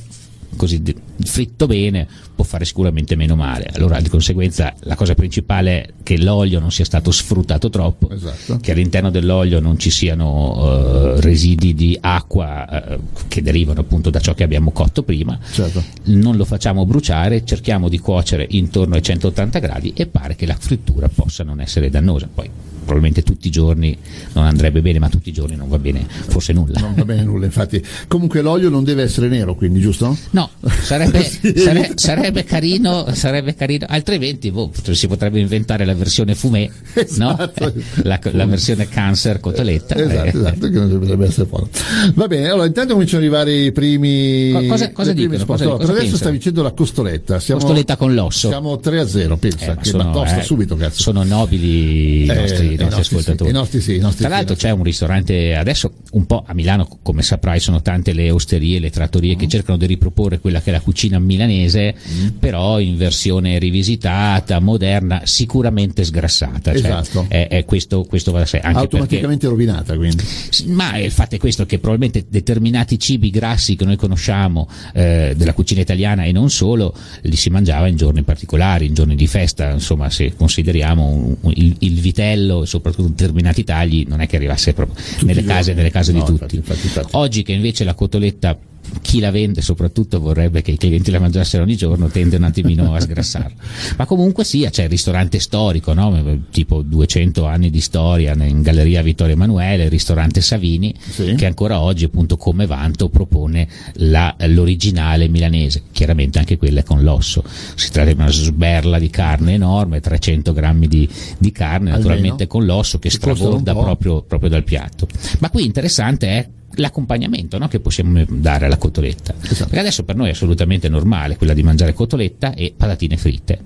[0.55, 0.83] così
[1.23, 3.69] fritto bene può fare sicuramente meno male.
[3.73, 8.57] Allora di conseguenza la cosa principale è che l'olio non sia stato sfruttato troppo, Esatto.
[8.61, 14.19] che all'interno dell'olio non ci siano eh, residui di acqua eh, che derivano appunto da
[14.19, 15.83] ciò che abbiamo cotto prima Certo.
[16.05, 20.57] non lo facciamo bruciare, cerchiamo di cuocere intorno ai 180 gradi e pare che la
[20.59, 22.29] frittura possa non essere dannosa.
[22.31, 22.49] Poi
[22.83, 23.97] probabilmente tutti i giorni
[24.33, 26.79] non andrebbe bene, ma tutti i giorni non va bene forse nulla.
[26.79, 27.83] Non va bene nulla, infatti.
[28.07, 30.15] Comunque l'olio non deve essere nero, quindi, giusto?
[30.31, 30.49] No,
[30.81, 31.53] sarebbe, Sì.
[31.57, 36.69] sare- sarebbe carino, sarebbe carino, altrimenti boh, si potrebbe inventare la versione fumé,
[37.17, 37.37] no?
[37.37, 37.67] Esatto.
[37.67, 37.73] Eh,
[38.03, 39.95] la, la versione cancer cotoletta.
[39.95, 40.29] Esatto, eh.
[40.39, 41.69] esatto, che non dovrebbe essere buono.
[42.15, 44.51] Va bene, allora intanto cominciano ad arrivare i primi.
[44.51, 45.37] Co- cosa- cosa dicono?
[45.37, 45.63] risposte.
[45.65, 46.17] Cosa- cosa per adesso pensano?
[46.17, 47.39] stavi dicendo la costoletta.
[47.39, 48.47] Siamo, Costoletta con l'osso.
[48.49, 51.01] Siamo 3 a 0, pensa, Eh, che sono, batosta eh, subito, cazzo.
[51.01, 53.49] sono nobili i Eh, nostri, nostri nostri ascoltatori.
[53.49, 56.53] i nostri sì, i nostri Tra l'altro i c'è un ristorante adesso un po' a
[56.53, 59.37] Milano, come saprai, sono tante le osterie, le trattorie Mm.
[59.39, 61.95] che cercano di riproporre quella che è la cucina milanese,
[62.39, 66.71] però in versione rivisitata, moderna, sicuramente sgrassata.
[66.71, 67.25] Cioè, Esatto.
[67.29, 68.57] è, è questo, questo va da sé.
[68.57, 70.23] Anche perché Automaticamente rovinata, quindi.
[70.67, 75.53] Ma il fatto è questo che probabilmente determinati cibi grassi che noi conosciamo eh, della
[75.53, 79.69] cucina italiana e non solo li si mangiava in giorni particolari, in giorni di festa,
[79.71, 84.35] insomma se consideriamo un- un- il, il vitello e soprattutto determinati tagli non è che
[84.37, 86.71] arrivasse proprio nelle case, nelle case No, di infatti, tutti.
[86.71, 87.07] infatti, infatti.
[87.11, 88.57] Oggi che invece la cotoletta
[89.01, 92.93] chi la vende soprattutto vorrebbe che i clienti la mangiassero ogni giorno, tende un attimino
[92.93, 93.53] a sgrassarla.
[93.97, 96.41] Ma comunque sia, c'è il ristorante storico, no?
[96.51, 101.33] tipo 200 anni di storia in Galleria Vittorio Emanuele, il ristorante Savini, Sì.
[101.35, 107.41] che ancora oggi appunto come vanto propone la- l'originale milanese, chiaramente anche quella con l'osso.
[107.75, 111.07] Si tratta di una sberla di carne enorme, 300 grammi di,
[111.37, 111.97] di carne, Almeno.
[111.97, 115.07] naturalmente con l'osso che straborda proprio, proprio dal piatto.
[115.39, 119.33] Ma qui interessante è l'accompagnamento no, che possiamo dare alla cotoletta.
[119.41, 119.65] Esatto.
[119.65, 123.59] Perché adesso per noi è assolutamente normale quella di mangiare cotoletta e patatine fritte.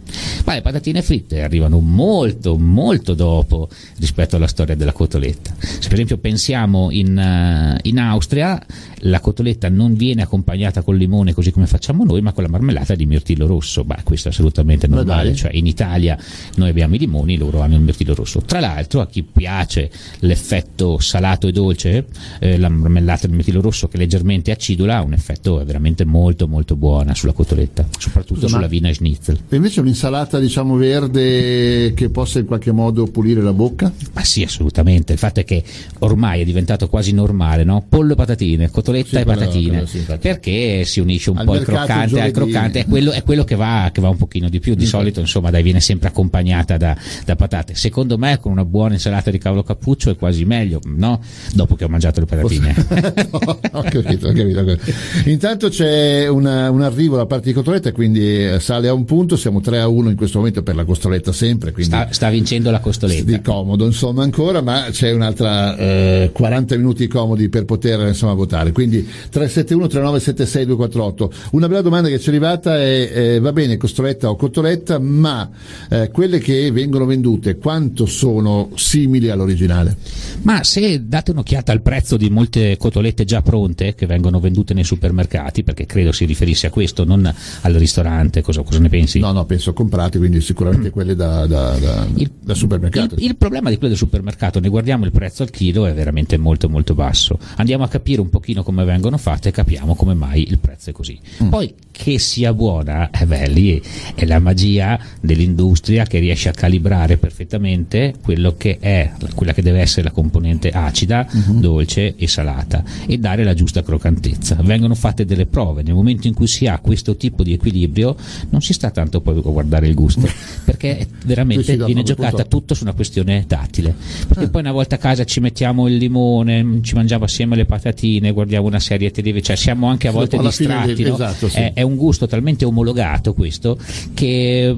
[0.45, 5.55] Ma le patatine fritte arrivano molto, molto dopo rispetto alla storia della cotoletta.
[5.59, 8.63] Se per esempio pensiamo in, eh, in Austria,
[9.01, 12.95] la cotoletta non viene accompagnata col limone così come facciamo noi, ma con la marmellata
[12.95, 13.83] di mirtillo rosso.
[13.83, 15.35] Beh, questo è assolutamente Ma normale.
[15.35, 16.17] Cioè in Italia
[16.55, 18.41] noi abbiamo i limoni, loro hanno il mirtillo rosso.
[18.41, 19.89] Tra l'altro, a chi piace
[20.19, 22.05] l'effetto salato e dolce,
[22.39, 26.47] eh, la marmellata marmellata di metilo rosso che leggermente acidula ha un effetto veramente molto
[26.47, 29.39] molto buono sulla cotoletta, soprattutto Scusa, sulla Wiener Schnitzel.
[29.49, 33.91] E invece un'insalata diciamo verde che possa in qualche modo pulire la bocca?
[34.13, 35.13] Ma sì, assolutamente.
[35.13, 35.63] Il fatto è che
[35.99, 37.85] ormai è diventato quasi normale, no?
[37.87, 41.63] Pollo e patatine, cotoletta sì, e patatine, sì, perché si unisce un al po' il
[41.63, 44.75] croccante al croccante, è quello, è quello che, va, che, va, un pochino di più.
[44.75, 44.87] Di mm.
[44.87, 47.75] solito, insomma, dai, viene sempre accompagnata da, da patate.
[47.75, 51.21] Secondo me, con una buona insalata di cavolo cappuccio è quasi meglio, no?
[51.53, 52.75] Dopo che ho mangiato le patatine.
[53.31, 54.77] no, ho capito, ho capito.
[55.25, 59.35] Intanto c'è una, un arrivo da parte di Cotoletta, quindi eh, sale a un punto,
[59.35, 61.73] siamo 3 a 1 in questo momento per la Costoletta sempre.
[61.77, 63.23] Sta, sta, vincendo la Costoletta.
[63.23, 68.71] Di comodo, insomma, ancora, ma c'è un'altra eh, 40 minuti comodi per poter insomma, votare.
[68.71, 71.31] Quindi 371 3976 248.
[71.51, 75.49] Una bella domanda che ci è arrivata è, eh, va bene Costoletta o Cotoletta, ma
[75.89, 79.95] eh, quelle che vengono vendute quanto sono simili all'originale?
[80.43, 84.83] Ma se date un'occhiata al prezzo di molte cotolette già pronte che vengono vendute nei
[84.83, 89.19] supermercati, perché credo si riferisse a questo, non al ristorante, cosa, cosa ne pensi?
[89.19, 93.15] No, no, penso comprate, quindi sicuramente quelle da, da, da, il, da supermercato.
[93.15, 96.37] Il, il, problema di quelle del supermercato, ne guardiamo il prezzo al chilo, è veramente
[96.37, 97.37] molto molto basso.
[97.55, 100.93] Andiamo a capire un pochino come vengono fatte e capiamo come mai il prezzo è
[100.93, 101.19] così.
[101.43, 101.49] Mm.
[101.49, 103.81] Poi che sia buona, eh beh, lì
[104.13, 109.79] è la magia dell'industria che riesce a calibrare perfettamente quello che è, quella che deve
[109.79, 111.59] essere la componente acida, uh-huh.
[111.59, 112.66] dolce e salata
[113.05, 114.57] e dare la giusta croccantezza.
[114.61, 118.15] Vengono fatte delle prove, nel momento in cui si ha questo tipo di equilibrio
[118.49, 120.27] non si sta tanto poi a guardare il gusto,
[120.65, 123.95] perché veramente viene giocata tutto su una questione tattile.
[124.27, 124.49] Perché eh.
[124.49, 128.67] poi una volta a casa ci mettiamo il limone, ci mangiamo assieme le patatine, guardiamo
[128.67, 131.03] una serie TV, cioè siamo anche a volte distratti.
[131.03, 131.13] No?
[131.13, 131.57] Esatto, sì.
[131.57, 133.77] è, è un gusto talmente omologato questo
[134.13, 134.75] che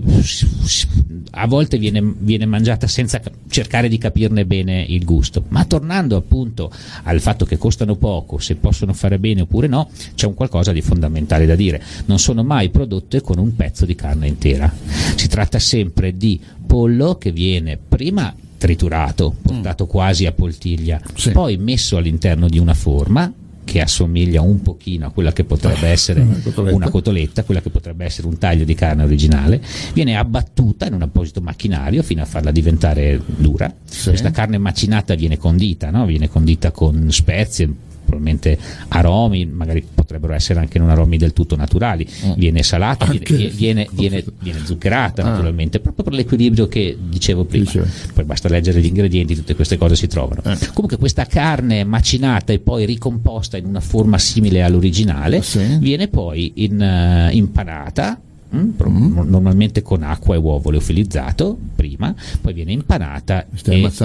[1.31, 5.43] a volte viene, viene mangiata senza cercare di capirne bene il gusto.
[5.49, 6.71] Ma tornando appunto
[7.03, 10.81] al fatto che costano poco, se possono fare bene oppure no, c'è un qualcosa di
[10.81, 11.81] fondamentale da dire.
[12.05, 14.71] Non sono mai prodotte con un pezzo di carne intera.
[15.15, 19.87] Si tratta sempre di pollo che viene prima triturato, portato mm.
[19.87, 21.31] quasi a poltiglia, sì.
[21.31, 23.31] poi messo all'interno di una forma
[23.69, 26.75] che assomiglia un pochino a quella che potrebbe ah, essere una cotoletta.
[26.75, 29.61] una cotoletta, quella che potrebbe essere un taglio di carne originale,
[29.93, 33.71] viene abbattuta in un apposito macchinario fino a farla diventare dura.
[33.83, 34.09] Sì.
[34.09, 36.07] Questa carne macinata viene condita, no?
[36.07, 37.71] viene condita con spezie,
[38.09, 38.57] probabilmente
[38.89, 42.31] aromi, magari potrebbero essere anche non aromi del tutto naturali, mm.
[42.33, 45.29] viene salata, viene, viene, viene, viene, zuccherata ah.
[45.29, 47.65] naturalmente, proprio per l'equilibrio che dicevo prima.
[47.65, 47.87] Dice.
[48.13, 50.41] Poi basta leggere gli ingredienti, tutte queste cose si trovano.
[50.43, 50.57] Eh.
[50.73, 55.77] Comunque questa carne macinata e poi ricomposta in una forma simile all'originale, ah, sì.
[55.79, 58.19] viene poi in, uh, impanata
[58.55, 59.29] Mm, mm.
[59.29, 63.45] normalmente con acqua e uovo leofilizzato prima, poi viene impanata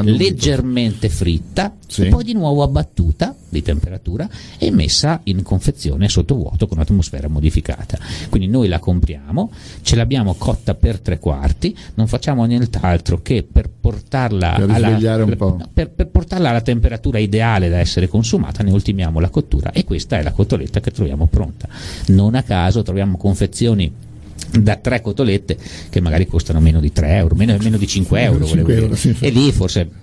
[0.02, 2.02] leggermente fritta sì.
[2.02, 7.26] e poi di nuovo abbattuta di temperatura e messa in confezione sotto vuoto con atmosfera
[7.26, 7.98] modificata.
[8.30, 9.50] Quindi noi la compriamo,
[9.82, 15.26] ce l'abbiamo cotta per tre quarti, non facciamo nient'altro che per portarla, per alla,
[15.72, 20.16] per, per portarla alla temperatura ideale da essere consumata, ne ultimiamo la cottura e questa
[20.16, 21.68] è la cotoletta che troviamo pronta.
[22.06, 24.12] Non a caso troviamo confezioni
[24.60, 25.56] da tre cotolette
[25.90, 29.14] che magari costano meno di 3 euro, meno, meno di 5 euro, 5 euro sì,
[29.18, 30.02] e lì forse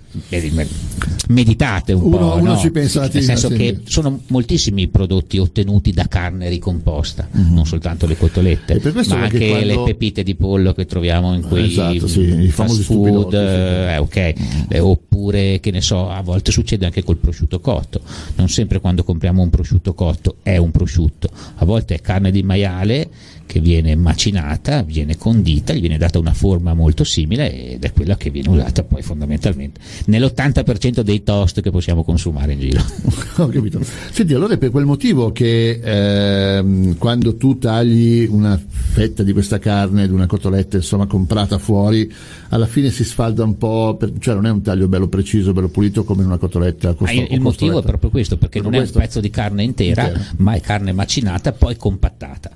[1.29, 2.57] meditate un uno, po', uno no?
[2.57, 3.55] ci pensa nel senso sì.
[3.55, 7.53] che sono moltissimi i prodotti ottenuti da carne ricomposta, mm-hmm.
[7.53, 9.65] non soltanto le cotolette, ma anche quando...
[9.65, 14.33] le pepite di pollo che troviamo in quei esatto, sì, fast food, eh, okay.
[14.37, 14.63] mm-hmm.
[14.67, 18.01] eh, oppure che ne so, a volte succede anche col prosciutto cotto,
[18.35, 22.43] non sempre quando compriamo un prosciutto cotto è un prosciutto, a volte è carne di
[22.43, 23.09] maiale
[23.51, 28.15] che viene macinata, viene condita, gli viene data una forma molto simile ed è quella
[28.15, 32.81] che viene usata poi fondamentalmente nell'80% dei toast che possiamo consumare in giro.
[33.35, 33.81] Ho capito.
[34.11, 39.59] Senti, allora è per quel motivo che ehm, quando tu tagli una fetta di questa
[39.59, 42.09] carne, di una cotoletta, insomma, comprata fuori,
[42.51, 45.69] alla fine si sfalda un po', per, cioè non è un taglio bello preciso, bello
[45.69, 46.93] pulito come in una cotoletta.
[46.93, 48.97] Costo, ah, il motivo è proprio questo, perché proprio non questo?
[48.97, 52.51] è un pezzo di carne intera, intera, ma è carne macinata, poi compattata.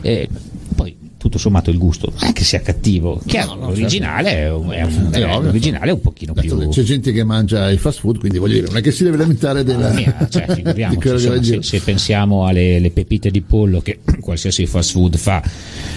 [0.00, 0.28] Eh,
[0.74, 0.96] poi
[1.26, 3.20] tutto sommato il gusto non è che sia cattivo.
[3.26, 4.70] Chiaro no, no, l'originale, certo.
[4.72, 7.78] è, un, è, un, l'originale è un pochino certo, più c'è gente che mangia i
[7.78, 11.42] fast food quindi voglio dire non è che si deve lamentare della mia, cioè, insomma,
[11.42, 15.42] se, se, pensiamo alle pepite di pollo che qualsiasi fast food fa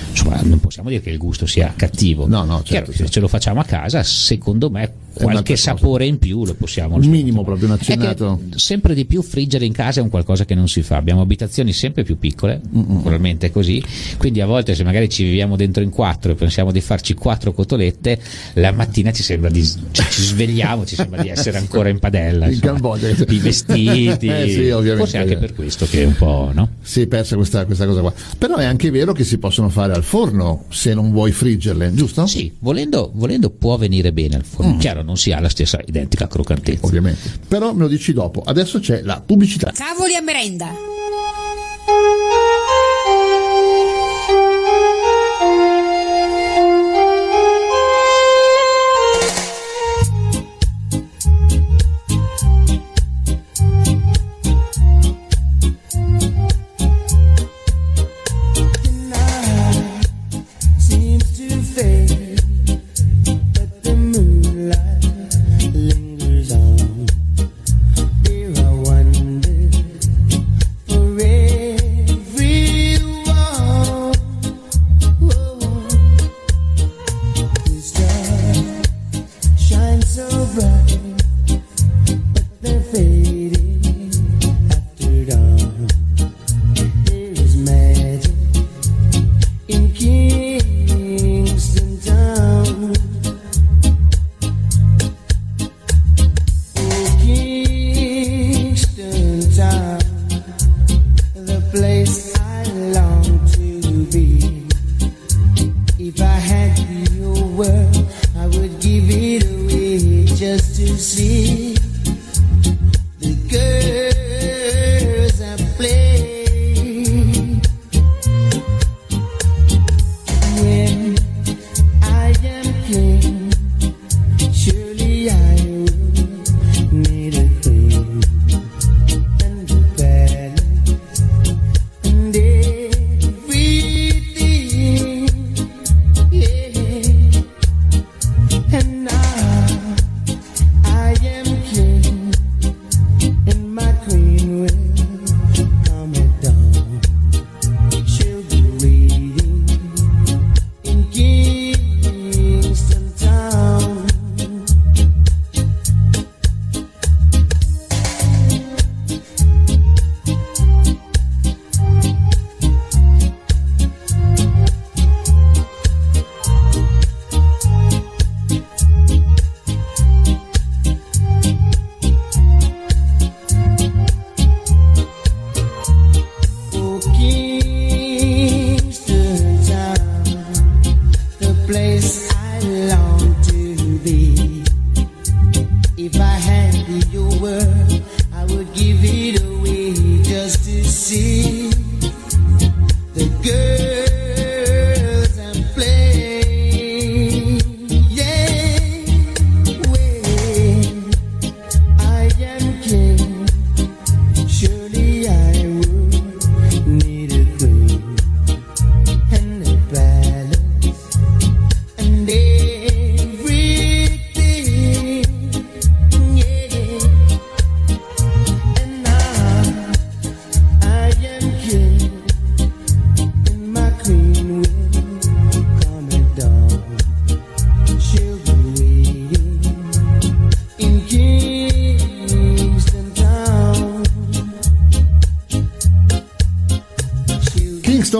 [0.09, 2.27] insomma non possiamo dire che il gusto sia cattivo.
[2.27, 3.03] No no certo, chiaro, certo.
[3.03, 4.91] se ce lo facciamo a casa secondo me
[5.23, 8.41] qualche sapore in più lo possiamo il minimo proprio un accennato.
[8.55, 10.97] sempre di più friggere in casa è un qualcosa che non si fa.
[10.97, 13.83] Abbiamo abitazioni sempre più piccole probabilmente è così.
[14.17, 17.53] Quindi a volte se magari ci viviamo dentro in quattro e pensiamo di farci quattro
[17.53, 18.19] cotolette
[18.53, 22.49] la mattina ci sembra di cioè, ci svegliamo ci sembra di essere ancora in padella
[22.49, 23.09] in Cambogia.
[23.09, 24.27] i vestiti.
[24.27, 26.69] Eh sì, forse anche per questo che è un po' no?
[26.81, 28.13] si è persa questa, questa cosa qua.
[28.37, 32.25] Però è anche vero che si possono fare al forno se non vuoi friggerle giusto?
[32.25, 34.73] sì volendo, volendo può venire bene al forno.
[34.73, 34.79] Mm.
[34.79, 36.85] chiaro non si ha la stessa identica croccantezza.
[36.85, 37.39] Ovviamente.
[37.47, 38.43] Però me lo dici dopo.
[38.45, 39.71] Adesso c'è la pubblicità.
[39.71, 40.71] Cavoli a merenda.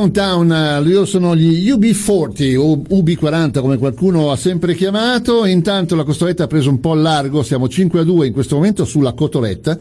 [0.07, 6.45] Town, loro sono gli UB40 o UB40 come qualcuno ha sempre chiamato, intanto la costoletta
[6.45, 9.77] ha preso un po' largo, siamo 5 a 2 in questo momento sulla cotoletta,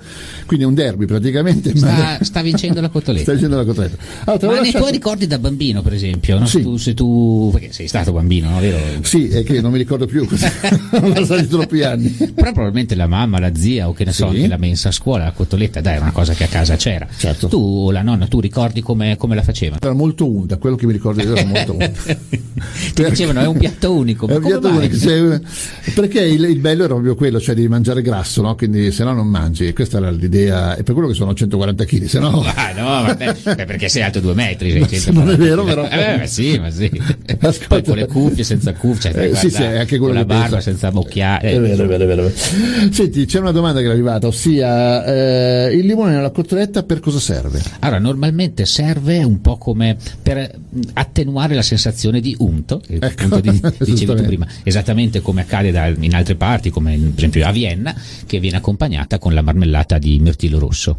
[0.47, 1.75] quindi è un derby praticamente.
[1.77, 2.19] Sta, ma...
[2.21, 3.23] sta vincendo la cotoletta.
[3.23, 3.97] sta vincendo la cotoletta.
[4.25, 4.79] Allora, ma nei lasciato...
[4.79, 6.47] tuoi ricordi da bambino per esempio, no?
[6.47, 6.59] sì.
[6.59, 8.59] se, tu, se tu, perché sei stato bambino, no?
[8.59, 8.79] Vero?
[9.03, 12.11] Sì, è che non mi ricordo più, sono passati troppi anni.
[12.11, 14.47] Però probabilmente la mamma, la zia o che ne so, sì.
[14.47, 17.07] la mensa a scuola, la cotoletta, dai, è una cosa che a casa c'era.
[17.17, 17.49] Certo.
[17.49, 19.79] Tu o la nonna, tu ricordi come, come la facevano?
[20.09, 22.17] Molto unta, quello che mi ricordo io era molto unta.
[22.95, 24.27] Ti dicevano è un piatto unico.
[24.27, 25.41] È un piatto unico cioè,
[25.95, 28.55] perché il, il, bello era proprio quello, cioè di mangiare grasso, no?
[28.55, 29.73] quindi se no non mangi.
[29.73, 32.43] Questa era l'idea, e per quello che sono 140 kg, se no.
[32.43, 34.85] Ah, no, vabbè, perché sei alto due metri.
[34.89, 35.87] Sei non è vero, però.
[35.89, 36.91] Eh, sì, ma sì.
[37.41, 37.67] Ascolta.
[37.67, 40.61] Poi con le cuffie, senza cuffie, cioè, eh, sì, sì, anche con la barba, pensa.
[40.61, 41.51] senza bocchiare.
[41.51, 42.33] È vero, è vero, è vero.
[42.91, 47.21] Senti, c'è una domanda che è arrivata, ossia eh, il limone nella cotoletta per cosa
[47.21, 47.61] serve?
[47.81, 50.59] Allora, normalmente serve un po' come per
[50.95, 56.15] attenuare la sensazione di unto, ecco, di, dicevi tu prima, esattamente come accade da, in
[56.15, 57.95] altre parti, come per esempio a Vienna,
[58.27, 60.99] che viene accompagnata con la marmellata di mirtillo rosso.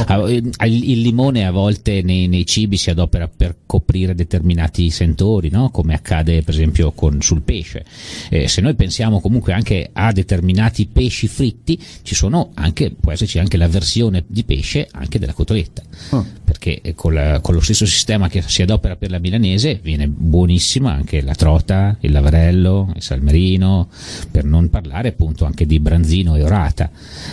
[0.00, 0.50] Okay.
[0.56, 5.70] Ah, il limone a volte nei, nei, cibi si adopera per coprire determinati sentori, no?
[5.70, 7.84] come accade per esempio con, sul pesce.
[8.30, 13.38] Eh, se noi pensiamo comunque anche a determinati pesci fritti, ci sono anche, può esserci
[13.38, 16.26] anche la versione di pesce anche della cotoletta, oh.
[16.44, 20.08] perché eh, con, la, con, lo stesso sistema che si adopera per la milanese viene
[20.08, 23.88] buonissima anche la trota, il lavarello, il salmerino,
[24.30, 26.90] per non parlare appunto anche di branzino e orata.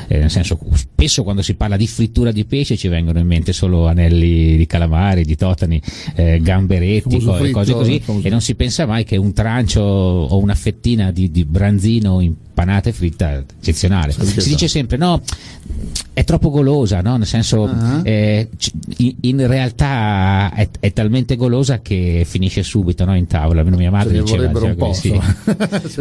[0.07, 3.53] Eh, nel senso, spesso quando si parla di frittura di pesce ci vengono in mente
[3.53, 5.81] solo anelli di calamari, di totani,
[6.15, 10.37] eh, gamberetti, co- fritto, cose così, e non si pensa mai che un trancio o
[10.37, 14.11] una fettina di, di branzino in panata e fritta eccezionale.
[14.11, 15.21] Si dice sempre no,
[16.13, 17.17] è troppo golosa, no?
[17.17, 18.01] nel senso uh-huh.
[18.03, 18.49] eh,
[18.97, 23.15] in realtà è, è, talmente golosa che finisce subito no?
[23.15, 25.19] in tavola, almeno mia madre diceva un po', sì.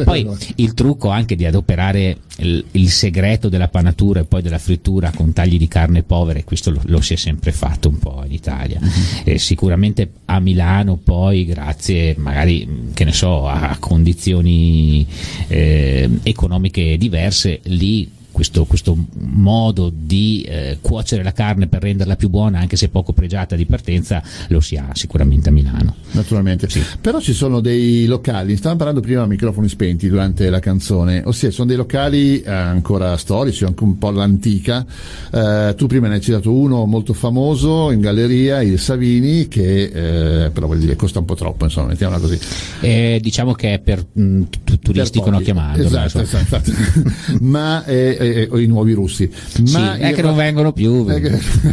[0.05, 5.13] Poi il trucco anche di adoperare il, il, segreto della panatura e poi della frittura
[5.15, 8.33] con tagli di carne povere, questo lo, lo si è sempre fatto un po' in
[8.33, 8.79] Italia.
[9.25, 15.07] Eh, sicuramente a Milano poi grazie magari che ne so a condizioni
[15.49, 22.29] eh, economiche diverse lì questo, questo modo di eh, cuocere la carne per renderla più
[22.29, 25.95] buona, anche se poco pregiata di partenza, lo si ha sicuramente a Milano.
[26.13, 26.69] Naturalmente.
[26.69, 26.83] Sì.
[27.01, 31.51] Però ci sono dei locali, stavamo parlando prima a microfoni spenti durante la canzone, ossia
[31.51, 34.85] sono dei locali eh, ancora storici, anche un po' all'antica.
[35.33, 40.51] Eh, tu prima ne hai citato uno molto famoso in galleria, il Savini, che eh,
[40.51, 42.39] però vuol dire costa un po' troppo, insomma, mettiamola così.
[42.81, 44.43] Eh, diciamo che è per mh,
[44.81, 45.83] turistico per no chiamando.
[45.83, 46.73] Esatto, esatto.
[47.41, 47.85] Ma
[48.21, 49.31] eh, eh, i nuovi russi.
[49.73, 51.07] Ma sì, è che non vengono più.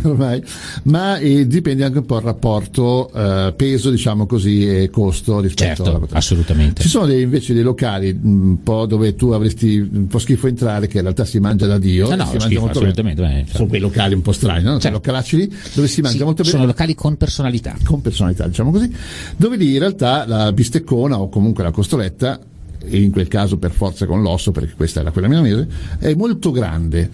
[0.03, 0.41] ormai,
[0.83, 5.83] ma eh, dipende anche un po' il rapporto eh, peso, diciamo così, e costo rispetto
[5.83, 6.81] certo, alla assolutamente.
[6.81, 10.87] Ci sono dei, invece dei locali un po' dove tu avresti un po' schifo entrare,
[10.87, 12.09] che in realtà si mangia da Dio.
[12.09, 13.21] No, no, si schifo, assolutamente.
[13.21, 13.45] Bene.
[13.51, 14.79] Sono quei locali un po' strani, no?
[14.79, 14.89] Certo.
[14.89, 16.55] localacci lì dove si mangia sì, molto bene.
[16.55, 17.75] Sono locali con personalità.
[17.83, 18.93] Con personalità, diciamo così.
[19.35, 22.39] Dove lì in realtà la bisteccona o comunque la costoletta
[22.83, 25.67] e in quel caso per forza con l'osso, perché questa era quella milanese,
[25.99, 27.09] è molto grande.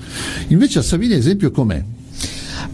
[0.47, 1.83] Invece a Savini, esempio, com'è?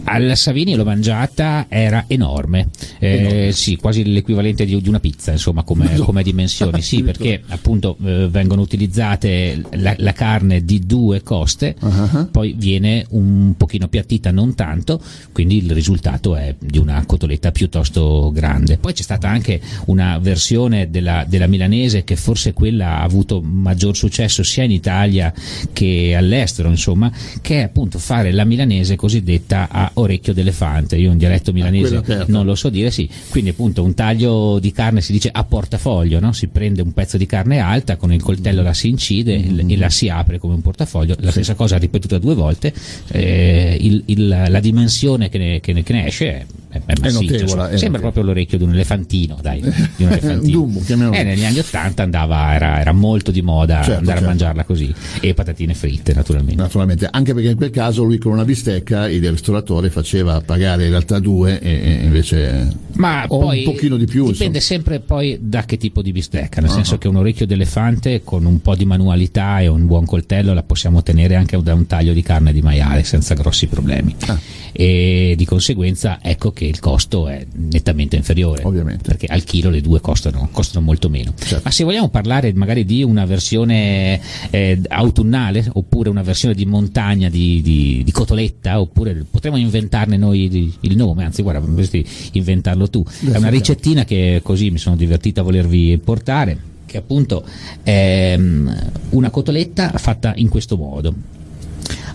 [0.04, 2.68] Alla Savini l'ho mangiata, era enorme,
[2.98, 6.04] eh, sì, quasi l'equivalente di, di, una pizza, insomma, come, no.
[6.04, 12.30] come dimensioni, sì, perché appunto eh, vengono utilizzate la, la, carne di due coste, uh-huh.
[12.30, 15.00] poi viene un pochino piattita, non tanto,
[15.32, 18.78] quindi il risultato è di una cotoletta piuttosto grande.
[18.78, 23.96] Poi c'è stata anche una versione della, della milanese che forse quella ha avuto maggior
[23.96, 25.32] successo sia in Italia
[25.72, 27.10] che all'estero, insomma,
[27.40, 30.96] che è appunto fare la milanese cosiddetta a orecchio d'elefante.
[30.96, 32.32] Io un dialetto milanese certo.
[32.32, 33.08] non lo so dire, sì.
[33.28, 36.32] Quindi appunto un taglio di carne si dice a portafoglio, no?
[36.32, 39.70] si prende un pezzo di carne alta, con il coltello la si incide mm-hmm.
[39.70, 41.16] e la si apre come un portafoglio.
[41.20, 42.72] La stessa cosa ripetuta due volte.
[43.08, 46.94] Eh, il, il, la dimensione che ne, che ne, che ne esce è è, è,
[47.00, 49.60] massiccio, notevole, sembra proprio l'orecchio di un elefantino, dai,
[49.96, 50.52] di un elefantino.
[50.52, 50.80] Dumbo,
[51.12, 54.24] eh, negli anni Ottanta andava, era, era, molto di moda certo, andare certo.
[54.24, 56.62] a mangiarla così e patatine fritte naturalmente.
[56.62, 60.90] Naturalmente, anche perché in quel caso lui con una bistecca il ristoratore faceva pagare in
[60.90, 64.26] realtà due e, invece Ma un pochino di più.
[64.26, 64.60] Dipende insomma.
[64.60, 66.76] sempre poi da che tipo di bistecca, nel uh-huh.
[66.76, 70.62] senso che un orecchio d'elefante con un po' di manualità e un buon coltello la
[70.62, 74.14] possiamo ottenere anche da un taglio di carne di maiale senza grossi problemi.
[74.26, 74.38] Ah.
[74.72, 78.62] E di conseguenza ecco che il costo è nettamente inferiore.
[78.64, 79.02] Ovviamente.
[79.04, 81.32] Perché al chilo le due costano, costano molto meno.
[81.38, 81.62] Certo.
[81.64, 84.20] Ma se vogliamo parlare magari di una versione
[84.50, 90.74] eh, autunnale oppure una versione di montagna di, di, di cotoletta, oppure potremmo inventarne noi
[90.80, 93.04] il nome, anzi guarda, potresti inventarlo tu.
[93.04, 97.44] È una ricettina che così mi sono divertito a volervi portare che appunto
[97.84, 101.14] è una cotoletta fatta in questo modo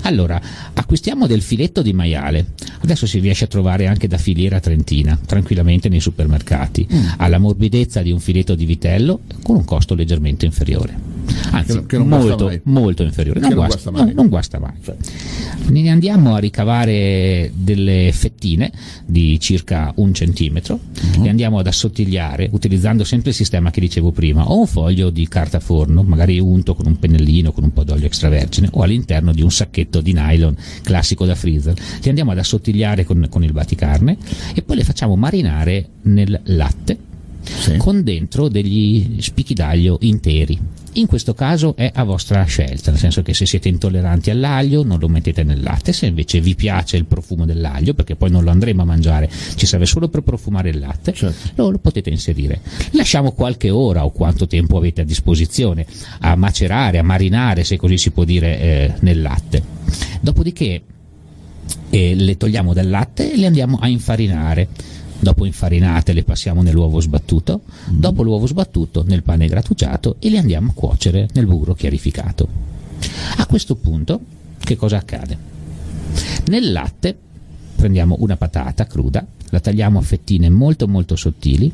[0.06, 0.40] allora,
[0.74, 5.90] acquistiamo del filetto di maiale, adesso si riesce a trovare anche da filiera trentina, tranquillamente
[5.90, 7.06] nei supermercati, mm.
[7.18, 11.16] ha la morbidezza di un filetto di vitello con un costo leggermente inferiore
[11.52, 14.06] anzi che, che molto, molto, inferiore, non, non, guasta, mai.
[14.06, 14.74] No, non guasta mai.
[15.68, 18.72] Ne andiamo a ricavare delle fettine
[19.06, 21.24] di circa un centimetro, uh-huh.
[21.24, 25.28] le andiamo ad assottigliare utilizzando sempre il sistema che dicevo prima, o un foglio di
[25.28, 29.42] carta forno, magari unto con un pennellino, con un po' d'olio extravergine, o all'interno di
[29.42, 31.74] un sacchetto di nylon classico da freezer.
[32.02, 34.18] Li andiamo ad assottigliare con, con il baticarne
[34.54, 37.14] e poi le facciamo marinare nel latte
[37.46, 37.78] sì.
[37.78, 40.60] con dentro degli spicchi d'aglio interi
[40.94, 44.98] In questo caso è a vostra scelta, nel senso che se siete intolleranti all'aglio non
[44.98, 48.50] lo mettete nel latte, se invece vi piace il profumo dell'aglio, perché poi non lo
[48.50, 51.50] andremo a mangiare, ci serve solo per profumare il latte, certo.
[51.56, 52.62] lo, lo, potete inserire.
[52.92, 55.86] Lasciamo qualche ora o quanto tempo avete a disposizione
[56.20, 59.62] a macerare, a marinare, se così si può dire, eh, nel latte.
[60.22, 60.82] Dopodiché
[61.90, 64.68] eh, le togliamo dal latte e le andiamo a infarinare
[65.26, 68.00] dopo infarinate le passiamo nell'uovo sbattuto, mm.
[68.00, 72.48] dopo l'uovo sbattuto nel pane grattugiato e le andiamo a cuocere nel burro chiarificato.
[73.38, 74.22] A questo punto
[74.60, 75.36] che cosa accade?
[76.46, 77.18] Nel latte
[77.76, 81.72] prendiamo una patata cruda, la tagliamo a fettine molto molto sottili,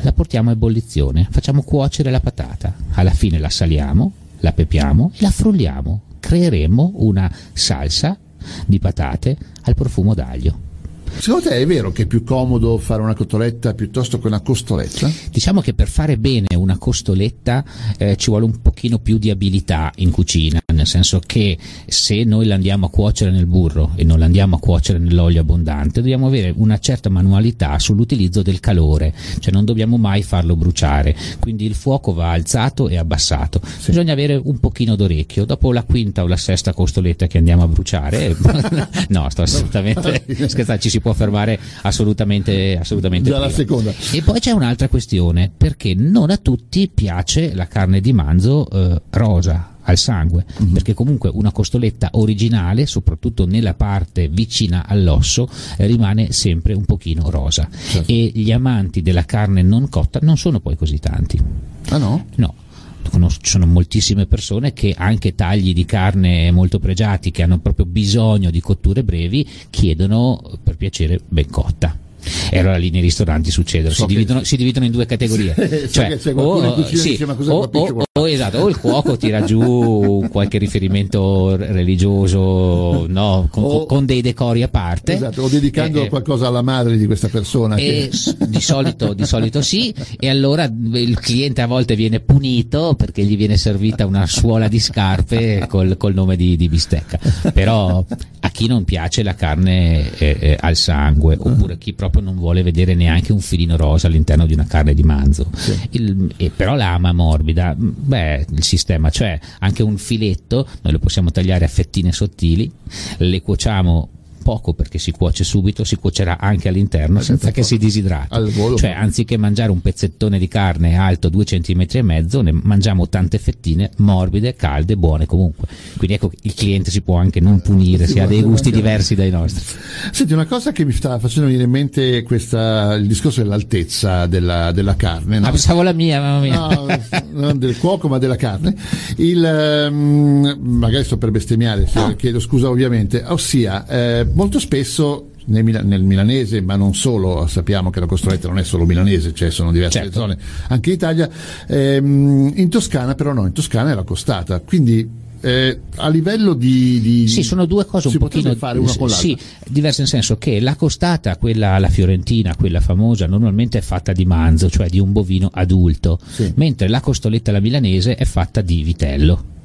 [0.00, 5.22] la portiamo a ebollizione, facciamo cuocere la patata, alla fine la saliamo, la pepiamo e
[5.22, 8.18] la frulliamo, creeremo una salsa
[8.66, 10.69] di patate al profumo d'aglio.
[11.18, 15.10] Secondo te è vero che è più comodo fare una cotoletta piuttosto che una costoletta?
[15.30, 17.64] Diciamo che per fare bene una costoletta
[17.98, 22.46] eh, ci vuole un pochino più di abilità in cucina, nel senso che se noi
[22.46, 26.26] la andiamo a cuocere nel burro e non la andiamo a cuocere nell'olio abbondante, dobbiamo
[26.26, 31.74] avere una certa manualità sull'utilizzo del calore, cioè non dobbiamo mai farlo bruciare, quindi il
[31.74, 33.60] fuoco va alzato e abbassato.
[33.78, 33.90] Sì.
[33.90, 37.68] Bisogna avere un pochino d'orecchio, dopo la quinta o la sesta costoletta che andiamo a
[37.68, 38.36] bruciare,
[39.08, 43.92] no, sto assolutamente scherzando, ci si può fermare assolutamente, assolutamente Già la seconda.
[44.12, 49.00] E poi c'è un'altra questione, perché non a tutti piace la carne di manzo eh,
[49.10, 50.72] rosa al sangue, mm-hmm.
[50.72, 57.30] perché comunque una costoletta originale, soprattutto nella parte vicina all'osso, eh, rimane sempre un pochino
[57.30, 57.68] rosa.
[57.70, 58.10] Certo.
[58.10, 61.42] E gli amanti della carne non cotta non sono poi così tanti.
[61.88, 62.26] Ah no?
[62.36, 62.54] No
[63.02, 68.50] ci sono moltissime persone che anche tagli di carne molto pregiati che hanno proprio bisogno
[68.50, 72.08] di cotture brevi chiedono per piacere ben cotta.
[72.50, 75.54] E allora lì nei ristoranti succedono, so si, dividono, si, dividono, in due categorie.
[75.90, 83.06] cioè, o, sì, o, o, o, esatto, o il cuoco tira giù qualche riferimento religioso
[83.08, 85.14] no, con, con, dei decori a parte.
[85.14, 87.76] Esatto, o dedicando eh, eh qualcosa alla madre di questa persona.
[87.76, 88.10] Che...
[88.38, 93.36] Di, solito, di solito sì, e allora il cliente a volte viene punito perché gli
[93.36, 97.18] viene servita una suola di scarpe col, col nome di, di, bistecca.
[97.52, 98.04] Però
[98.40, 102.36] a chi non piace la carne eh, eh, al sangue, oppure chi proprio proprio non
[102.36, 105.46] vuole vedere neanche un filino rosa all'interno di una carne di manzo.
[105.54, 105.78] Sì.
[105.90, 111.30] Il, e, però l'ama morbida, beh, il sistema, cioè anche un filetto, noi lo possiamo
[111.30, 112.70] tagliare a fettine sottili,
[113.18, 114.08] le cuociamo
[114.42, 118.52] poco perché si cuoce subito, si cuocerà anche all'interno senza che si disidrati.
[118.76, 123.38] Cioè, anziché mangiare un pezzettone di carne alto 2 cm e mezzo, ne mangiamo tante
[123.38, 125.68] fettine morbide, calde, buone comunque.
[125.96, 129.30] Quindi ecco, il cliente si può anche non punire, si ha dei gusti diversi dai
[129.30, 129.64] nostri.
[130.12, 134.72] Senti, una cosa che mi sta facendo venire in mente questa, il discorso dell'altezza della,
[134.72, 135.38] della carne.
[135.38, 135.46] No?
[135.46, 136.58] Ah, pensavo la mia, mamma mia.
[136.58, 136.86] No,
[137.32, 138.74] non del cuoco, ma della carne.
[139.16, 142.14] Il, um, magari sto per bestemmiare, no.
[142.16, 148.00] chiedo scusa ovviamente, ossia, eh, molto spesso nel, nel, milanese, ma non solo, sappiamo che
[148.00, 150.20] la Costroletta non è solo milanese, cioè sono diverse certo.
[150.20, 150.38] zone
[150.68, 151.28] anche in Italia.
[151.68, 157.00] Ehm, in Toscana, però no, in Toscana è la costata, quindi eh, a livello di,
[157.00, 159.36] di, sì, sono due cose un pochino fare una con sì,
[159.66, 164.26] diverse nel senso che la costata, quella la fiorentina, quella famosa, normalmente è fatta di
[164.26, 166.52] manzo, cioè di un bovino adulto, sì.
[166.56, 169.58] mentre la costoletta la milanese è fatta di vitello.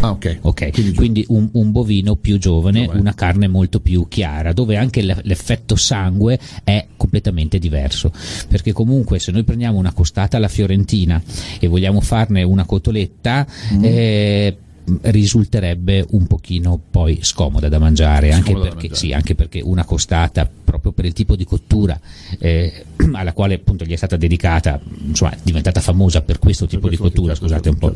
[0.00, 0.38] Ah, ok.
[0.42, 0.70] okay.
[0.72, 5.02] Quindi, Quindi un, un, bovino più giovane, giovane, una carne molto più chiara, dove anche
[5.02, 8.12] l'effetto sangue è completamente diverso.
[8.48, 11.22] Perché comunque se noi prendiamo una costata alla fiorentina
[11.58, 13.84] e vogliamo farne una cotoletta, mm.
[13.84, 14.56] eh,
[15.02, 18.94] risulterebbe un pochino poi scomoda da mangiare, anche, perché, da mangiare.
[18.94, 21.98] Sì, anche perché una costata proprio per il tipo di cottura
[22.38, 26.88] eh, alla quale appunto gli è stata dedicata, insomma è diventata famosa per questo tipo
[26.88, 27.92] per questo di cottura, scusate un po',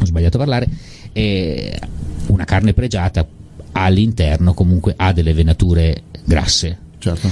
[0.00, 0.68] ho sbagliato a parlare,
[1.12, 1.78] e
[2.26, 3.26] una carne pregiata
[3.72, 6.86] all'interno comunque ha delle venature grasse.
[6.98, 7.28] Certo.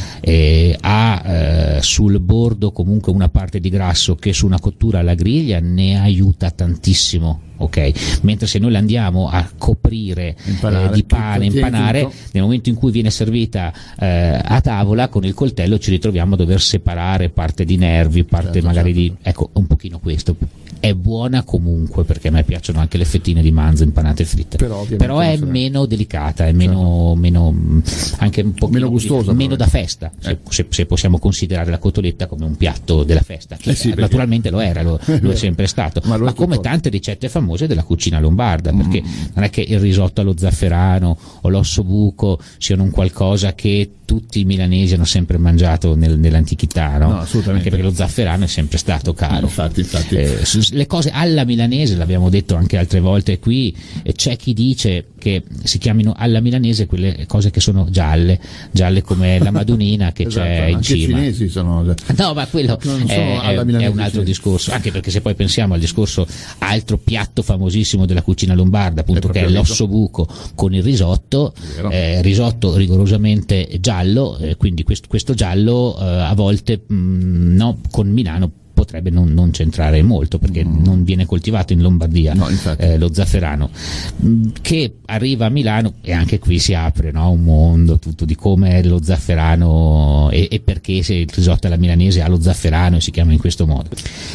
[0.80, 5.58] ha eh, sul bordo comunque una parte di grasso che su una cottura alla griglia
[5.58, 8.20] ne aiuta tantissimo ok?
[8.22, 12.14] Mentre se noi la andiamo a coprire impanare, eh, di pane, impanare, tutto.
[12.32, 16.36] nel momento in cui viene servita eh, a tavola con il coltello ci ritroviamo a
[16.36, 19.16] dover separare parte di nervi, parte certo, magari certo.
[19.22, 19.28] di...
[19.28, 20.36] ecco, un pochino questo
[20.80, 24.56] è buona comunque perché a me piacciono anche le fettine di manzo impanate e fritte
[24.56, 27.14] però, però è meno delicata è meno, certo.
[27.14, 27.82] meno
[28.18, 30.38] anche un po' meno gustosa meno da festa eh.
[30.48, 34.50] se, se, possiamo considerare la cotoletta come un piatto della festa che eh sì, naturalmente
[34.50, 37.84] lo era lo, lo, è sempre stato ma, ma come tante ricette famose famose della
[37.84, 39.22] cucina lombarda, perché Mm.
[39.34, 44.38] non è che il risotto allo zafferano o l'osso buco siano un qualcosa che tutti
[44.40, 47.08] i milanesi hanno sempre mangiato nel- nell'antichità, no?
[47.08, 47.66] No, assolutamente.
[47.66, 49.46] Anche perché lo zafferano è sempre stato caro.
[49.46, 50.14] Infatti, infatti.
[50.16, 50.38] Eh,
[50.70, 55.42] le cose alla milanese, l'abbiamo detto anche altre volte qui, eh, c'è chi dice che
[55.64, 58.38] si chiamino alla milanese quelle cose che sono gialle,
[58.70, 61.18] gialle come la madunina che Esatto, c'è in anche i cima.
[61.18, 61.82] cinesi sono
[62.16, 65.80] No, ma quello è, è- è un altro discorso, anche perché se poi pensiamo al
[65.80, 66.26] discorso
[66.58, 71.52] altro piatto famosissimo della cucina lombarda, appunto che è l'osso buco con il risotto,
[71.90, 78.08] eh, risotto rigorosamente giallo, eh, quindi quest- questo giallo eh, a volte mh, no, con
[78.08, 82.38] Milano potrebbe non, non c'entrare molto perché non viene coltivato in Lombardia Mm.
[82.38, 83.70] No, eh, lo zafferano.
[84.16, 88.34] Mh, che arriva a Milano e anche qui si apre no, un mondo tutto di
[88.34, 93.00] come lo zafferano e, e perché se il risotto alla milanese ha lo zafferano e
[93.00, 93.88] si chiama in questo modo.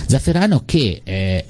[0.07, 1.45] Zafferano che eh,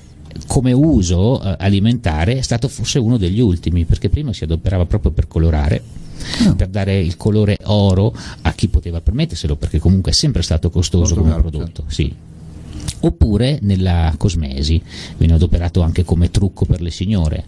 [0.48, 5.12] come uso eh, alimentare è stato forse uno degli ultimi perché prima si adoperava proprio
[5.12, 5.82] per colorare
[6.46, 6.54] Ah.
[6.54, 8.14] per dare il colore oro
[8.44, 12.14] a chi poteva permetterselo perché comunque è sempre stato costoso Molto come caro, prodotto sì
[13.02, 14.82] oppure nella cosmesi
[15.18, 17.46] viene adoperato anche come trucco per le signore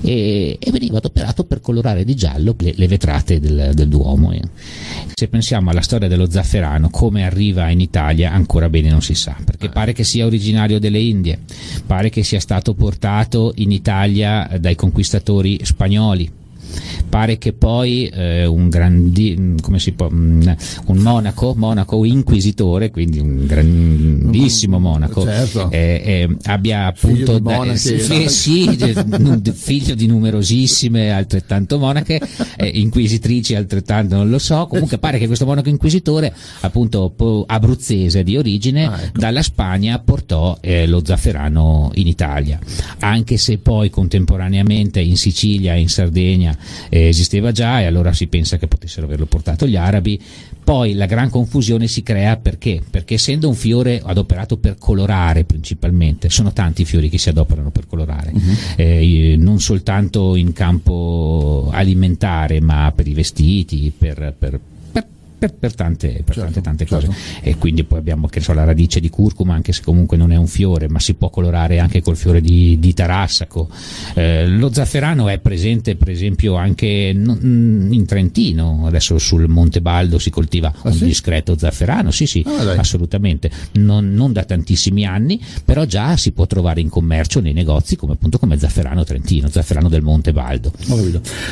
[0.00, 4.32] e, e veniva adoperato per colorare di giallo le, le vetrate del, del Duomo.
[5.14, 9.36] Se pensiamo alla storia dello zafferano, come arriva in Italia, ancora bene non si sa,
[9.44, 11.38] perché pare che sia originario delle Indie,
[11.86, 16.37] pare che sia stato portato in Italia dai conquistatori spagnoli.
[17.08, 20.42] Pare che poi eh, un grandi, come si può, mm,
[20.86, 25.70] un monaco, monaco inquisitore, quindi un grandissimo monaco, Certo.
[25.70, 28.76] eh, eh, abbia Figlio appunto di monache, eh, sì,
[29.54, 32.20] figlio di numerosissime altrettanto monache,
[32.56, 37.14] eh, inquisitrici altrettanto non lo so, comunque pare che questo monaco inquisitore appunto
[37.46, 39.18] abruzzese di origine Ah, ecco.
[39.18, 42.58] dalla Spagna portò eh, lo zafferano in Italia,
[43.00, 46.56] anche se poi contemporaneamente in Sicilia e in Sardegna
[46.88, 50.20] eh, esisteva già e allora si pensa che potessero averlo portato gli arabi.
[50.62, 52.82] Poi la gran confusione si crea perché?
[52.88, 57.70] Perché essendo un fiore adoperato per colorare principalmente, sono tanti i fiori che si adoperano
[57.70, 58.32] per colorare,
[58.76, 64.60] eh, non soltanto in campo alimentare ma per i vestiti, per, per-
[65.38, 67.06] per- per- tante, per Certo, tante, tante certo.
[67.06, 70.36] cose e quindi poi abbiamo so, la radice di curcuma anche se comunque non è
[70.36, 73.68] un fiore ma si può colorare anche col fiore di, di tarassaco
[74.14, 80.18] Eh, lo zafferano è presente per esempio anche mm, in Trentino adesso sul Monte Baldo
[80.18, 81.04] si coltiva Ah, un sì?
[81.04, 86.46] discreto zafferano sì sì Ah, assolutamente non, non da tantissimi anni però già si può
[86.46, 90.72] trovare in commercio nei negozi come appunto come zafferano trentino zafferano del Monte Baldo.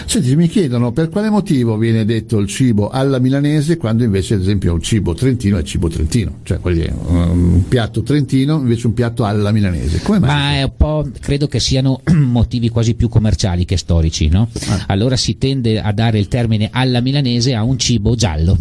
[0.07, 4.41] Senti, mi chiedono per quale motivo viene detto il cibo alla milanese quando invece ad
[4.41, 9.25] esempio un cibo trentino è cibo trentino, cioè quelli, un piatto trentino invece un piatto
[9.25, 10.01] alla milanese.
[10.03, 10.29] Come mai?
[10.29, 14.49] Ma è un po', credo che siano motivi quasi più commerciali che storici, no?
[14.69, 14.85] Ah.
[14.89, 18.57] Allora si tende a dare il termine alla milanese a un cibo giallo.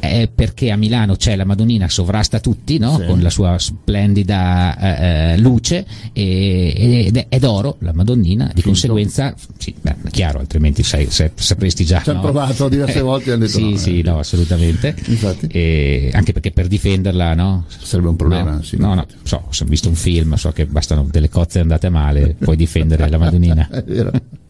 [0.00, 2.96] Eh, perché a Milano c'è la Madonnina sovrasta tutti no?
[2.98, 3.06] Sì.
[3.06, 8.52] con la sua splendida eh, eh, luce e- ed è, è d'oro la Madonnina di
[8.60, 8.68] Finto.
[8.68, 12.30] conseguenza sì, beh, chiaro altrimenti sai, se- sapresti già Ci hanno no?
[12.30, 14.02] provato diverse Eh, volte hanno detto sì no, sì eh.
[14.02, 15.46] no assolutamente Infatti.
[15.46, 17.64] E anche perché per difenderla no?
[17.68, 21.06] Sarebbe un problema, no, sì, no, no, so, ho visto un film, so che bastano
[21.10, 23.68] delle cozze andate male, puoi difendere la Madonnina.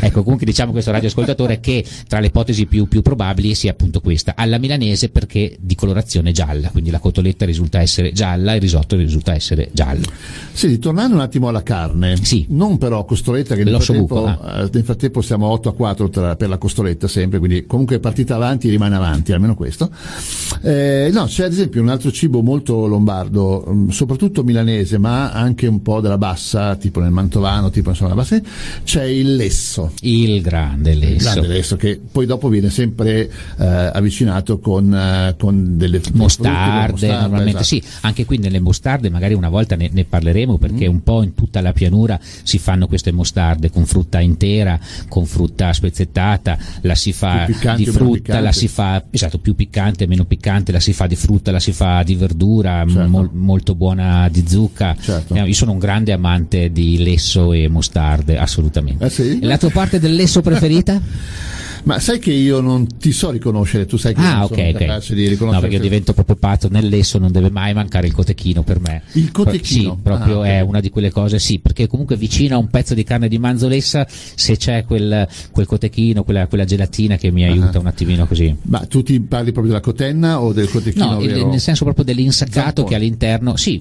[0.00, 4.34] Ecco, comunque diciamo questo radioascoltatore che tra le ipotesi più, più probabili sia appunto questa,
[4.36, 8.96] alla milanese perché di colorazione gialla, quindi la cotoletta risulta essere gialla e il risotto
[8.96, 10.04] risulta essere giallo.
[10.52, 12.46] Sì, tornando un attimo alla carne, Sì.
[12.50, 14.62] non però costoletta che nel frattempo, buco, ah.
[14.62, 17.98] eh, nel frattempo siamo 8 a 4 tra- per la costoletta sempre, quindi comunque è
[17.98, 19.90] partita avanti rimane avanti, almeno questo.
[20.62, 25.66] Eh, no, c'è ad esempio un altro cibo molto lombardo, mm, soprattutto milanese, ma anche
[25.66, 28.40] un po' della bassa, tipo nel mantovano, tipo insomma la bassa,
[28.84, 29.92] c'è il lesso.
[30.00, 31.30] Il grande Il lesso.
[31.30, 37.20] grande lesso che poi dopo viene sempre eh, avvicinato con, eh, con delle mostarde, mostarde,
[37.20, 37.64] normalmente esatto.
[37.64, 40.92] sì, anche qui nelle mostarde magari una volta ne, ne parleremo perché Mm.
[40.92, 44.78] un po' in tutta la pianura si fanno queste mostarde con frutta intera,
[45.08, 47.46] con frutta spezzettata, la si fa
[47.76, 51.50] di frutta, la si fa esatto, più piccante, meno piccante, la si fa di frutta,
[51.50, 53.08] la si fa di verdura, Certo.
[53.08, 54.96] mol- molto buona di zucca.
[55.00, 55.34] Certo.
[55.34, 59.04] Eh, Io sono un grande amante di lesso e mostarde, assolutamente.
[59.04, 59.35] Eh sì?
[59.40, 61.00] La tua parte del lesso preferita?
[61.86, 64.72] Ma sai che io non ti so riconoscere, tu sai che Ah, non ok, sono
[64.72, 65.60] capace di No, riconoscere.
[65.68, 66.68] perché io divento proprio pazzo.
[66.68, 69.02] Nel lesso non deve mai mancare il cotechino per me.
[69.12, 69.94] Il cotechino?
[69.94, 70.68] Sì, proprio Ah, è ok.
[70.68, 74.04] una di quelle cose, sì, perché comunque vicino a un pezzo di carne di manzolessa,
[74.08, 77.52] se c'è quel, quel cotechino, quella, quella gelatina che mi Ah.
[77.52, 78.52] aiuta un attimino così.
[78.62, 82.04] Ma tu ti parli proprio della cotenna o del cotechino No, il- nel senso proprio
[82.04, 83.80] dell'insaccato che all'interno, sì,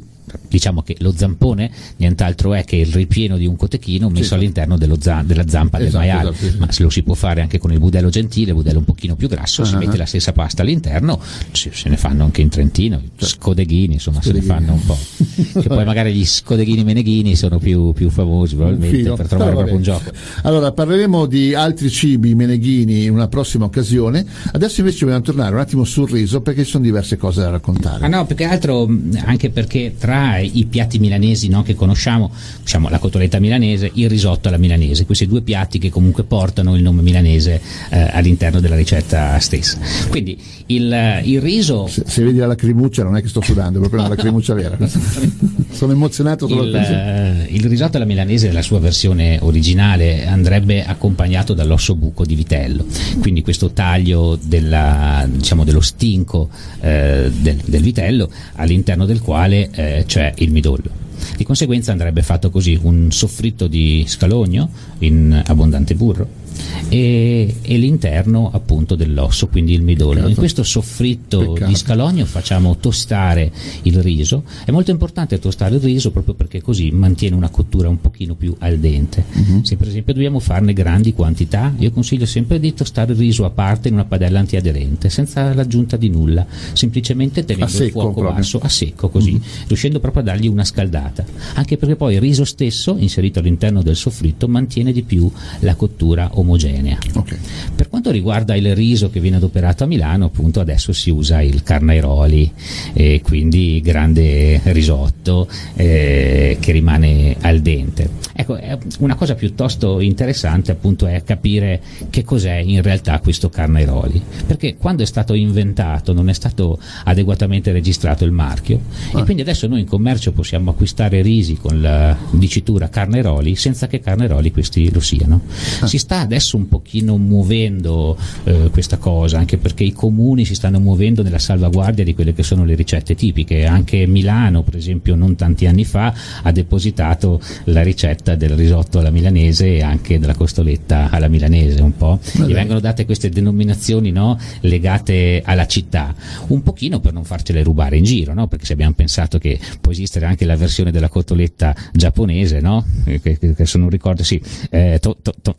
[0.49, 4.76] diciamo che lo zampone nient'altro è che il ripieno di un cotechino messo sì, all'interno
[4.99, 6.57] za- della zampa esatto, del maiale, esatto, sì.
[6.57, 9.15] ma se lo si può fare anche con il budello gentile, il budello un pochino
[9.15, 9.67] più grasso, uh-huh.
[9.67, 11.19] si mette la stessa pasta all'interno,
[11.51, 13.26] se, se ne fanno anche in Trentino, certo.
[13.26, 14.45] scodeghini, insomma scodeghini.
[14.45, 14.97] se ne fanno un po'.
[15.61, 19.81] che poi magari gli scodeghini meneghini sono più, più famosi probabilmente per trovare proprio un
[19.81, 20.11] gioco.
[20.43, 25.61] Allora parleremo di altri cibi meneghini in una prossima occasione, adesso invece vogliamo tornare un
[25.61, 28.03] attimo sul riso perché ci sono diverse cose da raccontare.
[28.05, 28.89] Ah no, più che altro
[29.23, 32.31] anche perché tra i piatti milanesi no, che conosciamo,
[32.61, 36.81] diciamo la cotoletta milanese, il risotto alla milanese, questi due piatti che comunque portano il
[36.81, 39.77] nome milanese eh, all'interno della ricetta stessa.
[40.09, 40.37] Quindi
[40.67, 41.87] il, il riso...
[41.87, 44.77] Se, se, vedi la lacrimuccia non è che sto sudando, è proprio una lacrimuccia vera.
[45.71, 51.53] Sono emozionato solo il, uh, il risotto alla milanese nella sua versione originale andrebbe accompagnato
[51.53, 52.85] dall'osso buco di vitello,
[53.19, 56.49] quindi questo taglio della, diciamo, dello stinco
[56.79, 61.03] eh, del, del, vitello all'interno del quale eh, c'è il midollo.
[61.35, 66.43] Di conseguenza andrebbe fatto così un soffritto di scalogno in abbondante burro
[66.90, 70.14] e, e l'interno appunto dell'osso, quindi il midollo.
[70.14, 70.30] Peccato.
[70.30, 71.65] In questo soffritto Peccato.
[71.65, 73.52] di scalogno facciamo tostare
[73.84, 74.44] il riso.
[74.65, 78.56] È molto importante tostare il riso proprio perché così mantiene una cottura un pochino più
[78.60, 79.26] al dente.
[79.32, 79.64] Uh-huh.
[79.64, 83.49] Se per esempio dobbiamo farne grandi quantità, io consiglio sempre di tostare il riso a
[83.49, 88.36] parte in una padella antiaderente, senza l'aggiunta di nulla, semplicemente tenendo secco, il fuoco proprio.
[88.36, 89.68] basso, a secco così, uh-huh.
[89.68, 91.26] riuscendo proprio a dargli una scaldata.
[91.56, 95.30] Anche perché poi il riso stesso, inserito all'interno del soffritto, mantiene di più
[95.60, 96.97] la cottura omogenea omogenea.
[97.13, 97.38] Okay.
[97.76, 101.63] Per quanto riguarda il riso che viene adoperato a Milano, appunto adesso si usa il
[101.63, 102.51] carnairoli,
[102.93, 108.23] e quindi grande risotto eh, che rimane al dente.
[108.38, 108.59] Ecco,
[108.99, 115.03] una cosa piuttosto interessante appunto è capire che cos'è in realtà questo carnairoli, perché quando
[115.03, 118.81] è stato inventato non è stato adeguatamente registrato il marchio
[119.13, 119.22] ah.
[119.22, 124.01] e quindi adesso noi in commercio possiamo acquistare risi con la dicitura carnairoli senza che
[124.01, 125.41] carnairoli questi lo siano.
[125.80, 125.88] Ah.
[125.88, 130.79] Si sta adesso un pochino muovendo eh, questa cosa, anche perché i comuni si stanno
[130.79, 133.65] muovendo nella salvaguardia di quelle che sono le ricette tipiche.
[133.65, 139.11] Anche Milano, per esempio, non tanti anni fa ha depositato la ricetta del risotto alla
[139.11, 142.19] milanese e anche della costoletta alla milanese un po'.
[142.33, 146.13] Gli vengono date queste denominazioni no, legate alla città,
[146.47, 148.47] un pochino per non farcele rubare in giro, no?
[148.47, 152.85] perché se abbiamo pensato che può esistere anche la versione della cotoletta giapponese, no?
[153.03, 155.55] che, che, che se non ricordo, sì, eh, to, to, to,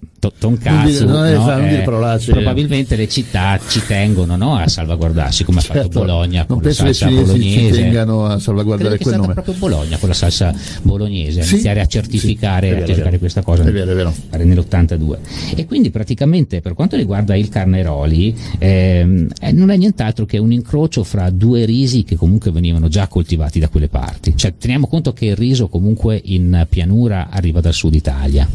[0.67, 1.47] tonkatsu, non dire, no?
[1.47, 4.57] non dire parolacce, probabilmente le città ci tengono no?
[4.57, 6.07] a salvaguardarsi come certo, ha fatto certo.
[6.07, 10.09] Bologna non con la salsa bolognese ci tengano a salvaguardare quel nome proprio Bologna con
[10.09, 13.91] la salsa bolognese sì, iniziare a certificare, sì, vero, a certificare questa cosa è vero,
[13.91, 14.15] è vero.
[14.31, 15.17] nell'82
[15.57, 20.53] e quindi praticamente per quanto riguarda il carneroli ehm, eh, non è nient'altro che un
[20.53, 25.13] incrocio fra due risi che comunque venivano già coltivati da quelle parti cioè teniamo conto
[25.13, 28.49] che il riso comunque in pianura arriva dal sud Italia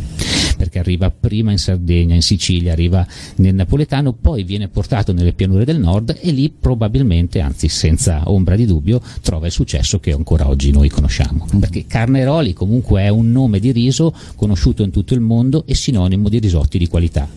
[0.62, 3.04] perché arriva prima in Sardegna, in Sicilia, arriva
[3.38, 8.56] nel napoletano, poi viene portato nelle pianure del nord e lì probabilmente, anzi senza ombra
[8.56, 11.48] di dubbio, trova il successo che ancora oggi noi conosciamo.
[11.56, 11.60] Mm.
[11.62, 16.30] Perché Carneroli comunque è un nome di riso conosciuto in tutto il mondo e sinonimo
[16.30, 17.28] di risotti di qualità.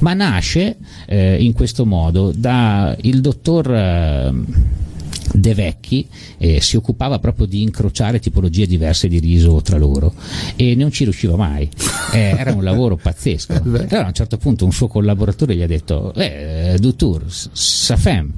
[0.00, 3.72] Ma nasce eh, in questo modo da il dottor...
[3.72, 4.82] Eh,
[5.32, 6.06] De Vecchi
[6.38, 10.14] eh, si occupava proprio di incrociare tipologie diverse di riso tra loro
[10.56, 11.68] e non ci riusciva mai.
[12.12, 13.52] Eh, era un lavoro pazzesco.
[13.64, 18.32] Allora a un certo punto un suo collaboratore gli ha detto, eh, Dutour, Safem.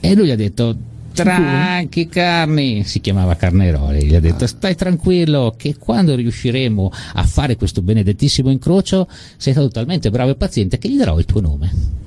[0.00, 0.76] E lui gli ha detto,
[1.12, 7.56] Tranchi Carni, si chiamava Carneroli, gli ha detto stai tranquillo che quando riusciremo a fare
[7.56, 11.98] questo benedettissimo incrocio sei stato talmente bravo e paziente che gli darò il tuo nome.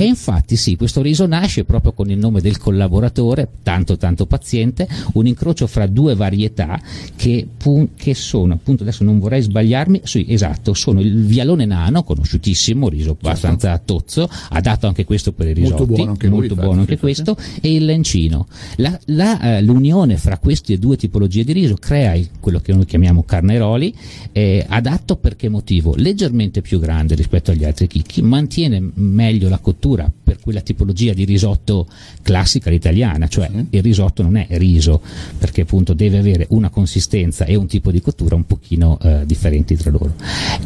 [0.00, 4.86] E infatti sì, questo riso nasce proprio con il nome del collaboratore, tanto tanto paziente,
[5.14, 6.80] un incrocio fra due varietà
[7.16, 7.48] che,
[7.96, 13.12] che sono, appunto adesso non vorrei sbagliarmi, sì esatto, sono il vialone nano, conosciutissimo, riso
[13.12, 13.26] certo.
[13.26, 17.36] abbastanza tozzo, adatto anche questo per i risotti, molto buono anche, molto buono anche questo,
[17.60, 18.46] e il lencino.
[18.76, 23.94] Eh, l'unione fra queste due tipologie di riso crea il, quello che noi chiamiamo carneroli,
[24.32, 25.94] eh, adatto per che motivo?
[25.96, 31.24] Leggermente più grande rispetto agli altri chicchi, mantiene meglio la cottura per quella tipologia di
[31.24, 31.86] risotto
[32.20, 33.66] classica italiana, cioè sì.
[33.70, 35.00] il risotto non è riso,
[35.38, 39.74] perché appunto deve avere una consistenza e un tipo di cottura un pochino eh, differenti
[39.74, 40.12] tra loro.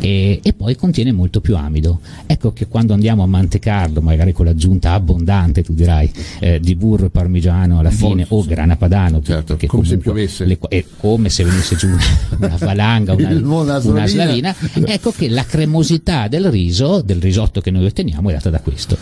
[0.01, 2.01] E, e, poi contiene molto più amido.
[2.27, 6.11] Ecco che quando andiamo a mantecarlo, magari con l'aggiunta abbondante, tu dirai,
[6.41, 10.59] eh, di burro e parmigiano alla fine o grana padano certo, come se piovesse le,
[10.69, 11.89] è come se venisse giù
[12.39, 17.71] una valanga una, una, una slavina ecco che la cremosità del riso del risotto che
[17.71, 18.97] noi otteniamo è data da questo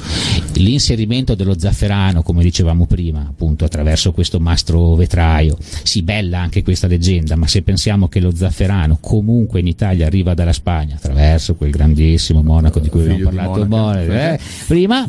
[0.54, 5.56] l'inserimento dello zafferano, come dicevamo prima, appunto attraverso questo mastro vetraio.
[5.60, 10.34] Sì, bella anche questa leggenda, ma se pensiamo che lo zafferano comunque in Italia arriva
[10.34, 15.08] dalla Spagna attraverso quel grandissimo monaco di cui abbiamo parlato Monaco, eh, prima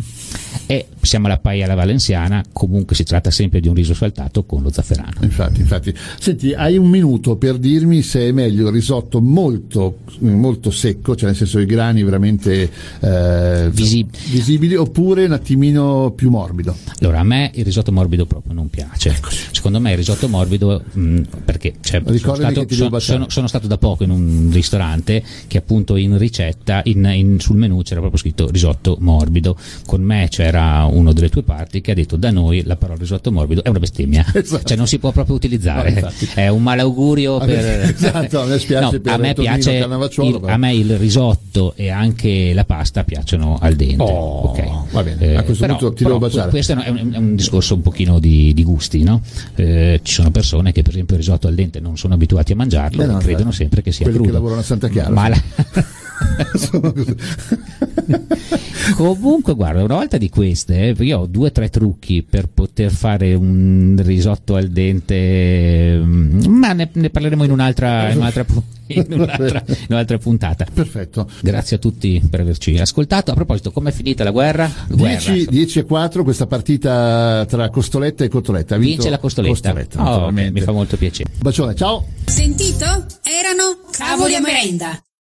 [0.65, 4.61] e siamo alla paia alla valenziana, comunque si tratta sempre di un riso saltato con
[4.61, 5.13] lo zafferano.
[5.21, 5.93] Infatti, infatti.
[6.19, 11.27] Senti, hai un minuto per dirmi se è meglio il risotto molto, molto secco, cioè
[11.29, 12.69] nel senso i grani veramente
[12.99, 16.75] eh, Visib- visibili, oppure un attimino più morbido?
[16.99, 19.09] Allora, a me il risotto morbido proprio non piace.
[19.09, 19.47] Eccoci.
[19.51, 23.77] Secondo me il risotto morbido, mh, perché cioè, sono, stato, sono- sono- sono stato da
[23.77, 28.49] poco in un ristorante che appunto in ricetta, in- in- sul menù c'era proprio scritto
[28.49, 29.57] risotto morbido.
[29.85, 33.31] Con me c'era uno delle tue parti che ha detto da noi la parola risotto
[33.31, 34.63] morbido è una bestemmia, Esatto.
[34.63, 37.59] cioè non si può proprio utilizzare, No, è un malaugurio A per...
[37.95, 42.53] esatto, a me No, per a me piace il- a me il risotto e anche
[42.53, 44.01] la pasta piacciono al dente.
[44.01, 44.57] Oh, ok.
[44.57, 46.49] Eh, va bene, a questo però- punto ti devo baciare.
[46.49, 49.21] Questo è un, è un discorso un pochino di, di gusti, no?
[49.55, 52.55] Eh, ci sono persone che per esempio il risotto al dente non sono abituati a
[52.55, 53.55] mangiarlo Eh no, e credono infatti.
[53.57, 54.37] sempre che sia Quelli che crudo.
[54.39, 55.41] lavorano a Santa Chiara, Ma la-.
[58.95, 62.91] Comunque, guarda, una volta di queste, eh, io ho due o tre trucchi per poter
[62.91, 68.45] fare un risotto al dente, mm, ma ne, ne parleremo in un'altra, in un'altra,
[68.87, 70.65] in un'altra- in un'altra puntata.
[70.71, 71.29] Perfetto.
[71.41, 73.31] Grazie a tutti per averci ascoltato.
[73.31, 74.69] A proposito, com'è finita la guerra?
[74.89, 75.31] Guerra.
[75.31, 78.77] 10, 10 a 4 questa partita tra Costoletta e Cotoletta.
[78.77, 79.53] Vince la costoletta.
[79.53, 81.29] Costoletta, Oh, mi fa molto piacere.
[81.39, 82.05] Bacione, ciao.
[82.25, 82.85] Sentito?
[83.23, 85.01] Erano cavoli a merenda.